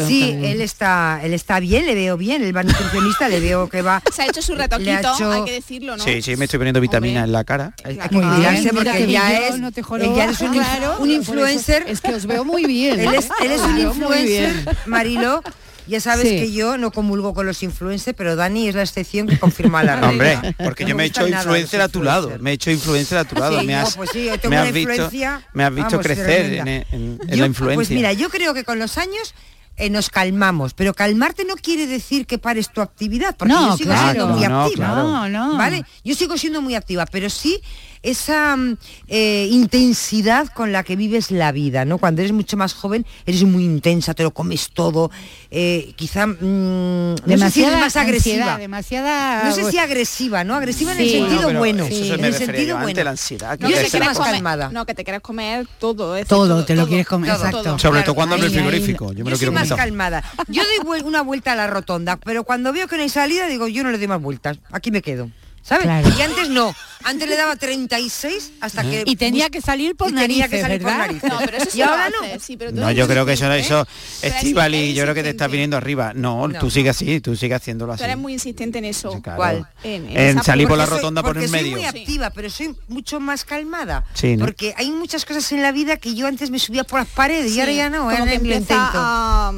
sí, 0.07 0.37
él 0.43 0.61
está, 0.61 1.19
él 1.23 1.33
está 1.33 1.59
bien, 1.59 1.85
le 1.85 1.95
veo 1.95 2.17
bien, 2.17 2.41
el 2.43 2.55
va 2.55 2.63
nutricionista, 2.63 3.27
le 3.29 3.39
veo 3.39 3.69
que 3.69 3.81
va. 3.81 4.01
Se 4.13 4.21
ha 4.23 4.25
hecho 4.27 4.41
su 4.41 4.55
retoquito, 4.55 4.91
hecho- 5.15 5.31
hay 5.31 5.43
que 5.43 5.51
decirlo, 5.53 5.97
¿no? 5.97 6.03
Sí, 6.03 6.21
sí, 6.21 6.35
me 6.35 6.45
estoy 6.45 6.59
poniendo 6.59 6.79
vitamina 6.81 7.23
en 7.23 7.31
la 7.31 7.43
cara. 7.43 7.73
Hay 7.83 7.95
que 7.95 8.01
Ah, 8.01 8.09
cuidarse 8.09 8.69
porque 8.73 9.07
ya 9.07 9.31
yo 9.39 9.45
es, 9.55 9.59
no 9.59 9.71
te 9.71 9.81
él 9.81 9.85
jorobo. 9.85 10.15
ya 10.17 10.25
es 10.29 10.41
un, 10.41 10.53
Claro, 10.53 11.05
influencer. 11.05 11.85
es 11.87 12.01
que 12.01 12.13
os 12.13 12.25
veo 12.25 12.45
muy 12.45 12.65
bien. 12.65 12.99
Él 12.99 13.13
es, 13.15 13.27
él 13.41 13.51
es 13.51 13.61
un 13.61 13.77
influencer, 13.79 14.77
Marilo. 14.85 15.43
Ya 15.87 15.99
sabes 16.01 16.27
Sí. 16.27 16.35
que 16.37 16.51
yo 16.51 16.77
no 16.77 16.91
comulgo 16.91 17.33
con 17.33 17.45
los 17.45 17.61
influencers, 17.63 18.15
pero 18.17 18.35
Dani 18.35 18.67
es 18.67 18.75
la 18.75 18.81
excepción 18.81 19.27
que 19.27 19.37
confirma 19.39 19.83
la 19.83 19.95
regla. 20.01 20.09
Hombre, 20.09 20.55
porque 20.63 20.83
No 20.83 20.89
yo 20.89 20.95
me 20.95 21.03
he 21.03 21.07
hecho 21.07 21.27
influencer 21.27 21.81
a 21.81 21.87
tu 21.89 22.01
lado. 22.03 22.31
Me 22.39 22.51
he 22.51 22.53
hecho 22.53 22.71
influencer 22.71 23.17
a 23.19 23.25
tu 23.25 23.35
lado. 23.35 23.59
Sí, 23.59 23.65
me 23.67 23.73
no, 23.73 23.79
has, 23.79 23.95
pues 23.95 24.09
sí, 24.11 24.25
yo 24.25 24.39
tengo 24.39 24.49
me 24.51 24.57
has 24.57 24.63
una 24.63 24.71
visto, 24.71 24.91
influencia, 24.91 25.47
me 25.53 25.63
has 25.63 25.75
visto 25.75 25.89
vamos, 25.91 26.05
crecer 26.05 26.29
en, 26.41 26.63
tremenda. 26.63 26.87
en- 26.91 27.19
en 27.21 27.27
Yo, 27.29 27.35
la 27.37 27.45
influencia. 27.45 27.75
Pues 27.75 27.89
mira, 27.91 28.13
yo 28.13 28.29
creo 28.29 28.53
que 28.53 28.63
con 28.63 28.79
los 28.79 28.97
años 28.97 29.33
eh, 29.77 29.89
nos 29.89 30.09
calmamos, 30.09 30.73
pero 30.73 30.93
calmarte 30.93 31.43
no 31.43 31.55
quiere 31.55 31.85
decir 31.85 32.25
que 32.25 32.37
pares 32.37 32.71
tu 32.71 32.79
actividad, 32.81 33.35
porque 33.37 33.53
No, 33.53 33.71
yo 33.71 33.77
sigo 33.77 33.89
claro. 33.91 34.11
siendo 34.11 34.27
muy 34.27 34.41
No, 34.43 34.49
no, 34.49 34.63
activa. 34.63 35.25
claro. 35.27 35.57
¿Vale? 35.57 35.85
Yo 36.05 36.15
sigo 36.15 36.37
siendo 36.37 36.61
muy 36.61 36.75
activa, 36.75 37.05
pero 37.05 37.29
sí 37.29 37.61
esa 38.05 38.55
mm, 38.55 38.77
eh, 39.07 39.47
intensidad 39.51 40.47
con 40.49 40.71
la 40.71 40.83
que 40.83 40.95
vives 40.95 41.31
la 41.31 41.51
vida, 41.51 41.85
¿no? 41.85 41.97
Cuando 41.97 42.21
eres 42.21 42.31
mucho 42.31 42.55
más 42.57 42.73
joven, 42.73 43.05
eres 43.25 43.43
muy 43.43 43.63
intensa, 43.65 44.13
te 44.13 44.23
lo 44.23 44.31
comes 44.31 44.69
todo, 44.73 45.11
eh, 45.51 45.93
quizá 45.95 46.27
mm, 46.27 46.35
no 46.39 47.15
sé 47.17 47.23
si 47.51 47.63
eres 47.63 47.71
Demasiada 47.71 47.77
más 47.77 47.95
ansiedad, 47.95 48.01
agresiva. 48.01 48.57
demasiada- 48.57 49.43
No 49.45 49.51
sé 49.55 49.71
si 49.71 49.77
agresiva, 49.77 50.43
¿no? 50.43 50.55
Agresiva 50.55 50.93
en 50.93 50.99
el 50.99 51.09
sentido 51.09 51.51
No, 51.53 51.59
bueno. 51.59 51.85
eso 51.85 52.03
se 52.05 52.13
en 52.13 52.25
el 52.25 52.33
sentido 52.33 52.77
bueno. 52.77 53.03
la 53.03 53.09
ansiedad, 53.11 53.57
que 53.57 53.67
Yo 53.69 53.75
te 53.89 53.99
más 53.99 54.17
comer- 54.17 54.33
calmada. 54.33 54.69
No, 54.71 54.85
que 54.85 54.93
te 54.93 55.03
quieras 55.03 55.21
comer 55.21 55.67
todo. 55.79 56.13
decir, 56.13 56.27
Todo, 56.27 56.63
te 56.65 56.75
lo 56.75 56.87
quieres 56.87 57.07
comer, 57.07 57.31
todo, 57.31 57.45
exacto. 57.47 57.79
Sobre 57.79 57.91
Claro, 57.99 58.05
todo 58.05 58.15
cuando 58.15 58.35
abre 58.35 58.47
el 58.47 58.53
frigorífico. 58.53 59.13
Yo 59.13 59.19
me 59.23 59.25
Yo 59.25 59.29
lo 59.29 59.29
soy 59.31 59.37
quiero 59.39 59.51
más 59.53 59.67
comer. 59.69 59.77
calmada. 59.85 60.23
Yo 60.47 60.61
doy 60.85 61.01
una 61.01 61.21
vuelta 61.21 61.53
a 61.53 61.55
la 61.55 61.67
rotonda, 61.67 62.17
pero 62.17 62.43
cuando 62.43 62.71
veo 62.73 62.87
que 62.87 62.95
no 62.97 63.03
hay 63.03 63.09
salida, 63.09 63.47
digo, 63.47 63.67
yo 63.67 63.83
no 63.83 63.91
le 63.91 63.97
doy 63.97 64.07
más 64.07 64.21
vueltas. 64.21 64.57
Aquí 64.71 64.91
me 64.91 65.01
quedo. 65.01 65.29
¿Sabes? 65.67 65.85
Claro. 65.85 66.07
Y 66.17 66.21
antes 66.21 66.49
no. 66.49 66.75
Antes 67.03 67.27
le 67.29 67.35
daba 67.35 67.55
36 67.55 68.51
hasta 68.61 68.81
que... 68.83 69.03
Y 69.05 69.15
tenía 69.15 69.49
que 69.51 69.61
salir 69.61 69.95
por 69.95 70.09
y 70.11 70.13
tenía 70.15 70.47
que 70.47 70.57
narices, 70.57 70.61
salir 70.61 70.81
por 70.81 70.91
¿verdad? 70.91 71.05
narices. 71.07 71.29
No, 71.31 71.39
pero 71.39 71.57
eso 71.57 71.69
sí 71.71 71.77
y 71.77 71.81
ahora 71.83 72.09
no. 72.09 72.39
sí, 72.39 72.57
pero 72.57 72.71
tú 72.71 72.79
No, 72.79 72.91
yo 72.91 73.07
creo 73.07 73.25
que 73.27 73.33
eso, 73.33 73.45
insistente. 73.45 73.85
eso 74.23 74.35
Estivali, 74.37 74.93
yo 74.95 75.03
creo 75.03 75.13
que 75.13 75.21
te 75.23 75.29
estás 75.29 75.51
viniendo 75.51 75.77
arriba. 75.77 76.13
No, 76.15 76.47
No. 76.47 76.59
tú 76.59 76.69
sigues 76.71 76.95
así, 76.95 77.21
tú 77.21 77.35
sigues 77.35 77.57
haciéndolo 77.57 77.91
Tú 77.91 77.95
así. 77.95 78.03
eres 78.05 78.17
muy 78.17 78.33
insistente 78.33 78.79
en 78.79 78.85
eso. 78.85 79.21
Claro. 79.21 79.37
¿Cuál? 79.37 79.67
En, 79.83 80.05
en 80.09 80.17
En 80.17 80.29
esa 80.37 80.43
salir 80.43 80.67
por 80.67 80.77
la 80.79 80.85
soy- 80.87 80.97
rotonda 80.97 81.21
por 81.21 81.37
el 81.37 81.43
soy 81.47 81.51
medio. 81.51 81.77
muy 81.77 81.85
activa, 81.85 82.29
pero 82.31 82.49
soy 82.49 82.75
mucho 82.87 83.19
más 83.19 83.43
calmada. 83.45 84.03
Sí, 84.15 84.35
¿no? 84.35 84.45
Porque 84.45 84.73
hay 84.77 84.89
muchas 84.91 85.25
cosas 85.25 85.51
en 85.51 85.61
la 85.61 85.71
vida 85.71 85.97
que 85.97 86.15
yo 86.15 86.25
antes 86.27 86.49
me 86.49 86.57
subía 86.59 86.83
por 86.85 86.99
las 86.99 87.09
paredes 87.09 87.51
y 87.55 87.59
ahora 87.59 87.71
ya 87.73 87.89
no, 87.91 87.97
como 88.05 88.09
ahora 88.11 88.25
que 88.25 88.35
empieza 88.35 88.91
a, 88.93 89.51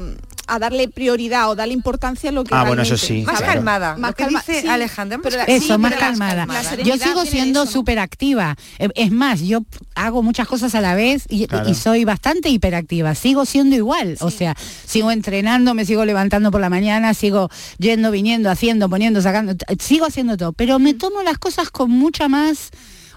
a 0.48 0.60
darle 0.60 0.88
prioridad 0.88 1.50
o 1.50 1.56
darle 1.56 1.74
importancia 1.74 2.30
a 2.30 2.34
lo 2.34 2.44
que 2.44 2.56
Ah, 2.56 2.64
bueno, 2.64 2.82
eso 2.82 2.98
sí, 2.98 3.22
Más 3.24 3.38
claro. 3.38 3.54
calmada. 3.54 3.98
Más 3.98 4.12
lo 4.12 4.16
que 4.16 4.24
calma- 4.24 4.40
dice 4.46 4.62
sí, 4.62 4.68
Alejandra, 4.68 5.20
pero 5.22 5.38
la-. 5.38 5.44
Eso, 5.44 5.74
Sí, 5.76 5.78
más 5.80 5.92
pero 5.94 6.00
calmada. 6.06 6.46
la 6.46 6.76
Yo 6.84 6.98
sigo 6.98 7.26
siendo 7.26 7.66
súper 7.66 8.00
activa. 8.00 8.56
Eh, 8.80 8.90
Es 8.96 9.12
más, 9.12 9.42
yo 9.42 9.60
hago 9.96 10.24
muchas 10.24 10.48
cosas 10.48 10.74
a 10.76 10.82
la 10.82 10.96
vez 10.96 11.26
y, 11.30 11.48
Claro. 11.48 11.70
y 11.70 11.76
soy 11.76 12.06
bastante 12.06 12.50
hiperactiva. 12.50 13.14
Sigo 13.16 13.46
siendo 13.46 13.76
igual. 13.76 14.18
O 14.22 14.32
sea, 14.32 14.56
sigo 14.86 15.12
entrenando, 15.12 15.74
me 15.74 15.86
sigo 15.86 16.06
levantando 16.06 16.52
por 16.52 16.62
la 16.62 16.70
mañana, 16.70 17.14
sigo 17.14 17.50
yendo, 17.78 18.12
viniendo, 18.12 18.50
haciendo, 18.50 18.90
poniendo, 18.90 19.22
sacando. 19.22 19.56
Sigo 19.80 20.06
haciendo 20.06 20.38
todo. 20.38 20.54
Pero 20.54 20.80
me 20.80 20.94
tomo 20.94 21.22
las 21.24 21.38
cosas 21.38 21.70
con 21.70 21.92
mucha 21.92 22.28
más, 22.28 22.70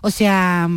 o 0.02 0.10
sea, 0.10 0.68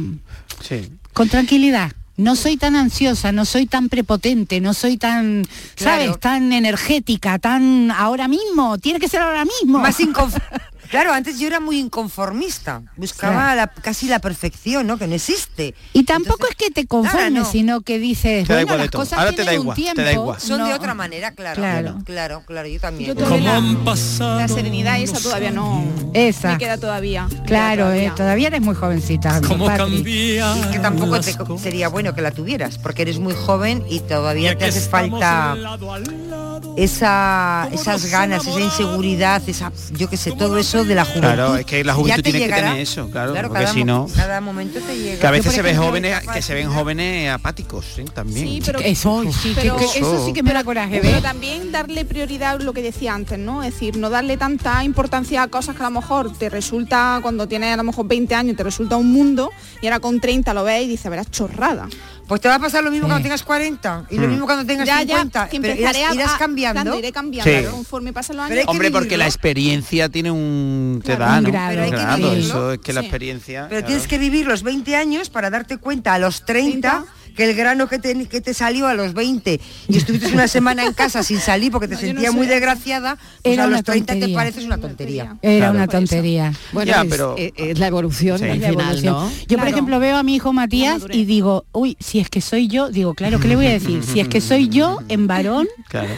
Sí. 0.62 0.90
con 1.14 1.30
tranquilidad. 1.30 1.92
No 2.16 2.36
soy 2.36 2.58
tan 2.58 2.76
ansiosa, 2.76 3.32
no 3.32 3.44
soy 3.46 3.66
tan 3.66 3.90
prepotente, 3.90 4.62
no 4.62 4.74
soy 4.76 4.98
tan, 4.98 5.44
Claro. 5.76 6.04
¿sabes? 6.06 6.20
Tan 6.20 6.54
energética, 6.54 7.40
tan 7.40 7.90
ahora 7.92 8.28
mismo. 8.28 8.78
Tiene 8.78 9.00
que 9.00 9.08
ser 9.10 9.22
ahora 9.22 9.46
mismo. 9.46 9.80
Más 9.80 10.00
inconf- 10.00 10.40
Claro, 10.94 11.12
antes 11.12 11.40
yo 11.40 11.48
era 11.48 11.60
muy 11.60 11.80
inconformista, 11.80 12.84
buscaba 12.98 13.50
Sí. 13.52 13.56
la- 13.58 13.68
casi 13.68 14.08
la 14.08 14.20
perfección, 14.20 14.86
¿no? 14.86 15.00
Que 15.00 15.08
no 15.08 15.16
existe. 15.16 15.74
Y 15.92 16.04
tampoco 16.04 16.46
es 16.48 16.56
que 16.56 16.70
te 16.70 16.86
conformes, 16.86 17.32
no. 17.32 17.46
sino 17.46 17.82
que 17.82 17.98
dices, 17.98 18.46
Te 18.48 18.54
da 18.54 18.60
bueno, 18.60 18.74
igual 18.74 18.80
las 18.82 18.90
cosas 18.92 19.18
Ahora 19.18 19.32
te 19.32 19.44
da 19.44 19.54
un 19.54 19.62
igual, 19.62 19.76
te 19.76 19.84
da 19.88 19.94
tiempo, 19.96 20.12
igual. 20.12 20.40
Son 20.40 20.64
de 20.64 20.72
otra 20.72 20.94
manera, 20.94 21.32
claro. 21.32 21.56
Claro. 21.60 21.98
Claro, 22.06 22.44
claro, 22.46 22.68
yo 22.68 22.80
también. 22.80 23.08
Yo 23.08 23.16
todavía 23.16 23.38
¿Cómo 23.38 23.50
la, 23.50 23.58
han 23.80 23.84
pasado 23.84 24.40
la 24.40 24.48
serenidad 24.48 25.00
esa 25.00 25.20
todavía 25.20 25.50
no 25.50 25.84
Esa. 26.14 26.52
me 26.52 26.58
queda 26.60 26.78
todavía. 26.78 27.28
Claro, 27.48 27.86
todavía. 27.86 28.04
eh, 28.10 28.14
todavía 28.16 28.48
eres 28.50 28.62
muy 28.62 28.76
jovencita. 28.76 29.42
¿Cómo 29.48 29.66
cambian 29.66 30.58
Y 30.60 30.72
que 30.74 30.80
tampoco 30.80 31.20
te- 31.20 31.34
sería 31.58 31.90
bueno 31.90 32.14
que 32.14 32.22
la 32.22 32.30
tuvieras, 32.30 32.78
porque 32.78 33.02
eres 33.02 33.18
muy 33.18 33.34
joven 33.34 33.84
y 33.90 34.00
todavía 34.02 34.56
te 34.56 34.66
hace 34.66 34.82
falta 34.82 35.56
lado 35.56 35.92
a 35.92 35.98
lado. 36.00 36.76
esa, 36.78 37.68
esas 37.72 38.06
ganas, 38.12 38.46
esa 38.46 38.60
inseguridad, 38.60 39.42
esa, 39.48 39.72
yo 39.92 40.08
qué 40.08 40.18
sé, 40.18 40.32
todo 40.34 40.58
eso 40.60 40.83
de 40.88 40.96
la 40.96 41.06
juventud. 41.06 41.28
Claro, 41.28 41.56
es 41.56 41.66
que 41.66 41.84
la 41.84 41.94
juventud 41.94 42.24
te 42.24 42.32
tiene 42.32 42.48
que 42.48 42.54
tener 42.54 42.80
eso, 42.80 43.10
claro, 43.10 43.34
porque 43.34 43.50
cada 43.54 43.74
si 43.74 43.84
no- 43.84 44.08
Cada 44.16 44.42
momento 44.42 44.80
te 44.80 44.98
llega. 44.98 45.20
Que 45.20 45.28
a 45.28 45.32
veces 45.32 45.54
se 45.54 45.62
ven 45.62 45.78
jóvenes, 45.78 46.20
que 46.34 46.42
se 46.42 46.54
ven 46.54 46.70
jóvenes 46.70 47.30
apáticos, 47.32 47.86
¿sí? 47.96 48.04
También. 48.06 48.48
Sí, 48.48 48.62
pero, 48.66 48.80
Eso, 48.80 49.24
sí, 49.42 49.54
pero- 49.56 49.78
que- 49.78 49.86
eso 49.86 50.26
sí 50.26 50.34
que 50.34 50.44
me 50.44 50.54
da 50.54 50.64
coraje 50.64 51.00
Pero 51.02 51.22
también 51.22 51.72
darle 51.72 52.06
prioridad 52.06 52.56
a 52.56 52.64
lo 52.64 52.74
que 52.74 52.82
decía 52.82 53.14
antes, 53.14 53.38
¿no? 53.40 53.64
Es 53.64 53.74
decir, 53.74 53.98
no 53.98 54.10
darle 54.10 54.38
tanta 54.38 54.84
importancia 54.84 55.44
a 55.44 55.48
cosas 55.48 55.76
que 55.76 55.84
a 55.84 55.90
lo 55.90 56.00
mejor 56.00 56.32
te 56.38 56.50
resulta, 56.50 57.20
cuando 57.22 57.48
tienes 57.48 57.74
a 57.74 57.78
lo 57.78 57.84
mejor 57.84 58.08
20 58.08 58.36
años, 58.36 58.56
te 58.56 58.64
resulta 58.64 58.98
un 58.98 59.12
mundo, 59.12 59.50
y 59.82 59.88
ahora 59.88 60.00
con 60.00 60.20
30 60.20 60.54
lo 60.54 60.64
ves 60.64 60.84
y 60.86 60.88
dices, 60.88 61.10
verás 61.10 61.30
chorrada. 61.32 61.88
Pues 62.34 62.42
te 62.42 62.48
va 62.50 62.56
a 62.56 62.60
pasar 62.60 62.84
lo 62.84 62.90
mismo 62.90 63.06
cuando 63.06 63.22
tengas 63.22 63.44
40 63.44 64.06
y 64.10 64.16
lo 64.18 64.26
Mm. 64.26 64.32
mismo 64.32 64.46
cuando 64.48 64.66
tengas 64.66 64.88
Ya, 64.88 65.04
ya, 65.04 65.18
50. 65.20 65.50
que 65.50 65.62
pero 65.62 65.76
irás, 65.80 65.96
a- 65.96 66.14
irás 66.16 66.34
a- 66.34 66.38
cambiando. 66.40 66.98
iré 66.98 67.12
cambiando 67.12 67.52
Sí. 67.60 67.66
conforme 67.70 68.12
pasen 68.12 68.38
los 68.38 68.46
años. 68.48 68.58
Que 68.58 68.72
Hombre, 68.72 68.90
porque 68.90 69.18
la 69.18 69.28
experiencia 69.28 70.10
tiene 70.10 70.32
un... 70.32 71.00
te 71.06 71.16
Claro, 71.16 71.32
da, 71.32 71.38
un 71.38 71.44
¿no? 71.44 71.52
grado. 71.52 71.70
Pero 71.70 71.84
hay 71.84 71.90
que 71.92 71.96
Claro, 71.96 72.18
vivirlo. 72.32 72.40
eso 72.40 72.72
es 72.72 72.80
que 72.80 72.94
la 72.94 73.02
Sí. 73.02 73.06
experiencia... 73.06 73.60
Pero 73.70 73.82
claro. 73.82 73.86
tienes 73.86 74.08
que 74.08 74.18
vivir 74.18 74.48
los 74.48 74.64
20 74.64 74.96
años 74.96 75.30
para 75.30 75.52
darte 75.52 75.78
cuenta 75.78 76.16
a 76.16 76.18
los 76.18 76.44
30 76.44 77.06
que 77.36 77.44
el 77.50 77.56
grano 77.56 77.88
que 77.88 78.00
te, 78.00 78.26
que 78.28 78.42
te 78.42 78.54
salió 78.54 78.88
a 78.88 78.94
los 78.94 79.14
20 79.14 79.60
y 79.90 79.98
estuviste 79.98 80.28
una 80.34 80.48
semana 80.48 80.86
en 80.86 80.94
casa 80.94 81.24
sin 81.24 81.40
salir 81.40 81.72
porque 81.72 81.88
te 81.88 81.96
No, 81.96 82.00
sentías 82.02 82.32
sé. 82.32 82.38
muy 82.38 82.48
desgraciada, 82.48 83.18
pues 83.42 83.54
Era 83.54 83.64
a 83.64 83.68
los 83.68 83.84
30 83.84 84.06
te 84.14 84.20
tontería. 84.20 84.36
pareces 84.38 84.66
una 84.66 84.78
tontería. 84.78 85.38
Era 85.42 85.58
Claro. 85.58 85.74
una 85.74 85.88
tontería. 85.88 86.54
Bueno, 86.72 86.92
Ya, 86.92 87.02
es, 87.02 87.08
pero- 87.10 87.36
es- 87.38 87.52
es 87.56 87.80
la 87.80 87.88
evolución 87.88 88.38
Sí. 88.40 88.46
al 88.46 88.54
final, 88.54 88.74
evolución. 88.74 89.14
¿no? 89.14 89.32
Yo, 89.48 89.58
por 89.58 89.68
ejemplo, 89.68 90.00
veo 90.00 90.18
a 90.18 90.24
mi 90.24 90.36
hijo 90.36 90.54
Matías 90.54 91.04
y 91.12 91.26
digo, 91.26 91.66
uy, 91.72 91.98
si 92.00 92.20
es 92.20 92.30
que 92.30 92.42
soy 92.42 92.68
yo, 92.68 92.90
digo, 92.90 93.14
claro, 93.14 93.40
¿qué 93.40 93.48
le 93.48 93.56
voy 93.56 93.66
a 93.68 93.72
decir? 93.72 94.04
Si 94.04 94.20
es 94.20 94.28
que 94.28 94.40
soy 94.42 94.70
yo 94.70 95.00
en 95.10 95.28
varón, 95.28 95.68
Claro. 95.90 96.10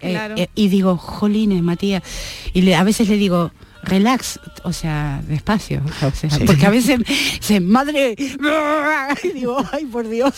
eh, 0.00 0.10
Claro. 0.10 0.34
eh, 0.36 0.48
y 0.54 0.68
digo, 0.68 0.96
jolines, 0.96 1.62
Matías. 1.62 2.02
Y 2.52 2.62
le- 2.62 2.74
a 2.76 2.82
veces 2.84 3.08
le 3.08 3.16
digo, 3.16 3.52
relax, 3.82 4.38
o 4.64 4.72
sea, 4.72 5.22
despacio. 5.26 5.80
O 6.02 6.10
sea, 6.10 6.30
Sí. 6.30 6.44
Porque 6.44 6.66
a 6.66 6.70
veces 6.70 7.00
se 7.40 7.60
madre, 7.60 8.14
y 9.22 9.28
digo, 9.32 9.56
ay, 9.72 9.86
por 9.86 10.08
Dios. 10.08 10.34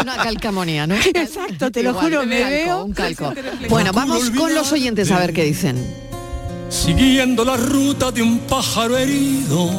Una 0.00 0.16
calcamonía, 0.16 0.86
¿no? 0.86 0.94
Exacto, 0.94 1.70
te 1.70 1.82
lo 1.82 1.90
Igual, 1.90 2.04
juro, 2.06 2.26
me 2.26 2.38
calco, 2.40 2.50
veo. 2.50 2.84
un 2.84 2.92
calco. 2.92 3.32
Bueno, 3.68 3.92
vamos 3.92 4.30
con 4.30 4.54
los 4.54 4.72
oyentes 4.72 5.10
a 5.10 5.18
ver 5.18 5.32
qué 5.32 5.44
dicen. 5.44 5.76
Siguiendo 6.68 7.44
la 7.44 7.56
ruta 7.56 8.10
de 8.10 8.22
un 8.22 8.38
pájaro 8.40 8.96
herido. 8.96 9.70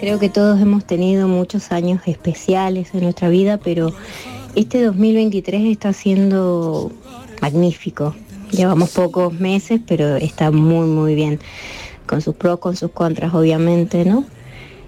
Creo 0.00 0.18
que 0.18 0.30
todos 0.30 0.60
hemos 0.60 0.86
tenido 0.86 1.28
muchos 1.28 1.70
años 1.72 2.00
especiales 2.06 2.88
en 2.94 3.02
nuestra 3.02 3.28
vida, 3.28 3.58
pero 3.58 3.92
este 4.54 4.82
2023 4.82 5.62
está 5.70 5.92
siendo 5.92 6.90
magnífico. 7.42 8.14
Llevamos 8.50 8.90
pocos 8.90 9.32
meses, 9.34 9.80
pero 9.86 10.16
está 10.16 10.50
muy, 10.50 10.86
muy 10.86 11.14
bien. 11.14 11.38
Con 12.10 12.20
sus 12.22 12.34
pros, 12.34 12.58
con 12.58 12.74
sus 12.74 12.90
contras, 12.90 13.32
obviamente, 13.34 14.04
¿no? 14.04 14.24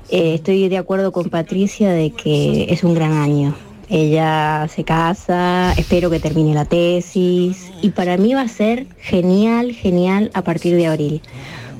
Eh, 0.08 0.34
estoy 0.34 0.68
de 0.68 0.76
acuerdo 0.76 1.12
con 1.12 1.30
Patricia 1.30 1.92
de 1.92 2.10
que 2.10 2.66
es 2.68 2.82
un 2.82 2.94
gran 2.94 3.12
año. 3.12 3.54
Ella 3.88 4.66
se 4.66 4.82
casa, 4.82 5.72
espero 5.76 6.10
que 6.10 6.18
termine 6.18 6.52
la 6.52 6.64
tesis 6.64 7.70
y 7.80 7.90
para 7.90 8.16
mí 8.16 8.34
va 8.34 8.40
a 8.40 8.48
ser 8.48 8.88
genial, 8.98 9.70
genial 9.70 10.32
a 10.34 10.42
partir 10.42 10.74
de 10.74 10.88
abril. 10.88 11.22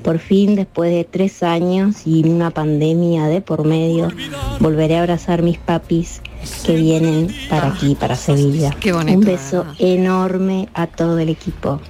Por 0.04 0.20
fin, 0.20 0.54
después 0.54 0.92
de 0.92 1.02
tres 1.02 1.42
años 1.42 2.06
y 2.06 2.24
una 2.24 2.50
pandemia 2.50 3.26
de 3.26 3.40
por 3.40 3.64
medio, 3.64 4.12
volveré 4.60 4.96
a 4.96 5.00
abrazar 5.00 5.42
mis 5.42 5.58
papis 5.58 6.22
que 6.64 6.76
vienen 6.76 7.34
para 7.50 7.68
aquí, 7.72 7.96
para 7.96 8.14
Sevilla. 8.14 8.70
Qué 8.78 8.92
bonito, 8.92 9.18
Un 9.18 9.24
beso 9.24 9.66
enorme 9.80 10.68
a 10.74 10.86
todo 10.86 11.18
el 11.18 11.30
equipo. 11.30 11.80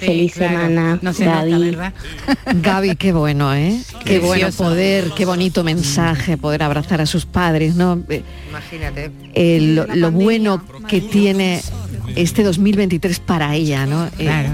Sí, 0.00 0.06
Feliz 0.06 0.32
claro. 0.32 0.56
semana, 0.56 0.98
No 1.02 1.12
se 1.12 1.24
nota, 1.26 1.44
Gaby. 1.46 1.64
¿verdad? 1.70 1.92
Gaby, 2.62 2.96
qué 2.96 3.12
bueno, 3.12 3.54
¿eh? 3.54 3.78
Qué 4.04 4.18
bueno 4.18 4.48
poder, 4.52 5.10
qué 5.14 5.26
bonito 5.26 5.62
mensaje, 5.62 6.36
poder 6.38 6.62
abrazar 6.62 7.00
a 7.02 7.06
sus 7.06 7.26
padres, 7.26 7.74
¿no? 7.76 8.02
Eh, 8.08 8.22
Imagínate. 8.48 9.10
eh, 9.34 9.84
lo, 9.94 10.10
bueno 10.10 10.62
que 10.88 11.00
tiene 11.02 11.60
este 12.16 12.42
2023 12.42 13.20
para 13.20 13.54
ella, 13.54 13.86
¿no? 13.86 14.06
Eh, 14.06 14.10
Claro. 14.18 14.50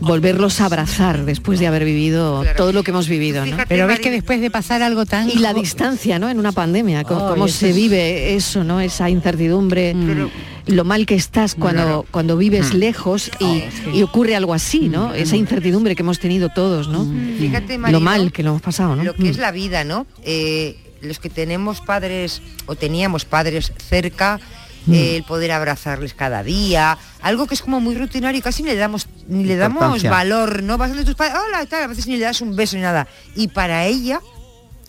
volverlos 0.00 0.60
a 0.60 0.66
abrazar 0.66 1.24
después 1.24 1.58
de 1.58 1.66
haber 1.66 1.84
vivido 1.84 2.40
Claro. 2.42 2.56
todo 2.56 2.72
lo 2.72 2.82
que 2.82 2.90
hemos 2.90 3.08
vivido, 3.08 3.40
¿no? 3.46 3.52
Fíjate, 3.52 3.66
Pero 3.68 3.86
ves 3.86 4.00
que 4.00 4.10
después 4.10 4.40
de 4.40 4.50
pasar 4.50 4.82
algo 4.82 5.06
tan... 5.06 5.30
Y 5.30 5.36
la 5.36 5.54
distancia, 5.54 6.18
¿no? 6.18 6.28
En 6.28 6.38
una 6.38 6.52
pandemia, 6.52 7.02
Oh, 7.08 7.28
cómo 7.30 7.48
se 7.48 7.70
es- 7.70 7.76
vive 7.76 8.34
eso, 8.34 8.64
¿no? 8.64 8.80
Esa 8.80 9.08
incertidumbre, 9.10 9.94
Mm. 9.94 10.28
lo 10.74 10.84
mal 10.84 11.06
que 11.06 11.14
estás 11.14 11.54
cuando, 11.54 12.04
cuando 12.10 12.36
vives 12.36 12.74
lejos 12.74 13.30
y, 13.40 13.62
y 13.96 14.02
ocurre 14.02 14.36
algo 14.36 14.52
así, 14.54 14.88
¿no? 14.88 15.14
Esa 15.14 15.36
incertidumbre 15.36 15.94
que 15.96 16.02
hemos 16.02 16.18
tenido 16.18 16.48
todos, 16.50 16.88
¿no? 16.88 17.06
Fíjate, 17.38 17.78
Lo 17.78 18.00
mal 18.00 18.32
que 18.32 18.42
lo 18.42 18.50
hemos 18.50 18.62
pasado, 18.62 18.96
¿no? 18.96 19.04
lo 19.04 19.14
que 19.14 19.28
es 19.30 19.38
Mm. 19.38 19.40
la 19.40 19.50
vida, 19.52 19.84
¿no? 19.84 20.06
Eh, 20.24 20.76
los 21.02 21.18
que 21.20 21.28
tenemos 21.30 21.80
padres 21.80 22.42
o 22.66 22.74
teníamos 22.74 23.24
padres 23.24 23.72
cerca, 23.88 24.40
Mm. 24.86 24.94
el 24.94 25.24
poder 25.24 25.50
abrazarles 25.52 26.14
cada 26.14 26.42
día, 26.42 26.96
algo 27.20 27.46
que 27.46 27.54
es 27.54 27.62
como 27.62 27.80
muy 27.80 27.96
rutinario 27.96 28.38
y 28.38 28.42
casi 28.42 28.62
ni 28.62 28.70
le 28.70 28.76
damos 28.76 29.08
ni 29.26 29.44
le 29.44 29.56
damos 29.56 30.02
valor, 30.04 30.62
¿no? 30.62 30.78
Vas 30.78 30.90
donde 30.90 31.04
tus 31.04 31.16
padres, 31.16 31.36
hola, 31.44 31.66
tal, 31.66 31.82
a 31.82 31.86
veces 31.88 32.06
ni 32.06 32.16
le 32.16 32.24
das 32.24 32.40
un 32.40 32.54
beso 32.54 32.76
ni 32.76 32.82
nada. 32.82 33.08
Y 33.34 33.48
para 33.48 33.84
ella, 33.86 34.20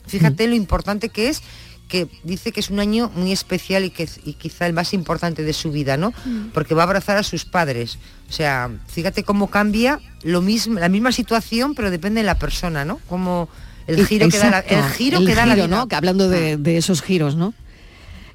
fíjate 0.05 0.47
lo 0.47 0.55
importante 0.55 1.09
que 1.09 1.29
es 1.29 1.41
que 1.87 2.07
dice 2.23 2.51
que 2.51 2.59
es 2.59 2.69
un 2.69 2.79
año 2.79 3.09
muy 3.15 3.31
especial 3.31 3.85
y 3.85 3.89
que 3.89 4.07
y 4.23 4.33
quizá 4.33 4.67
el 4.67 4.73
más 4.73 4.93
importante 4.93 5.43
de 5.43 5.53
su 5.53 5.71
vida, 5.71 5.97
¿no? 5.97 6.13
Porque 6.53 6.75
va 6.75 6.83
a 6.83 6.85
abrazar 6.85 7.17
a 7.17 7.23
sus 7.23 7.45
padres. 7.45 7.97
O 8.29 8.33
sea, 8.33 8.69
fíjate 8.87 9.23
cómo 9.23 9.47
cambia 9.47 9.99
lo 10.21 10.41
mismo, 10.41 10.79
la 10.79 10.89
misma 10.89 11.11
situación, 11.11 11.75
pero 11.75 11.89
depende 11.89 12.19
de 12.21 12.25
la 12.25 12.37
persona, 12.37 12.85
¿no? 12.85 12.99
Como 13.07 13.49
el 13.87 14.05
giro 14.05 14.27
que 14.29 14.37
da 14.37 14.49
la, 14.49 14.59
el 14.59 14.83
giro 14.91 15.19
el 15.19 15.25
que 15.25 15.33
da 15.33 15.45
la 15.45 15.55
vida. 15.55 15.67
¿no? 15.67 15.87
Que 15.87 15.95
hablando 15.95 16.29
de, 16.29 16.57
de 16.57 16.77
esos 16.77 17.01
giros, 17.01 17.35
¿no? 17.35 17.53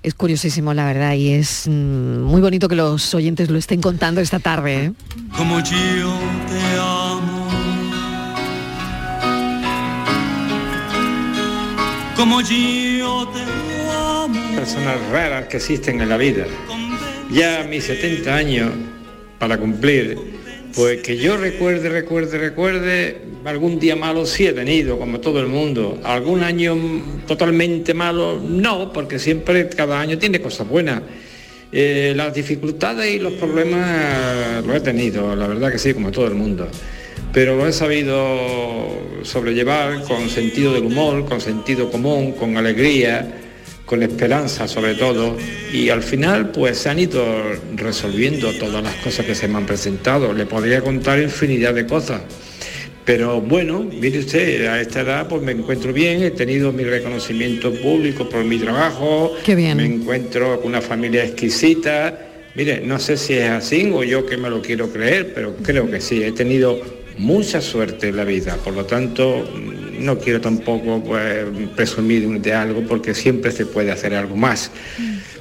Es 0.03 0.15
curiosísimo, 0.15 0.75
la 0.75 0.85
verdad, 0.87 1.15
y 1.15 1.31
es 1.31 1.69
mm, 1.69 2.23
muy 2.23 2.41
bonito 2.41 2.69
que 2.69 2.75
los 2.75 3.15
oyentes 3.15 3.51
lo 3.51 3.59
estén 3.59 3.81
contando 3.81 4.21
esta 4.21 4.41
tarde. 4.41 4.87
¿eh? 4.87 4.93
Como 5.37 5.61
yo 5.61 6.19
te 6.49 6.61
amo. 6.81 7.49
Como 12.17 12.41
yo 12.41 13.29
te 13.33 13.43
amo. 13.93 14.57
personas 14.57 14.97
raras 15.13 15.47
que 15.47 15.59
existen 15.59 16.01
en 16.01 16.09
la 16.09 16.17
vida. 16.17 16.47
Ya 17.31 17.61
a 17.61 17.65
mis 17.65 17.85
70 17.85 18.35
años 18.35 18.73
para 19.39 19.57
cumplir, 19.57 20.19
pues 20.75 21.03
que 21.03 21.17
yo 21.17 21.37
recuerde, 21.37 21.89
recuerde, 21.89 22.39
recuerde, 22.39 23.19
algún 23.45 23.79
día 23.79 23.97
malo 23.97 24.25
sí 24.25 24.47
he 24.47 24.53
tenido, 24.53 24.99
como 24.99 25.21
todo 25.21 25.41
el 25.41 25.49
mundo. 25.49 26.01
Algún 26.03 26.43
año 26.43 26.77
totalmente 27.27 27.95
malo, 27.95 28.41
no, 28.43 28.93
porque 28.93 29.19
siempre 29.19 29.69
cada 29.69 30.01
año 30.01 30.19
tiene 30.19 30.41
cosas 30.41 30.69
buenas. 30.69 31.03
Eh, 31.73 32.13
las 32.17 32.35
dificultades 32.35 33.15
y 33.15 33.19
los 33.19 33.35
problemas 33.35 34.65
los 34.67 34.77
he 34.77 34.81
tenido, 34.81 35.35
la 35.35 35.47
verdad 35.47 35.73
que 35.73 35.79
sí, 35.79 35.93
como 35.95 36.11
todo 36.11 36.27
el 36.27 36.35
mundo. 36.35 36.69
Pero 37.33 37.57
lo 37.57 37.67
he 37.67 37.73
sabido 37.73 38.19
sobrellevar 39.23 40.03
con 40.03 40.29
sentido 40.29 40.75
del 40.75 40.85
humor, 40.85 41.27
con 41.27 41.41
sentido 41.41 41.91
común, 41.91 42.33
con 42.33 42.57
alegría, 42.57 43.52
con 43.87 44.03
esperanza 44.03 44.69
sobre 44.69 44.95
todo. 44.95 45.37
Y 45.73 45.89
al 45.89 46.03
final 46.03 46.51
pues 46.51 46.79
se 46.79 46.89
han 46.91 46.99
ido 46.99 47.25
resolviendo 47.77 48.53
todas 48.59 48.83
las 48.83 48.95
cosas 48.97 49.27
que 49.27 49.35
se 49.35 49.49
me 49.49 49.59
han 49.59 49.67
presentado. 49.67 50.33
Le 50.33 50.47
podría 50.47 50.81
contar 50.81 51.21
infinidad 51.21 51.75
de 51.75 51.87
cosas. 51.87 52.23
Pero 53.05 53.41
bueno, 53.41 53.81
mire 53.81 54.21
usted, 54.21 54.65
a 54.67 54.81
esta 54.81 55.01
edad 55.01 55.29
pues 55.29 55.43
me 55.43 55.51
encuentro 55.53 55.93
bien, 55.93 56.23
he 56.23 56.31
tenido 56.31 56.73
mi 56.73 56.85
reconocimiento 56.85 57.73
público 57.75 58.29
por 58.29 58.45
mi 58.45 58.59
trabajo, 58.59 59.33
Qué 59.45 59.57
bien. 59.57 59.79
me 59.79 59.87
encuentro 59.87 60.61
con 60.61 60.69
una 60.69 60.81
familia 60.81 61.25
exquisita. 61.25 62.17
Mire, 62.55 62.81
no 62.81 63.01
sé 63.01 63.17
si 63.17 63.33
es 63.35 63.51
así 63.51 63.91
o 63.93 64.05
yo 64.05 64.25
que 64.25 64.37
me 64.37 64.49
lo 64.49 64.63
quiero 64.63 64.89
creer, 64.93 65.33
pero 65.35 65.57
creo 65.57 65.91
que 65.91 66.01
sí, 66.01 66.23
he 66.23 66.31
tenido 66.31 66.81
mucha 67.19 67.61
suerte 67.61 68.09
en 68.09 68.17
la 68.19 68.25
vida, 68.25 68.57
por 68.63 68.75
lo 68.75 68.85
tanto 68.85 69.49
no 70.03 70.19
quiero 70.19 70.41
tampoco 70.41 71.03
pues, 71.05 71.45
presumir 71.77 72.29
de 72.41 72.55
algo 72.55 72.83
porque 72.87 73.15
siempre 73.15 73.51
se 73.53 73.67
puede 73.67 73.91
hacer 73.93 74.15
algo 74.15 74.37
más. 74.37 74.71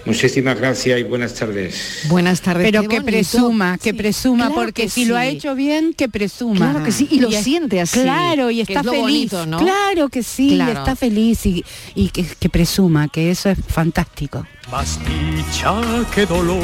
Muchísimas 0.04 0.58
gracias 0.60 1.00
y 1.00 1.04
buenas 1.04 1.36
tardes. 1.36 2.06
Buenas 2.10 2.42
tardes. 2.42 2.66
Pero 2.66 2.88
que 2.88 3.02
presuma, 3.02 3.78
que 3.78 3.94
presuma, 3.94 4.48
Claro 4.48 4.56
porque 4.62 4.84
que 4.84 4.90
si 4.90 5.06
lo 5.06 5.16
ha 5.16 5.28
hecho 5.28 5.54
bien, 5.54 5.94
que 5.94 6.10
presuma. 6.10 6.72
Claro 6.72 6.84
que 6.84 6.92
sí, 6.92 7.08
y 7.12 7.20
lo 7.20 7.30
es- 7.30 7.44
siente 7.44 7.80
así, 7.80 8.00
Claro, 8.02 8.50
y 8.50 8.62
está 8.62 8.80
es 8.80 8.86
feliz. 8.88 9.00
bonito, 9.00 9.46
¿no? 9.46 9.60
Claro 9.60 10.10
que 10.10 10.24
sí, 10.24 10.54
Claro. 10.56 10.80
está 10.80 10.96
feliz 10.96 11.46
y, 11.46 11.64
y 11.94 12.10
que, 12.10 12.26
que 12.26 12.50
presuma, 12.50 13.10
que 13.10 13.30
eso 13.30 13.50
es 13.52 13.60
fantástico. 13.68 14.48
Más 14.72 14.98
dicha 15.06 15.72
que 16.16 16.26
dolor 16.26 16.64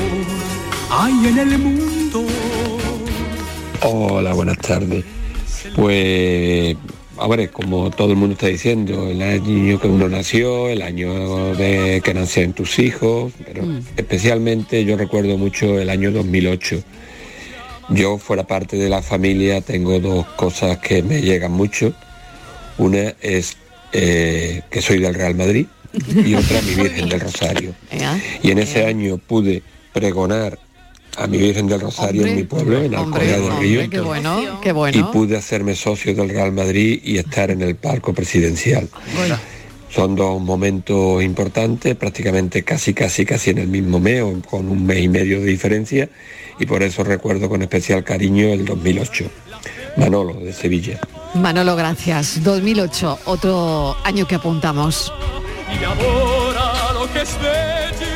hay 0.90 1.28
en 1.28 1.38
el 1.38 1.60
mundo. 1.60 2.26
Hola, 3.84 4.34
buenas 4.34 4.58
tardes. 4.58 5.06
Pues, 5.76 6.76
a 7.20 7.28
ver, 7.28 7.50
como 7.52 7.90
todo 7.92 8.12
el 8.12 8.18
mundo 8.18 8.34
está 8.34 8.48
diciendo, 8.48 9.08
el 9.08 9.22
año 9.22 9.80
que 9.80 9.88
uno 9.88 10.08
nació, 10.10 10.70
el 10.70 10.82
año 10.82 11.56
de 11.56 12.02
que 12.04 12.14
nacen 12.14 12.54
tus 12.54 12.80
hijos, 12.80 13.34
pero 13.46 13.64
especialmente 13.96 14.84
yo 14.86 14.98
recuerdo 14.98 15.38
mucho 15.38 15.80
el 15.80 15.90
año 15.90 16.12
2008. 16.12 16.84
Yo, 17.90 18.18
fuera 18.18 18.46
parte 18.46 18.78
de 18.78 18.90
la 18.90 19.02
familia, 19.02 19.62
tengo 19.62 20.00
dos 20.00 20.26
cosas 20.36 20.78
que 20.80 21.02
me 21.02 21.22
llegan 21.22 21.52
mucho. 21.54 21.94
Una 22.78 23.16
es 23.22 23.58
eh, 23.94 24.62
que 24.70 24.82
soy 24.82 25.00
del 25.00 25.14
Real 25.14 25.36
Madrid 25.36 25.68
y 25.94 26.36
otra 26.36 26.62
mi 26.62 26.76
Virgen 26.84 27.10
del 27.10 27.22
Rosario. 27.22 27.74
Y 28.44 28.52
en 28.52 28.60
ese 28.60 28.86
año 28.86 29.18
pude 29.18 29.64
pregonar 29.94 30.60
a 31.18 31.28
mi 31.28 31.38
Virgen 31.38 31.68
del 31.68 31.82
Rosario 31.82 32.26
en 32.26 32.36
mi 32.36 32.44
pueblo, 32.44 32.82
en 32.82 32.94
Alcoyá 32.96 33.40
del 33.40 33.58
Río. 33.58 33.90
Qué 33.90 34.00
bueno, 34.00 34.60
qué 34.62 34.70
Y 34.70 34.72
bueno. 34.72 35.12
pude 35.12 35.36
hacerme 35.36 35.76
socio 35.76 36.14
del 36.14 36.30
Real 36.30 36.52
Madrid 36.52 37.02
y 37.04 37.18
estar 37.18 37.50
en 37.50 37.62
el 37.62 37.76
palco 37.76 38.14
presidencial. 38.14 38.88
Son 39.90 40.16
dos 40.16 40.40
momentos 40.42 41.24
importantes, 41.24 41.96
prácticamente 41.96 42.64
casi, 42.64 42.94
casi, 42.94 43.26
casi 43.26 43.52
en 43.52 43.58
el 43.60 43.68
mismo 43.68 44.00
mes, 44.00 44.22
o 44.22 44.34
con 44.48 44.68
un 44.68 44.86
mes 44.86 45.00
y 45.00 45.08
medio 45.08 45.40
de 45.40 45.48
diferencia, 45.48 46.10
y 46.60 46.66
por 46.66 46.84
eso 46.84 47.04
recuerdo 47.04 47.50
con 47.50 47.62
especial 47.62 48.04
cariño 48.04 48.50
el 48.50 48.66
2008. 48.66 49.26
Manolo, 49.96 50.34
de 50.36 50.54
Sevilla. 50.54 51.00
Manolo, 51.34 51.76
gracias. 51.76 52.44
2008, 52.44 53.20
otro 53.26 53.98
año 54.04 54.28
que 54.28 54.36
apuntamos. 54.36 55.12
Y 55.68 55.84
ahora 55.84 56.94
lo 56.94 57.12
que 57.12 57.22
es 57.22 57.36
bello. 57.42 58.07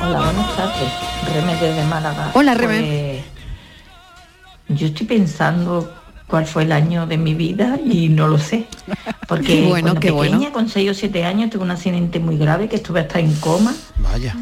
Hola, 0.00 0.20
buenas 0.20 0.56
tardes. 0.56 0.92
Reme 1.34 1.56
desde 1.56 1.84
Málaga. 1.84 2.30
Hola, 2.34 2.54
Reme. 2.54 3.22
Pues, 4.66 4.78
yo 4.78 4.86
estoy 4.86 5.06
pensando 5.06 5.92
cuál 6.28 6.46
fue 6.46 6.62
el 6.62 6.72
año 6.72 7.06
de 7.06 7.18
mi 7.18 7.34
vida 7.34 7.80
y 7.84 8.08
no 8.08 8.28
lo 8.28 8.38
sé. 8.38 8.66
Porque 9.26 9.46
Qué 9.60 9.66
bueno, 9.66 9.88
cuando 9.88 10.00
qué 10.00 10.12
pequeña, 10.12 10.36
bueno. 10.38 10.52
con 10.52 10.68
6 10.68 10.90
o 10.90 10.94
7 10.94 11.24
años, 11.24 11.50
tuve 11.50 11.64
un 11.64 11.70
accidente 11.72 12.20
muy 12.20 12.36
grave 12.36 12.68
que 12.68 12.76
estuve 12.76 13.00
hasta 13.00 13.18
en 13.18 13.34
coma. 13.36 13.74
Vaya. 13.96 14.36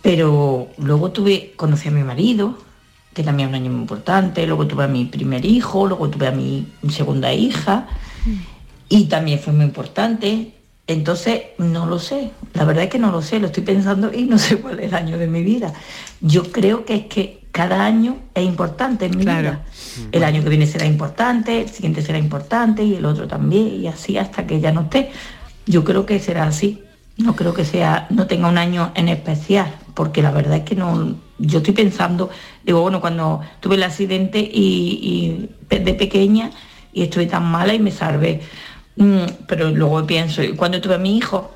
Pero 0.00 0.68
luego 0.78 1.10
tuve, 1.10 1.54
conocí 1.56 1.88
a 1.88 1.90
mi 1.90 2.04
marido, 2.04 2.58
que 3.14 3.22
también 3.24 3.48
es 3.48 3.56
un 3.56 3.62
año 3.62 3.70
muy 3.72 3.80
importante, 3.80 4.46
luego 4.46 4.66
tuve 4.66 4.84
a 4.84 4.88
mi 4.88 5.06
primer 5.06 5.44
hijo, 5.44 5.86
luego 5.86 6.08
tuve 6.08 6.28
a 6.28 6.32
mi 6.32 6.66
segunda 6.90 7.32
hija, 7.32 7.86
y 8.88 9.04
también 9.06 9.40
fue 9.40 9.52
muy 9.52 9.64
importante. 9.64 10.53
Entonces, 10.86 11.42
no 11.58 11.86
lo 11.86 11.98
sé, 11.98 12.30
la 12.52 12.64
verdad 12.64 12.84
es 12.84 12.90
que 12.90 12.98
no 12.98 13.10
lo 13.10 13.22
sé, 13.22 13.40
lo 13.40 13.46
estoy 13.46 13.62
pensando 13.62 14.12
y 14.12 14.24
no 14.24 14.38
sé 14.38 14.58
cuál 14.58 14.80
es 14.80 14.88
el 14.88 14.94
año 14.94 15.18
de 15.18 15.26
mi 15.26 15.42
vida. 15.42 15.72
Yo 16.20 16.50
creo 16.52 16.84
que 16.84 16.94
es 16.94 17.06
que 17.06 17.44
cada 17.52 17.84
año 17.84 18.18
es 18.34 18.44
importante 18.44 19.06
en 19.06 19.16
mi 19.16 19.24
vida. 19.24 19.64
El 20.10 20.24
año 20.24 20.42
que 20.42 20.48
viene 20.48 20.66
será 20.66 20.86
importante, 20.86 21.60
el 21.60 21.68
siguiente 21.68 22.02
será 22.02 22.18
importante 22.18 22.82
y 22.82 22.96
el 22.96 23.04
otro 23.04 23.28
también, 23.28 23.80
y 23.80 23.86
así 23.86 24.18
hasta 24.18 24.44
que 24.44 24.60
ya 24.60 24.72
no 24.72 24.82
esté. 24.82 25.12
Yo 25.64 25.84
creo 25.84 26.04
que 26.04 26.18
será 26.18 26.48
así. 26.48 26.82
No 27.16 27.36
creo 27.36 27.54
que 27.54 27.64
sea, 27.64 28.08
no 28.10 28.26
tenga 28.26 28.48
un 28.48 28.58
año 28.58 28.90
en 28.96 29.08
especial, 29.08 29.72
porque 29.94 30.20
la 30.20 30.32
verdad 30.32 30.56
es 30.56 30.64
que 30.64 30.74
no, 30.74 31.14
yo 31.38 31.58
estoy 31.58 31.74
pensando, 31.74 32.28
digo, 32.64 32.80
bueno, 32.82 33.00
cuando 33.00 33.40
tuve 33.60 33.76
el 33.76 33.84
accidente 33.84 34.40
y, 34.40 35.48
de 35.68 35.94
pequeña 35.94 36.50
y 36.92 37.04
estuve 37.04 37.26
tan 37.26 37.44
mala 37.44 37.72
y 37.72 37.78
me 37.78 37.92
salvé. 37.92 38.40
Mm, 38.96 39.24
pero 39.46 39.70
luego 39.70 40.06
pienso, 40.06 40.42
y 40.42 40.54
cuando 40.54 40.80
tuve 40.80 40.94
a 40.94 40.98
mi 40.98 41.16
hijo, 41.16 41.52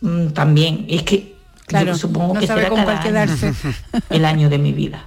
Mm, 0.00 0.28
también, 0.28 0.86
es 0.88 1.02
que 1.02 1.36
Claro, 1.66 1.88
yo 1.88 1.94
supongo 1.94 2.34
no 2.34 2.40
que 2.40 2.46
sabe 2.46 2.62
será 2.62 2.70
con 2.70 2.84
cada 2.84 3.00
cuál 3.02 3.16
año 3.16 3.36
quedarse. 3.36 3.52
el 4.10 4.24
año 4.24 4.48
de 4.48 4.58
mi 4.58 4.72
vida. 4.72 5.06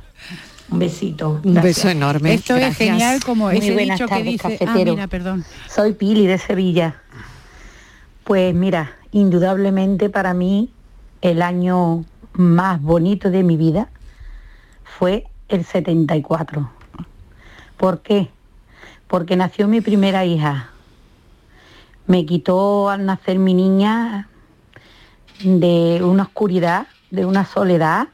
Un 0.70 0.80
besito. 0.80 1.42
Un 1.44 1.54
gracias. 1.56 1.64
beso 1.64 1.90
enorme. 1.90 2.34
Esto 2.34 2.56
es 2.56 2.78
genial 2.78 3.24
como 3.24 3.46
Muy 3.48 3.58
ese 3.58 3.74
buenas 3.74 3.98
dicho 4.00 4.08
que 4.08 4.16
tardes, 4.16 4.26
dice... 4.26 4.48
Ah, 4.48 4.58
cafetero. 4.66 4.94
mira, 4.94 5.08
perdón. 5.08 5.44
Soy 5.68 5.94
Pili 5.94 6.26
de 6.26 6.38
Sevilla. 6.38 7.02
Pues 8.24 8.56
mira, 8.56 8.94
indudablemente 9.12 10.10
para 10.10 10.34
mí 10.34 10.70
el 11.22 11.42
año 11.42 12.06
más 12.34 12.82
bonito 12.82 13.30
de 13.30 13.44
mi 13.44 13.58
vida 13.58 13.90
fue 15.00 15.26
el 15.50 15.66
74. 15.66 16.70
¿Por 17.78 18.02
qué? 18.02 18.30
Porque 19.08 19.36
nació 19.36 19.68
mi 19.68 19.82
primera 19.82 20.24
hija. 20.24 20.70
Me 22.06 22.26
quitó 22.26 22.90
al 22.90 23.06
nacer 23.06 23.40
mi 23.40 23.54
niña 23.54 24.28
de 25.44 26.02
una 26.04 26.24
oscuridad, 26.24 26.88
de 27.12 27.26
una 27.26 27.46
soledad 27.46 28.10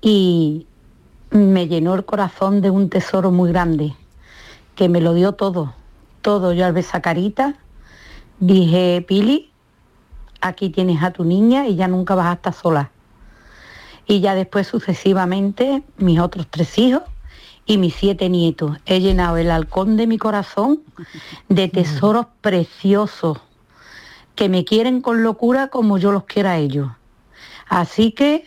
y 0.00 0.66
me 1.30 1.68
llenó 1.68 1.94
el 1.94 2.04
corazón 2.04 2.60
de 2.60 2.70
un 2.70 2.88
tesoro 2.88 3.30
muy 3.30 3.50
grande, 3.50 3.94
que 4.74 4.88
me 4.88 5.00
lo 5.00 5.12
dio 5.14 5.32
todo, 5.32 5.74
todo. 6.22 6.52
Yo 6.52 6.64
al 6.64 6.72
ver 6.72 6.84
esa 6.84 7.02
carita 7.02 7.56
dije, 8.40 9.04
Pili, 9.06 9.50
aquí 10.40 10.70
tienes 10.70 11.02
a 11.02 11.10
tu 11.10 11.24
niña 11.24 11.66
y 11.66 11.76
ya 11.76 11.88
nunca 11.88 12.14
vas 12.14 12.26
a 12.26 12.32
estar 12.34 12.54
sola. 12.54 12.90
Y 14.06 14.20
ya 14.20 14.34
después 14.34 14.66
sucesivamente 14.66 15.82
mis 15.98 16.20
otros 16.20 16.46
tres 16.48 16.78
hijos 16.78 17.02
y 17.68 17.76
mis 17.76 17.94
siete 17.94 18.28
nietos. 18.30 18.78
He 18.86 19.00
llenado 19.00 19.36
el 19.36 19.50
halcón 19.50 19.96
de 19.98 20.08
mi 20.08 20.18
corazón 20.18 20.80
de 21.48 21.68
tesoros 21.68 22.26
preciosos 22.40 23.38
que 24.34 24.48
me 24.48 24.64
quieren 24.64 25.02
con 25.02 25.22
locura 25.22 25.68
como 25.68 25.98
yo 25.98 26.10
los 26.10 26.24
quiera 26.24 26.52
a 26.52 26.56
ellos. 26.56 26.90
Así 27.68 28.12
que 28.12 28.44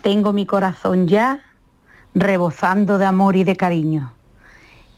tengo 0.00 0.32
mi 0.32 0.46
corazón 0.46 1.06
ya 1.06 1.42
rebosando 2.14 2.96
de 2.96 3.04
amor 3.04 3.36
y 3.36 3.44
de 3.44 3.54
cariño. 3.56 4.12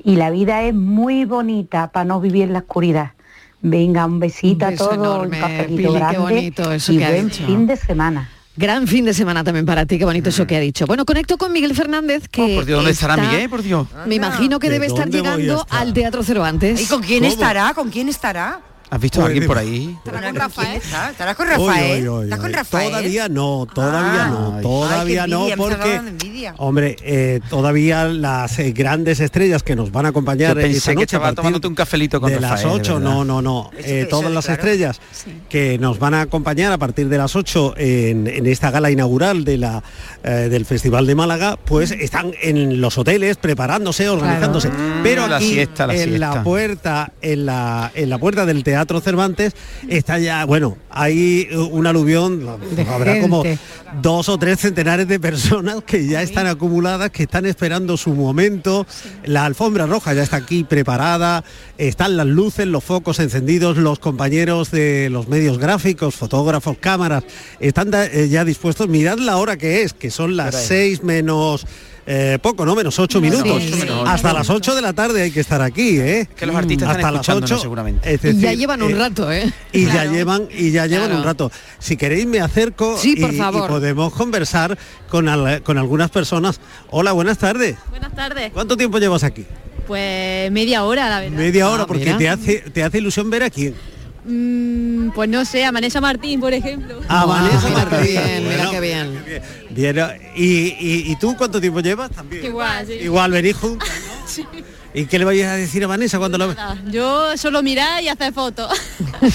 Y 0.05 0.15
la 0.15 0.31
vida 0.31 0.63
es 0.63 0.75
muy 0.75 1.25
bonita 1.25 1.91
para 1.91 2.05
no 2.05 2.21
vivir 2.21 2.45
en 2.45 2.53
la 2.53 2.61
oscuridad. 2.61 3.13
Venga, 3.61 4.07
un 4.07 4.21
besito 4.21 4.67
Un 4.67 4.71
beso 4.71 4.85
a 4.85 4.95
todos, 4.95 4.97
enorme, 4.97 5.37
un 5.37 5.43
cafelito 5.43 5.77
Pili, 5.77 5.89
qué 5.89 5.93
grande 5.93 6.19
bonito 6.19 6.73
eso 6.73 6.93
y 6.93 6.99
que 6.99 7.05
ha 7.05 7.11
buen 7.11 7.29
dicho. 7.29 7.45
fin 7.45 7.67
de 7.67 7.77
semana. 7.77 8.31
Gran 8.59 8.89
fin 8.89 9.05
de 9.05 9.15
semana 9.15 9.45
también 9.45 9.65
para 9.65 9.87
ti, 9.87 9.99
qué 9.99 10.05
bonito 10.05 10.31
eso 10.31 10.45
que 10.45 10.57
ha 10.57 10.61
dicho. 10.61 10.85
Bueno, 10.87 11.05
conecto 11.05 11.39
con 11.39 11.53
Miguel 11.53 11.77
Fernández, 11.77 12.27
que 12.29 12.43
Oh, 12.43 12.55
por 12.57 12.65
Dios, 12.65 12.79
¿dónde 12.79 12.91
estará 12.91 13.17
Miguel? 13.17 13.49
Por 13.49 13.63
Dios. 13.63 13.87
Me 14.05 14.17
imagino 14.17 14.59
que 14.59 14.67
¿De 14.67 14.73
debe 14.75 14.87
estar 14.87 15.09
llegando 15.09 15.61
estar? 15.61 15.81
al 15.81 15.93
Teatro 15.93 16.25
Cervantes. 16.25 16.81
¿Y 16.81 16.87
con 16.87 17.01
quién 17.01 17.25
estará? 17.25 17.73
¿Con 17.73 17.89
quién 17.91 18.09
estará? 18.09 18.61
¿Has 18.91 19.01
visto 19.01 19.23
a 19.23 19.27
alguien 19.27 19.47
por 19.47 19.59
ahí? 19.59 19.95
¿Estará 20.05 20.27
con 20.29 20.35
Rafael? 20.35 20.77
¿Estará 21.11 21.35
con 21.35 21.47
Rafael? 21.47 22.09
¿Estás 22.25 22.39
con. 22.41 22.53
Rafael? 22.53 22.89
Todavía 22.91 23.29
no, 23.29 23.67
todavía 23.75 24.25
Ah. 24.25 24.29
no, 24.31 24.61
todavía 24.63 25.25
Ay, 25.25 25.31
no, 25.31 25.47
porque, 25.59 26.01
hombre, 26.57 26.97
eh, 27.03 27.41
todavía 27.51 28.05
las 28.07 28.59
eh, 28.59 28.73
grandes 28.73 29.21
estrellas 29.21 29.63
que 29.63 29.77
nos 29.77 29.93
van 29.93 30.07
a 30.07 30.09
acompañar 30.09 30.55
Yo 30.55 30.61
en 30.61 30.67
pensé 30.67 30.79
esta 30.79 30.91
que 30.93 30.95
noche 30.97 31.17
a 31.17 31.19
estaba 31.19 31.35
tomándote 31.35 31.69
un 31.69 31.75
cafelito 31.75 32.19
con 32.21 32.31
de 32.31 32.39
Rafael, 32.39 32.51
las 32.55 32.63
de 32.63 32.81
8, 32.81 32.95
verdad. 32.95 33.11
no, 33.11 33.25
no, 33.25 33.43
no, 33.43 33.71
eh, 33.77 33.83
que- 33.85 34.05
todas 34.07 34.25
eso, 34.25 34.35
las 34.35 34.45
claro. 34.47 34.61
estrellas 34.63 35.01
que 35.51 35.79
nos 35.79 35.99
van 35.99 36.15
a 36.15 36.23
acompañar 36.23 36.73
a 36.73 36.79
partir 36.79 37.09
de 37.11 37.19
las 37.19 37.37
8 37.37 37.75
en, 37.77 38.27
en 38.27 38.47
esta 38.47 38.71
gala 38.71 38.91
inaugural 38.91 39.45
de 39.45 39.59
la, 39.59 39.83
eh, 40.25 40.31
del 40.51 40.65
Festival 40.65 41.07
de 41.07 41.15
Málaga, 41.15 41.59
pues 41.63 41.91
están 41.91 42.33
en 42.41 42.81
los 42.81 42.97
hoteles 42.97 43.37
preparándose, 43.37 44.09
organizándose. 44.09 44.71
Pero 45.03 45.27
Mm, 45.27 45.31
la 45.31 45.37
aquí 45.37 45.53
siesta, 45.53 45.87
la 45.87 45.95
en 45.95 46.09
siesta. 46.09 46.35
la 46.37 46.43
puerta, 46.43 47.13
en 47.21 47.45
la, 47.47 47.93
en 47.95 48.09
la 48.09 48.17
puerta 48.19 48.47
del 48.47 48.65
Teatro 48.65 48.78
Cervantes 49.03 49.55
está 49.89 50.19
ya, 50.19 50.45
bueno, 50.45 50.77
hay 50.91 51.49
un 51.53 51.87
aluvión, 51.87 52.47
habrá 52.89 53.21
como 53.21 53.43
dos 54.03 54.29
o 54.29 54.39
tres 54.39 54.61
centenares 54.61 55.09
de 55.09 55.19
personas 55.19 55.83
que 55.85 56.07
ya 56.07 56.23
están 56.23 56.47
acumuladas, 56.47 57.11
que 57.11 57.25
están 57.25 57.47
esperando 57.47 57.97
su 57.97 58.15
momento. 58.15 58.87
La 59.25 59.45
alfombra 59.45 59.87
roja 59.87 60.15
ya 60.15 60.23
está 60.23 60.37
aquí 60.37 60.65
preparada, 60.65 61.45
están 61.79 62.17
las 62.17 62.27
luces, 62.27 62.67
los 62.67 62.85
focos 62.85 63.19
encendidos, 63.19 63.77
los 63.77 63.99
compañeros 63.99 64.71
de 64.71 65.09
los 65.11 65.29
medios 65.29 65.59
gráficos, 65.59 66.15
fotógrafos, 66.15 66.77
cámaras, 66.79 67.25
están 67.61 67.91
eh, 67.95 68.29
ya 68.31 68.45
dispuestos. 68.45 68.89
Mirad 68.89 69.19
la 69.19 69.37
hora 69.37 69.57
que 69.57 69.83
es, 69.83 69.93
que 69.93 70.11
son 70.11 70.37
las 70.37 70.55
seis 70.55 71.03
menos... 71.03 71.67
eh, 72.11 72.39
poco, 72.41 72.65
¿no? 72.65 72.75
Menos 72.75 72.99
ocho 72.99 73.21
Menos 73.21 73.43
minutos. 73.45 73.71
Hasta 74.07 74.33
las 74.33 74.49
8 74.49 74.75
de 74.75 74.81
la 74.81 74.95
tarde 74.95 75.21
hay 75.23 75.31
que 75.31 75.41
estar 75.41 75.61
aquí, 75.61 75.99
¿eh? 76.01 76.27
Que 76.35 76.47
los 76.47 76.57
artistas 76.57 76.89
están 76.89 76.97
Hasta 76.97 77.11
las 77.13 77.21
escuchándonos 77.21 77.51
8, 77.53 77.61
seguramente. 77.61 78.15
es 78.15 78.25
Y 78.25 78.39
ya 78.41 78.53
llevan 78.55 78.83
un 78.83 78.93
eh, 78.93 78.95
rato, 78.95 79.31
¿eh? 79.31 79.53
y 79.73 79.85
ya 79.85 80.07
llevan 80.07 80.49
y 80.51 80.71
ya 80.71 80.87
llevan 80.87 81.09
Claro. 81.09 81.21
un 81.21 81.25
rato. 81.27 81.53
Si 81.79 81.99
queréis 81.99 82.27
me 82.27 82.41
acerco 82.41 82.97
Sí, 82.97 83.15
y, 83.17 83.21
por 83.21 83.35
y 83.35 83.37
favor. 83.37 83.69
podemos 83.69 84.13
conversar 84.15 84.79
con, 85.11 85.29
al- 85.29 85.63
con 85.63 85.77
algunas 85.77 86.11
personas. 86.11 86.61
Hola, 86.91 87.13
buenas 87.13 87.37
tardes. 87.37 87.77
Buenas 87.91 88.15
tardes. 88.15 88.53
¿Cuánto 88.55 88.77
tiempo 88.79 88.99
llevas 88.99 89.23
aquí? 89.23 89.45
Pues 89.87 90.51
media 90.51 90.85
hora, 90.85 91.09
la 91.11 91.21
verdad. 91.21 91.37
Media 91.37 91.69
hora, 91.71 91.83
Ah, 91.83 91.87
porque 91.87 92.05
mira. 92.07 92.19
te 92.19 92.29
hace, 92.31 92.59
te 92.73 92.83
hace 92.85 92.99
ilusión 92.99 93.29
ver 93.31 93.43
aquí. 93.43 93.75
Mm, 94.25 95.11
pues 95.15 95.29
no 95.29 95.45
sé, 95.45 95.65
a 95.65 95.71
Vanessa 95.71 96.01
Martín, 96.01 96.41
por 96.41 96.53
ejemplo. 96.53 97.01
A 97.09 97.25
Vanessa 97.25 97.69
mira 97.69 97.85
qué 97.85 97.91
Martín. 97.91 98.13
bien, 98.13 98.43
mira 98.45 98.57
Bueno, 98.57 98.71
qué 98.71 98.81
bien. 98.81 99.25
bien, 99.71 99.97
¿y, 100.37 100.45
y, 100.45 101.13
y 101.13 101.17
tú 101.17 101.37
cuánto 101.37 101.61
tiempo 101.61 101.81
llevas? 101.81 102.11
También. 102.11 102.45
Igual, 102.45 102.87
sí. 102.87 102.93
Igual, 102.95 103.31
venís 103.31 103.57
juntas, 103.57 103.89
¿no? 103.89 104.49
¿Y 104.95 105.07
qué 105.07 105.19
le 105.19 105.25
vais 105.25 105.45
a 105.45 105.55
decir 105.55 105.85
a 105.85 105.87
Vanessa 105.87 106.19
cuando 106.19 106.39
lo 106.39 106.49
ve? 106.49 106.55
Nada, 106.55 106.83
Yo 106.91 107.37
solo 107.37 107.63
mirar 107.63 108.03
y 108.03 108.09
hacer 108.09 108.33
fotos. 108.33 108.71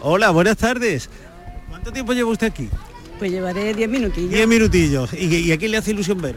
Hola, 0.00 0.30
buenas 0.30 0.56
tardes. 0.56 1.08
¿Cuánto 1.68 1.92
tiempo 1.92 2.12
lleva 2.12 2.30
usted 2.30 2.48
aquí? 2.48 2.68
Pues 3.18 3.30
llevaré 3.30 3.74
10 3.74 3.88
minutillos. 3.88 4.30
Diez 4.30 4.48
minutillos. 4.48 5.12
¿Y, 5.12 5.26
y 5.26 5.52
a 5.52 5.58
quién 5.58 5.70
le 5.72 5.76
hace 5.76 5.90
ilusión 5.92 6.20
ver? 6.20 6.34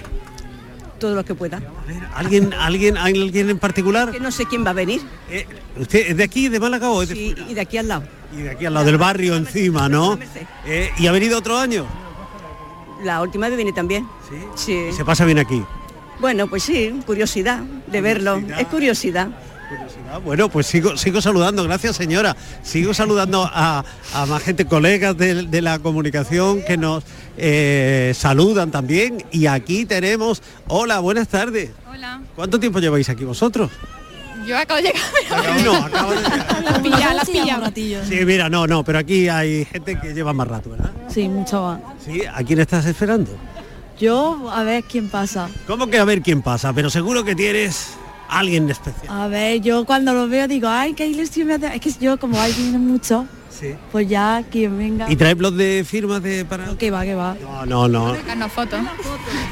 Todos 1.00 1.16
los 1.16 1.26
que 1.26 1.36
pueda. 1.36 1.62
¿Alguien, 2.14 2.54
alguien, 2.54 2.98
alguien 2.98 3.50
en 3.50 3.60
particular? 3.60 4.12
Que 4.12 4.20
no 4.20 4.32
sé 4.32 4.46
quién 4.46 4.66
va 4.66 4.70
a 4.70 4.74
venir. 4.74 5.02
¿Usted 5.78 6.12
es 6.12 6.18
de 6.18 6.24
aquí, 6.24 6.48
de 6.48 6.60
Málaga 6.60 6.89
o 6.89 7.02
es 7.02 7.10
de 7.10 7.16
Sí, 7.16 7.36
y 7.50 7.54
de 7.54 7.62
aquí 7.62 7.78
al 7.78 7.88
lado. 7.88 8.04
Y 8.34 8.43
de 8.43 8.52
aquí 8.52 8.66
al 8.66 8.74
lado 8.74 8.86
del 8.86 8.98
barrio 8.98 9.36
encima, 9.36 9.89
¿no? 9.89 10.18
Eh, 10.66 10.89
¿Y 10.98 11.08
ha 11.08 11.12
venido 11.12 11.38
otro 11.38 11.58
año? 11.58 11.86
La 13.04 13.22
última 13.22 13.48
vez 13.48 13.58
viene 13.58 13.74
también. 13.74 14.08
Sí. 14.56 14.91
¿Se 14.96 15.04
pasa 15.06 15.26
bien 15.26 15.39
aquí? 15.39 15.62
Bueno, 16.20 16.48
pues 16.48 16.64
sí, 16.64 17.02
curiosidad 17.06 17.60
de 17.60 18.02
verlo, 18.02 18.41
es 18.58 18.68
curiosidad. 18.68 19.30
Bueno, 20.24 20.49
pues 20.49 20.66
sigo, 20.68 20.97
sigo 20.97 21.22
saludando, 21.22 21.63
gracias 21.63 21.95
señora. 21.95 22.36
Sigo 22.63 22.93
saludando 22.93 23.49
a, 23.51 23.84
a 24.13 24.26
más 24.26 24.43
gente, 24.43 24.66
colegas 24.66 25.18
de, 25.18 25.43
de 25.43 25.61
la 25.61 25.80
comunicación 25.80 26.61
que 26.63 26.78
nos 26.78 27.03
eh, 27.38 28.13
saludan 28.16 28.72
también. 28.72 29.24
Y 29.32 29.47
aquí 29.47 29.86
tenemos, 29.86 30.41
hola, 30.68 30.99
buenas 30.99 31.28
tardes. 31.28 31.72
Hola. 31.91 32.22
¿Cuánto 32.36 32.59
tiempo 32.59 32.80
lleváis 32.80 33.09
aquí 33.09 33.24
vosotros? 33.24 33.72
Yo 34.47 34.57
acabo 34.57 34.80
de 34.80 34.93
llegar. 34.93 35.63
No, 35.63 35.74
acabo 35.74 36.11
de 36.11 36.22
Las 36.63 36.80
pilla, 36.80 37.13
las 37.59 37.72
pilla. 37.72 38.05
Sí, 38.05 38.26
mira, 38.26 38.49
no, 38.49 38.68
no, 38.68 38.84
pero 38.84 38.99
aquí 38.99 39.28
hay 39.28 39.66
gente 39.66 39.99
que 39.99 40.13
lleva 40.13 40.34
más 40.34 40.47
rato, 40.47 40.70
¿verdad? 40.70 40.91
Sí, 41.09 41.28
mucho 41.28 41.61
más. 41.63 41.80
Sí, 42.05 42.22
¿a 42.32 42.43
quién 42.43 42.59
estás 42.59 42.86
esperando? 42.86 43.32
Yo, 43.99 44.51
a 44.51 44.63
ver 44.63 44.84
quién 44.84 45.09
pasa. 45.09 45.49
¿Cómo 45.66 45.88
que 45.88 45.97
a 45.97 46.05
ver 46.05 46.22
quién 46.22 46.41
pasa? 46.41 46.74
Pero 46.74 46.89
seguro 46.89 47.24
que 47.24 47.34
tienes 47.34 47.93
alguien 48.30 48.69
especial. 48.69 49.05
A 49.09 49.28
ver, 49.28 49.61
yo 49.61 49.86
cuando 49.86 50.13
lo 50.13 50.28
veo 50.28 50.47
digo, 50.47 50.67
ay, 50.67 50.93
qué 50.93 51.07
ilusión 51.07 51.47
me 51.47 51.53
hace. 51.55 51.67
Es 51.76 51.82
que 51.82 51.91
yo, 51.99 52.17
como 52.19 52.39
hay 52.39 52.53
viene 52.53 52.78
mucho, 52.78 53.26
pues 53.91 54.07
ya 54.09 54.43
quien 54.51 54.78
venga. 54.78 55.09
¿Y 55.09 55.15
traes 55.15 55.38
los 55.38 55.55
de 55.55 55.86
firmas 55.88 56.21
de 56.21 56.43
para...? 56.45 56.76
Que 56.78 56.91
va, 56.91 57.03
que 57.03 57.15
va. 57.15 57.36
No, 57.41 57.65
no, 57.65 57.88
no. 57.88 58.15
Sacarnos 58.15 58.51
fotos. 58.51 58.80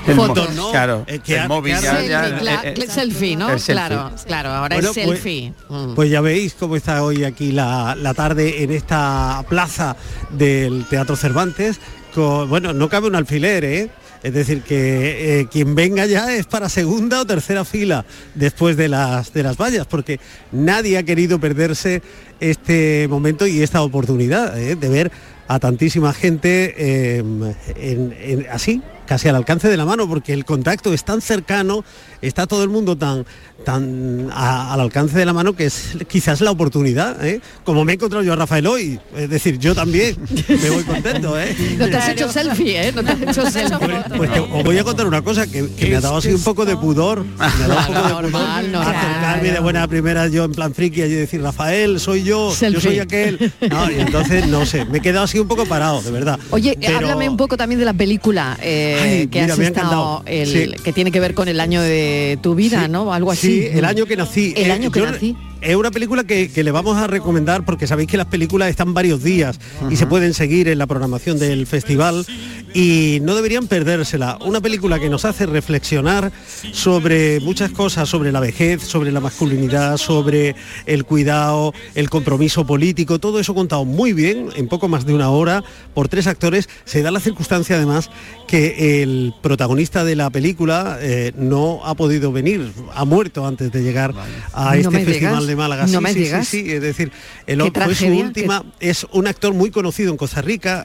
El 0.05 0.15
Fotos, 0.15 0.53
¿no? 0.55 0.71
Claro, 0.71 1.03
Es 1.07 1.21
que 1.21 1.35
el 1.35 1.39
ha- 1.41 1.47
móvil 1.47 1.73
ya, 1.81 1.95
ha- 1.95 2.01
ya- 2.05 2.23
Selfie, 2.25 2.41
cla- 2.45 2.63
eh, 2.65 2.73
eh, 2.77 2.87
selfie, 2.89 3.35
¿no? 3.37 3.49
el 3.49 3.59
selfie. 3.61 3.73
Claro, 3.87 4.11
claro, 4.27 4.49
ahora 4.51 4.75
Bueno, 4.75 4.89
es 4.91 4.95
pues- 5.05 5.07
selfie. 5.21 5.53
Mm. 5.69 5.93
Pues 5.95 6.09
ya 6.11 6.19
veis 6.19 6.53
cómo 6.59 6.75
está 6.75 7.01
hoy 7.03 7.23
aquí 7.23 7.53
la, 7.53 7.95
la 7.95 8.13
tarde 8.13 8.63
en 8.63 8.71
esta 8.71 9.45
plaza 9.47 9.95
del 10.31 10.85
Teatro 10.89 11.15
Cervantes. 11.15 11.79
Con, 12.13 12.49
bueno, 12.49 12.73
no 12.73 12.89
cabe 12.89 13.07
un 13.07 13.15
alfiler, 13.15 13.63
¿eh? 13.63 13.89
Es 14.23 14.33
decir, 14.33 14.61
que 14.61 15.41
eh, 15.41 15.47
quien 15.51 15.75
venga 15.75 16.05
ya 16.05 16.33
es 16.33 16.45
para 16.45 16.69
segunda 16.69 17.19
o 17.21 17.25
tercera 17.25 17.65
fila 17.65 18.05
después 18.35 18.77
de 18.77 18.87
las, 18.87 19.33
de 19.33 19.43
las 19.43 19.57
vallas, 19.57 19.85
porque 19.85 20.19
nadie 20.53 20.97
ha 20.97 21.03
querido 21.03 21.39
perderse 21.39 22.01
este 22.39 23.07
momento 23.09 23.45
y 23.45 23.61
esta 23.61 23.81
oportunidad 23.81 24.57
¿eh? 24.59 24.75
de 24.75 24.89
ver 24.89 25.11
a 25.47 25.59
tantísima 25.59 26.13
gente 26.13 27.17
en- 27.17 27.53
en- 27.75 28.47
así, 28.49 28.81
casi 29.05 29.27
al 29.27 29.35
alcance 29.35 29.67
de 29.67 29.75
la 29.75 29.83
mano, 29.85 30.07
porque 30.07 30.31
el 30.31 30.45
contacto 30.45 30.93
es 30.93 31.03
tan 31.03 31.21
cercano, 31.21 31.83
está 32.21 32.47
todo 32.47 32.63
el 32.63 32.69
mundo 32.69 32.97
tan, 32.97 33.25
tan 33.63 34.29
a- 34.31 34.73
al 34.73 34.79
alcance 34.81 35.17
de 35.17 35.25
la 35.25 35.33
mano 35.33 35.55
que 35.55 35.65
es 35.65 35.91
quizás 36.07 36.41
la 36.41 36.51
oportunidad, 36.51 37.25
¿eh? 37.25 37.41
como 37.63 37.83
me 37.85 37.93
he 37.93 37.95
encontrado 37.95 38.23
yo 38.23 38.33
a 38.33 38.35
Rafael 38.35 38.67
hoy, 38.67 38.99
es 39.17 39.29
decir, 39.29 39.57
yo 39.59 39.73
también 39.75 40.15
me 40.47 40.69
voy 40.69 40.83
contento. 40.83 41.39
¿eh? 41.39 41.55
No 41.77 41.87
te 41.87 41.95
has 41.97 42.09
hecho 42.09 42.31
selfie, 42.31 42.87
¿eh? 42.87 42.91
No 42.93 43.03
te 43.03 43.11
has 43.11 43.21
hecho 43.21 43.49
selfie. 43.49 43.87
Pues 44.17 44.31
te- 44.33 44.39
os 44.39 44.63
voy 44.63 44.77
a 44.77 44.83
contar 44.83 45.07
una 45.07 45.21
cosa 45.21 45.47
que, 45.47 45.67
que 45.71 45.87
me 45.89 45.95
ha 45.95 46.01
dado 46.01 46.17
así 46.17 46.29
un 46.29 46.41
poco 46.43 46.65
de 46.65 46.75
pudor. 46.77 47.23
Me 47.23 47.45
ha 47.45 47.67
dado 47.67 47.79
un 47.79 47.85
poco 47.95 48.21
de 48.21 48.27
pudor 48.31 48.83
acercarme 48.85 49.51
de 49.51 49.59
buena 49.59 49.87
primera 49.87 50.27
yo 50.27 50.43
en 50.45 50.51
plan 50.51 50.73
friki 50.73 51.01
y 51.01 51.09
decir, 51.09 51.41
Rafael, 51.41 51.99
soy 51.99 52.23
yo, 52.23 52.53
yo 52.55 52.79
soy 52.81 52.99
aquel. 52.99 53.51
No, 53.69 53.89
y 53.91 53.99
entonces 53.99 54.47
no 54.47 54.65
sé, 54.65 54.85
me 54.85 54.97
he 54.99 55.01
quedado 55.01 55.25
así 55.25 55.39
un 55.39 55.47
poco 55.47 55.65
parado, 55.65 56.01
de 56.01 56.11
verdad. 56.11 56.39
Oye, 56.51 56.77
Pero- 56.79 56.97
háblame 56.97 57.29
un 57.29 57.37
poco 57.37 57.57
también 57.57 57.79
de 57.79 57.85
la 57.85 57.93
película 57.93 58.57
eh, 58.61 58.97
Ay, 59.01 59.27
que 59.27 59.41
mira, 59.41 59.53
has 59.53 59.59
estado, 59.59 60.21
encantado. 60.21 60.23
el- 60.25 60.43
Sí. 60.75 60.83
que 60.83 60.93
tiene 60.93 61.11
que 61.11 61.19
ver 61.19 61.33
con 61.33 61.47
el 61.47 61.59
año 61.59 61.81
de 61.81 62.37
tu 62.41 62.53
vida, 62.55 62.87
¿no? 62.87 63.13
Algo 63.13 63.31
así. 63.31 63.47
Sí, 63.47 63.52
el 63.61 63.85
año 63.85 64.05
que 64.05 64.15
nací. 64.17 64.53
El 64.55 64.67
Eh, 64.67 64.71
año 64.71 64.91
que 64.91 64.99
yo- 64.99 65.11
nací. 65.11 65.35
Es 65.61 65.77
una 65.77 65.91
película 65.91 66.25
que, 66.25 66.49
que 66.51 66.61
le 66.61 66.71
vamos 66.71 66.97
a 66.97 67.07
recomendar 67.07 67.63
porque 67.63 67.87
sabéis 67.87 68.09
que 68.09 68.17
las 68.17 68.25
películas 68.25 68.69
están 68.69 68.93
varios 68.93 69.23
días 69.23 69.61
y 69.89 69.95
se 69.95 70.05
pueden 70.05 70.33
seguir 70.33 70.67
en 70.67 70.77
la 70.77 70.87
programación 70.87 71.39
del 71.39 71.65
festival 71.67 72.25
y 72.73 73.19
no 73.21 73.33
deberían 73.33 73.67
perdérsela. 73.67 74.37
Una 74.45 74.59
película 74.59 74.99
que 74.99 75.09
nos 75.09 75.23
hace 75.23 75.45
reflexionar 75.45 76.33
sobre 76.73 77.39
muchas 77.39 77.71
cosas, 77.71 78.09
sobre 78.09 78.33
la 78.33 78.41
vejez, 78.41 78.81
sobre 78.83 79.09
la 79.13 79.21
masculinidad, 79.21 79.95
sobre 79.95 80.55
el 80.85 81.05
cuidado, 81.05 81.73
el 81.95 82.09
compromiso 82.09 82.65
político, 82.65 83.19
todo 83.19 83.39
eso 83.39 83.53
contado 83.55 83.85
muy 83.85 84.11
bien, 84.11 84.49
en 84.57 84.67
poco 84.67 84.89
más 84.89 85.05
de 85.05 85.13
una 85.13 85.29
hora, 85.29 85.63
por 85.93 86.09
tres 86.09 86.27
actores. 86.27 86.67
Se 86.83 87.01
da 87.03 87.11
la 87.11 87.21
circunstancia 87.21 87.77
además 87.77 88.09
que 88.53 89.01
el 89.01 89.33
protagonista 89.41 90.05
de 90.05 90.15
la 90.15 90.29
película 90.29 90.99
eh, 91.01 91.31
no 91.35 91.83
ha 91.87 91.95
podido 91.95 92.31
venir, 92.31 92.71
ha 92.93 93.03
muerto 93.03 93.47
antes 93.47 93.71
de 93.71 93.81
llegar 93.81 94.13
a 94.53 94.77
este 94.77 94.91
festival 94.91 95.15
digas, 95.17 95.47
de 95.47 95.55
Málaga. 95.55 95.87
no 95.87 95.97
Sí, 95.97 96.03
me 96.03 96.13
sí, 96.13 96.19
digas. 96.19 96.47
sí, 96.47 96.61
sí, 96.63 96.71
es 96.71 96.81
decir, 96.83 97.11
el 97.47 97.57
fue 97.61 97.65
su 97.69 97.73
tragedia, 97.73 98.23
última, 98.25 98.63
es 98.79 99.07
un 99.11 99.25
actor 99.25 99.55
muy 99.55 99.71
conocido 99.71 100.11
en 100.11 100.17
Costa 100.17 100.43
Rica, 100.43 100.83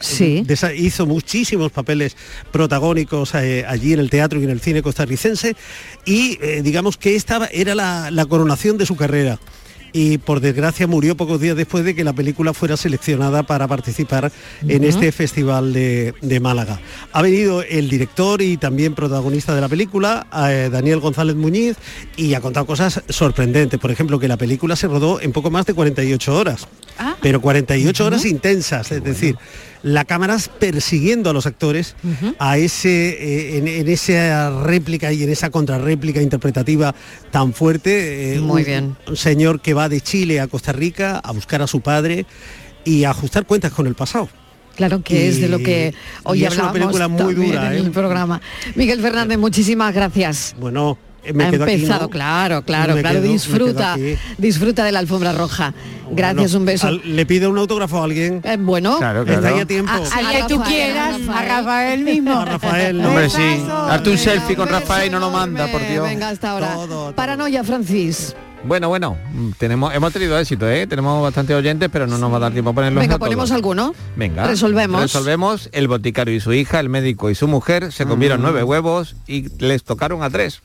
hizo 0.79 1.07
muchísimos 1.07 1.71
papeles 1.71 2.16
protagónicos 2.51 3.35
eh, 3.35 3.66
allí 3.69 3.93
en 3.93 4.01
el 4.01 4.09
teatro 4.09 4.41
y 4.41 4.45
en 4.45 4.51
el 4.51 4.61
cine 4.61 4.81
costarricense 4.81 5.55
y 6.07 6.39
eh, 6.41 6.62
digamos 6.62 6.97
que 6.97 7.16
esta 7.16 7.51
era 7.53 7.75
la, 7.75 8.11
la 8.11 8.25
coronación 8.25 8.79
de 8.79 8.87
su 8.87 8.97
carrera 8.97 9.39
y 9.93 10.18
por 10.18 10.41
desgracia 10.41 10.86
murió 10.86 11.16
pocos 11.16 11.41
días 11.41 11.57
después 11.57 11.84
de 11.84 11.95
que 11.95 12.05
la 12.05 12.12
película 12.12 12.53
fuera 12.53 12.76
seleccionada 12.76 13.43
para 13.43 13.66
participar 13.66 14.30
en 14.66 14.84
este 14.84 15.12
festival 15.12 15.72
de, 15.72 16.14
de 16.20 16.41
Málaga. 16.41 16.80
Ha 17.12 17.22
venido 17.22 17.62
el 17.62 17.89
director 17.89 18.43
y 18.43 18.57
también 18.57 18.95
protagonista 18.95 19.55
de 19.55 19.61
la 19.61 19.68
película, 19.68 20.26
eh, 20.49 20.68
Daniel 20.70 21.01
González 21.01 21.36
Muñiz, 21.36 21.76
y 22.16 22.34
ha 22.34 22.41
contado 22.41 22.66
cosas 22.66 23.03
sorprendentes. 23.09 23.78
Por 23.78 23.91
ejemplo, 23.91 24.18
que 24.18 24.28
la 24.28 24.36
película 24.36 24.76
se 24.76 24.89
rodó 24.89 25.20
en 25.20 25.32
poco 25.32 25.51
más 25.51 25.66
de 25.66 25.74
48 25.74 26.36
horas. 26.36 26.68
Pero 27.22 27.41
48 27.41 28.05
horas 28.05 28.24
intensas, 28.24 28.91
es 28.91 29.05
decir, 29.05 29.36
la 29.83 30.05
cámara 30.05 30.37
persiguiendo 30.59 31.31
a 31.31 31.33
los 31.33 31.47
actores 31.47 31.95
a 32.39 32.59
ese 32.59 33.09
eh, 33.11 33.59
en, 33.59 33.68
en 33.68 33.89
esa 33.89 34.62
réplica 34.62 35.12
y 35.12 35.22
en 35.22 35.31
esa 35.31 35.51
contrarréplica 35.51 36.20
interpretativa 36.22 36.95
tan 37.31 37.53
fuerte. 37.53 38.35
eh, 38.35 38.41
Muy 38.41 38.62
un- 38.62 38.66
bien. 38.66 38.97
un 39.07 39.16
señor 39.16 39.61
que 39.61 39.74
va 39.74 39.89
de 39.89 40.01
Chile 40.01 40.41
a 40.41 40.47
Costa 40.49 40.72
Rica 40.72 41.18
a 41.22 41.33
buscar 41.33 41.62
a 41.62 41.66
su 41.66 41.81
padre 41.81 42.26
y 42.85 43.05
a 43.05 43.11
ajustar 43.11 43.47
cuentas 43.47 43.72
con 43.72 43.87
el 43.87 43.95
pasado. 43.95 44.29
Claro 44.76 45.03
que 45.03 45.24
Y- 45.24 45.29
es 45.29 45.41
de 45.41 45.49
lo 45.49 45.59
que 45.59 45.93
hoy 46.24 46.43
y 46.43 46.45
es 46.45 46.55
una 46.57 46.72
película 46.72 47.09
muy 47.09 47.35
dura, 47.35 47.66
en 47.74 47.79
¿eh? 47.79 47.81
el 47.87 47.91
programa. 47.91 48.41
Miguel 48.76 49.01
Fernández, 49.01 49.37
muchísimas 49.39 49.93
gracias. 49.95 50.55
Bueno, 50.59 50.97
eh, 51.03 51.08
me 51.35 51.45
ha 51.45 51.51
quedo 51.51 51.64
aquí, 51.64 51.75
empezado, 51.75 52.03
¿no? 52.03 52.11
claro, 52.11 52.62
claro, 52.62 52.95
Me 52.95 53.01
claro, 53.03 53.21
quedo- 53.21 53.33
disfruta, 53.33 53.97
disfruta 54.39 54.85
de 54.85 54.93
la 54.93 54.99
alfombra 55.01 55.33
roja. 55.33 55.75
Gracias, 56.11 56.53
Bueno, 56.53 56.59
un 56.61 56.64
beso. 56.64 56.87
al- 56.87 57.03
¿Le 57.05 57.27
pido 57.27 57.51
un 57.51 57.59
autógrafo 57.59 58.01
a 58.01 58.05
alguien? 58.05 58.41
Eh, 58.45 58.57
bueno, 58.59 58.97
Claro, 58.99 59.23
¿Está 59.23 59.41
claro. 59.41 59.55
ahí 59.57 59.61
a 59.61 59.66
tiempo? 59.66 59.93
Al 59.93 60.31
que 60.31 60.55
tú 60.55 60.62
quieras, 60.62 61.16
a 61.29 61.43
Rafael 61.45 62.03
mismo. 62.05 62.33
A 62.41 62.45
Rafael, 62.47 63.01
¿no? 63.03 63.09
Hombre, 63.09 63.29
sí. 63.29 63.62
Darte 63.66 64.11
un 64.11 64.19
selfie 64.19 64.57
con 64.57 64.69
Rafael 64.69 65.09
y 65.09 65.11
no 65.11 65.19
lo 65.21 65.31
manda, 65.31 65.66
por 65.66 65.87
Dios. 65.87 66.07
venga 66.09 66.31
hasta 66.31 66.53
ahora. 66.53 66.77
Paranoia, 67.14 67.62
Francis. 67.64 68.35
Bueno, 68.64 68.89
bueno, 68.89 69.16
mm, 69.33 69.51
tenemos, 69.57 69.95
hemos 69.95 70.12
tenido 70.12 70.37
éxito, 70.37 70.69
¿eh? 70.69 70.85
Tenemos 70.89 71.23
bastantes 71.23 71.55
oyentes, 71.55 71.89
pero 71.93 72.09
no 72.09 72.19
nos 72.19 72.33
va 72.33 72.39
a 72.39 72.41
dar 72.41 72.53
tiempo 72.53 72.71
a 72.71 72.73
ponerlos 72.73 73.01
Venga, 73.01 73.14
a 73.14 73.19
todos. 73.19 73.29
ponemos 73.29 73.53
alguno. 73.53 73.95
Venga. 74.16 74.47
Resolvemos. 74.49 75.01
Resolvemos. 75.01 75.69
El 75.73 75.87
boticario 75.87 76.35
y 76.35 76.41
su 76.41 76.53
hija, 76.53 76.81
el 76.81 76.89
médico 76.89 77.31
y 77.31 77.37
su 77.37 77.47
mujer 77.47 77.93
se 77.93 78.05
comieron 78.05 78.41
Mm. 78.41 78.43
nueve 78.43 78.64
huevos 78.64 79.14
y 79.29 79.49
les 79.62 79.85
tocaron 79.85 80.25
a 80.25 80.31
tres. 80.31 80.61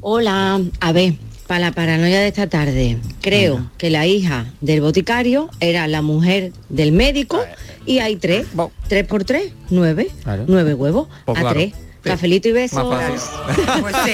Hola, 0.00 0.60
a 0.80 0.92
ver, 0.92 1.14
para 1.46 1.60
la 1.60 1.72
paranoia 1.72 2.20
de 2.20 2.28
esta 2.28 2.46
tarde, 2.46 2.98
creo 3.20 3.70
que 3.78 3.90
la 3.90 4.06
hija 4.06 4.46
del 4.60 4.80
boticario 4.80 5.50
era 5.60 5.88
la 5.88 6.02
mujer 6.02 6.52
del 6.68 6.92
médico 6.92 7.40
y 7.84 7.98
hay 7.98 8.16
tres, 8.16 8.46
tres 8.86 9.06
por 9.06 9.24
tres, 9.24 9.52
nueve, 9.70 10.08
Claro. 10.22 10.44
nueve 10.46 10.74
huevos. 10.74 11.08
Pues 11.24 11.38
a 11.38 11.40
claro. 11.40 11.58
Cafelito 12.02 12.48
y 12.48 12.52
besos. 12.52 12.84
Pues 12.84 13.22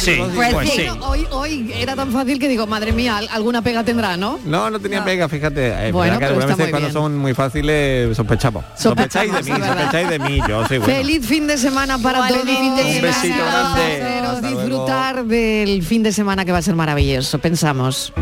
sí, 0.00 0.18
pues 0.52 0.70
sí. 0.70 0.86
Hoy, 1.00 1.26
hoy 1.30 1.72
era 1.78 1.94
tan 1.96 2.10
fácil 2.12 2.38
que 2.38 2.48
digo, 2.48 2.66
madre 2.66 2.92
mía, 2.92 3.16
al- 3.18 3.28
alguna 3.30 3.62
pega 3.62 3.84
tendrá, 3.84 4.16
¿no? 4.16 4.38
No, 4.44 4.70
no 4.70 4.78
tenía 4.80 5.04
pega, 5.04 5.28
fíjate. 5.28 5.88
Eh, 5.88 5.92
Bueno, 5.92 6.14
que 6.14 6.18
pero 6.26 6.28
algunas 6.40 6.50
está 6.50 6.56
veces 6.56 6.66
muy 6.66 6.70
cuando 6.70 6.88
bien. 6.88 6.92
son 6.92 7.18
muy 7.18 7.34
fáciles 7.34 8.16
sospechamos. 8.16 8.64
Sospecháis 8.76 9.32
de 9.32 9.42
mí, 9.42 9.50
sospecháis 9.66 10.08
de 10.10 10.18
mí, 10.18 10.40
yo 10.48 10.66
soy 10.66 10.78
bueno. 10.78 10.94
Feliz 10.94 11.26
fin 11.26 11.46
de 11.46 11.56
semana 11.58 11.98
para 11.98 12.18
Vale, 12.20 12.38
todos. 12.38 12.46
feliz 12.46 12.58
fin 12.60 12.76
de 12.76 12.82
Un 12.82 12.92
semana. 12.92 13.16
besito 13.16 13.44
grande. 13.44 14.48
Disfrutar 14.48 15.24
del 15.24 15.82
fin 15.82 16.02
de 16.02 16.12
semana 16.12 16.44
que 16.44 16.52
va 16.52 16.58
a 16.58 16.62
ser 16.62 16.74
maravilloso, 16.74 17.38
pensamos. 17.38 18.12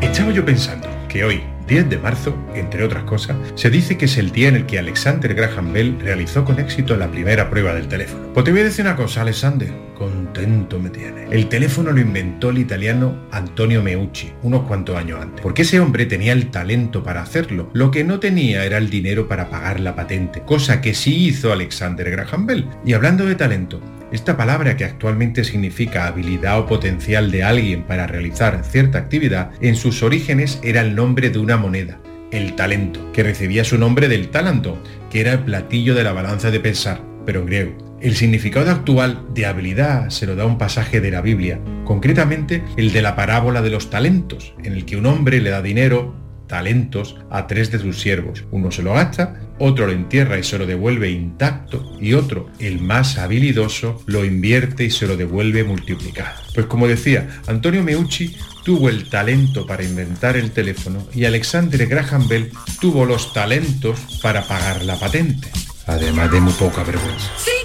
Estaba 0.00 0.32
yo 0.32 0.44
pensando 0.44 0.88
que 1.08 1.24
hoy, 1.24 1.42
10 1.70 1.88
de 1.88 1.98
marzo, 1.98 2.36
entre 2.56 2.82
otras 2.82 3.04
cosas, 3.04 3.36
se 3.54 3.70
dice 3.70 3.96
que 3.96 4.06
es 4.06 4.18
el 4.18 4.32
día 4.32 4.48
en 4.48 4.56
el 4.56 4.66
que 4.66 4.80
Alexander 4.80 5.32
Graham 5.32 5.72
Bell 5.72 5.96
realizó 6.00 6.44
con 6.44 6.58
éxito 6.58 6.96
la 6.96 7.08
primera 7.08 7.48
prueba 7.48 7.72
del 7.72 7.86
teléfono. 7.86 8.32
Pues 8.34 8.42
te 8.44 8.50
voy 8.50 8.62
a 8.62 8.64
decir 8.64 8.84
una 8.84 8.96
cosa, 8.96 9.20
Alexander, 9.20 9.72
contento 9.94 10.80
me 10.80 10.90
tiene. 10.90 11.28
El 11.30 11.48
teléfono 11.48 11.92
lo 11.92 12.00
inventó 12.00 12.50
el 12.50 12.58
italiano 12.58 13.28
Antonio 13.30 13.84
Meucci 13.84 14.32
unos 14.42 14.62
cuantos 14.62 14.96
años 14.96 15.20
antes, 15.22 15.40
porque 15.42 15.62
ese 15.62 15.78
hombre 15.78 16.06
tenía 16.06 16.32
el 16.32 16.50
talento 16.50 17.04
para 17.04 17.22
hacerlo. 17.22 17.70
Lo 17.72 17.92
que 17.92 18.02
no 18.02 18.18
tenía 18.18 18.64
era 18.64 18.76
el 18.76 18.90
dinero 18.90 19.28
para 19.28 19.48
pagar 19.48 19.78
la 19.78 19.94
patente, 19.94 20.42
cosa 20.42 20.80
que 20.80 20.92
sí 20.92 21.26
hizo 21.26 21.52
Alexander 21.52 22.10
Graham 22.10 22.46
Bell. 22.46 22.68
Y 22.84 22.94
hablando 22.94 23.26
de 23.26 23.36
talento, 23.36 23.80
esta 24.12 24.36
palabra 24.36 24.76
que 24.76 24.84
actualmente 24.84 25.44
significa 25.44 26.06
habilidad 26.06 26.58
o 26.58 26.66
potencial 26.66 27.30
de 27.30 27.44
alguien 27.44 27.84
para 27.84 28.06
realizar 28.06 28.62
cierta 28.64 28.98
actividad, 28.98 29.50
en 29.60 29.76
sus 29.76 30.02
orígenes 30.02 30.60
era 30.62 30.80
el 30.80 30.94
nombre 30.94 31.30
de 31.30 31.38
una 31.38 31.56
moneda 31.56 32.00
el 32.30 32.54
talento, 32.54 33.10
que 33.12 33.22
recibía 33.22 33.64
su 33.64 33.78
nombre 33.78 34.08
del 34.08 34.28
talanto, 34.28 34.78
que 35.10 35.20
era 35.20 35.32
el 35.32 35.40
platillo 35.40 35.94
de 35.94 36.04
la 36.04 36.12
balanza 36.12 36.50
de 36.50 36.60
pensar, 36.60 37.02
pero 37.26 37.40
en 37.40 37.46
griego. 37.46 37.90
El 38.00 38.16
significado 38.16 38.70
actual 38.70 39.26
de 39.34 39.44
habilidad 39.44 40.08
se 40.08 40.26
lo 40.26 40.34
da 40.34 40.46
un 40.46 40.56
pasaje 40.56 41.00
de 41.00 41.10
la 41.10 41.20
Biblia, 41.20 41.60
concretamente 41.84 42.62
el 42.76 42.92
de 42.92 43.02
la 43.02 43.14
parábola 43.14 43.60
de 43.60 43.70
los 43.70 43.90
talentos, 43.90 44.54
en 44.62 44.72
el 44.72 44.86
que 44.86 44.96
un 44.96 45.06
hombre 45.06 45.40
le 45.40 45.50
da 45.50 45.60
dinero, 45.60 46.14
talentos, 46.50 47.16
a 47.30 47.46
tres 47.46 47.70
de 47.70 47.78
sus 47.78 48.00
siervos. 48.00 48.44
Uno 48.50 48.70
se 48.70 48.82
lo 48.82 48.92
gasta, 48.92 49.40
otro 49.58 49.86
lo 49.86 49.92
entierra 49.92 50.38
y 50.38 50.42
se 50.42 50.58
lo 50.58 50.66
devuelve 50.66 51.10
intacto, 51.10 51.96
y 52.00 52.12
otro, 52.12 52.50
el 52.58 52.80
más 52.80 53.16
habilidoso, 53.18 54.02
lo 54.06 54.24
invierte 54.24 54.84
y 54.84 54.90
se 54.90 55.06
lo 55.06 55.16
devuelve 55.16 55.64
multiplicado. 55.64 56.38
Pues 56.54 56.66
como 56.66 56.88
decía, 56.88 57.40
Antonio 57.46 57.82
Meucci 57.82 58.36
tuvo 58.64 58.88
el 58.88 59.08
talento 59.08 59.66
para 59.66 59.84
inventar 59.84 60.36
el 60.36 60.50
teléfono 60.50 61.06
y 61.14 61.24
Alexander 61.24 61.86
Graham 61.86 62.28
Bell 62.28 62.50
tuvo 62.80 63.06
los 63.06 63.32
talentos 63.32 64.00
para 64.20 64.42
pagar 64.42 64.84
la 64.84 64.98
patente, 64.98 65.50
además 65.86 66.32
de 66.32 66.40
muy 66.40 66.52
poca 66.54 66.82
vergüenza. 66.82 67.30
5, 67.38 67.59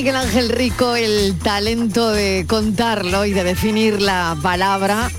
Miguel 0.00 0.16
Ángel 0.16 0.48
Rico, 0.48 0.96
el 0.96 1.36
talento 1.36 2.10
de 2.10 2.46
contarlo 2.48 3.26
y 3.26 3.34
de 3.34 3.44
definir 3.44 4.00
la 4.00 4.34
palabra, 4.42 5.10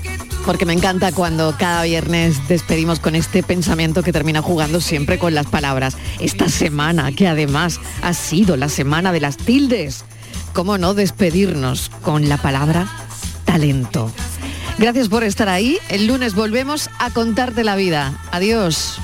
porque 0.44 0.66
me 0.66 0.72
encanta 0.72 1.12
cuando 1.12 1.54
cada 1.56 1.84
viernes 1.84 2.48
despedimos 2.48 2.98
con 2.98 3.14
este 3.14 3.44
pensamiento 3.44 4.02
que 4.02 4.12
termina 4.12 4.42
jugando 4.42 4.80
siempre 4.80 5.20
con 5.20 5.36
las 5.36 5.46
palabras. 5.46 5.96
Esta 6.18 6.48
semana, 6.48 7.12
que 7.12 7.28
además 7.28 7.78
ha 8.02 8.12
sido 8.12 8.56
la 8.56 8.68
semana 8.68 9.12
de 9.12 9.20
las 9.20 9.36
tildes, 9.36 10.04
¿cómo 10.52 10.78
no 10.78 10.94
despedirnos 10.94 11.88
con 12.02 12.28
la 12.28 12.38
palabra 12.38 12.88
talento? 13.44 14.10
Gracias 14.78 15.08
por 15.08 15.22
estar 15.22 15.48
ahí. 15.48 15.78
El 15.90 16.08
lunes 16.08 16.34
volvemos 16.34 16.90
a 16.98 17.10
contarte 17.10 17.62
la 17.62 17.76
vida. 17.76 18.20
Adiós. 18.32 18.98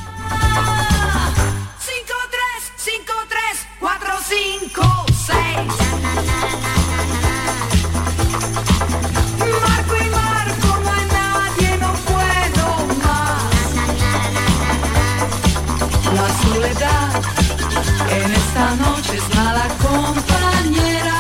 En 16.81 18.31
esta 18.33 18.75
noche 18.77 19.17
es 19.17 19.37
mala 19.37 19.67
compañera. 19.83 21.15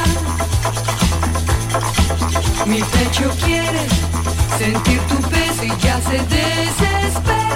Mi 2.67 2.83
pecho 2.83 3.31
quiere 3.45 3.87
sentir 4.59 5.01
tu 5.09 5.17
peso 5.29 5.65
y 5.65 5.77
ya 5.83 6.01
se 6.01 6.19
desespera. 6.19 7.48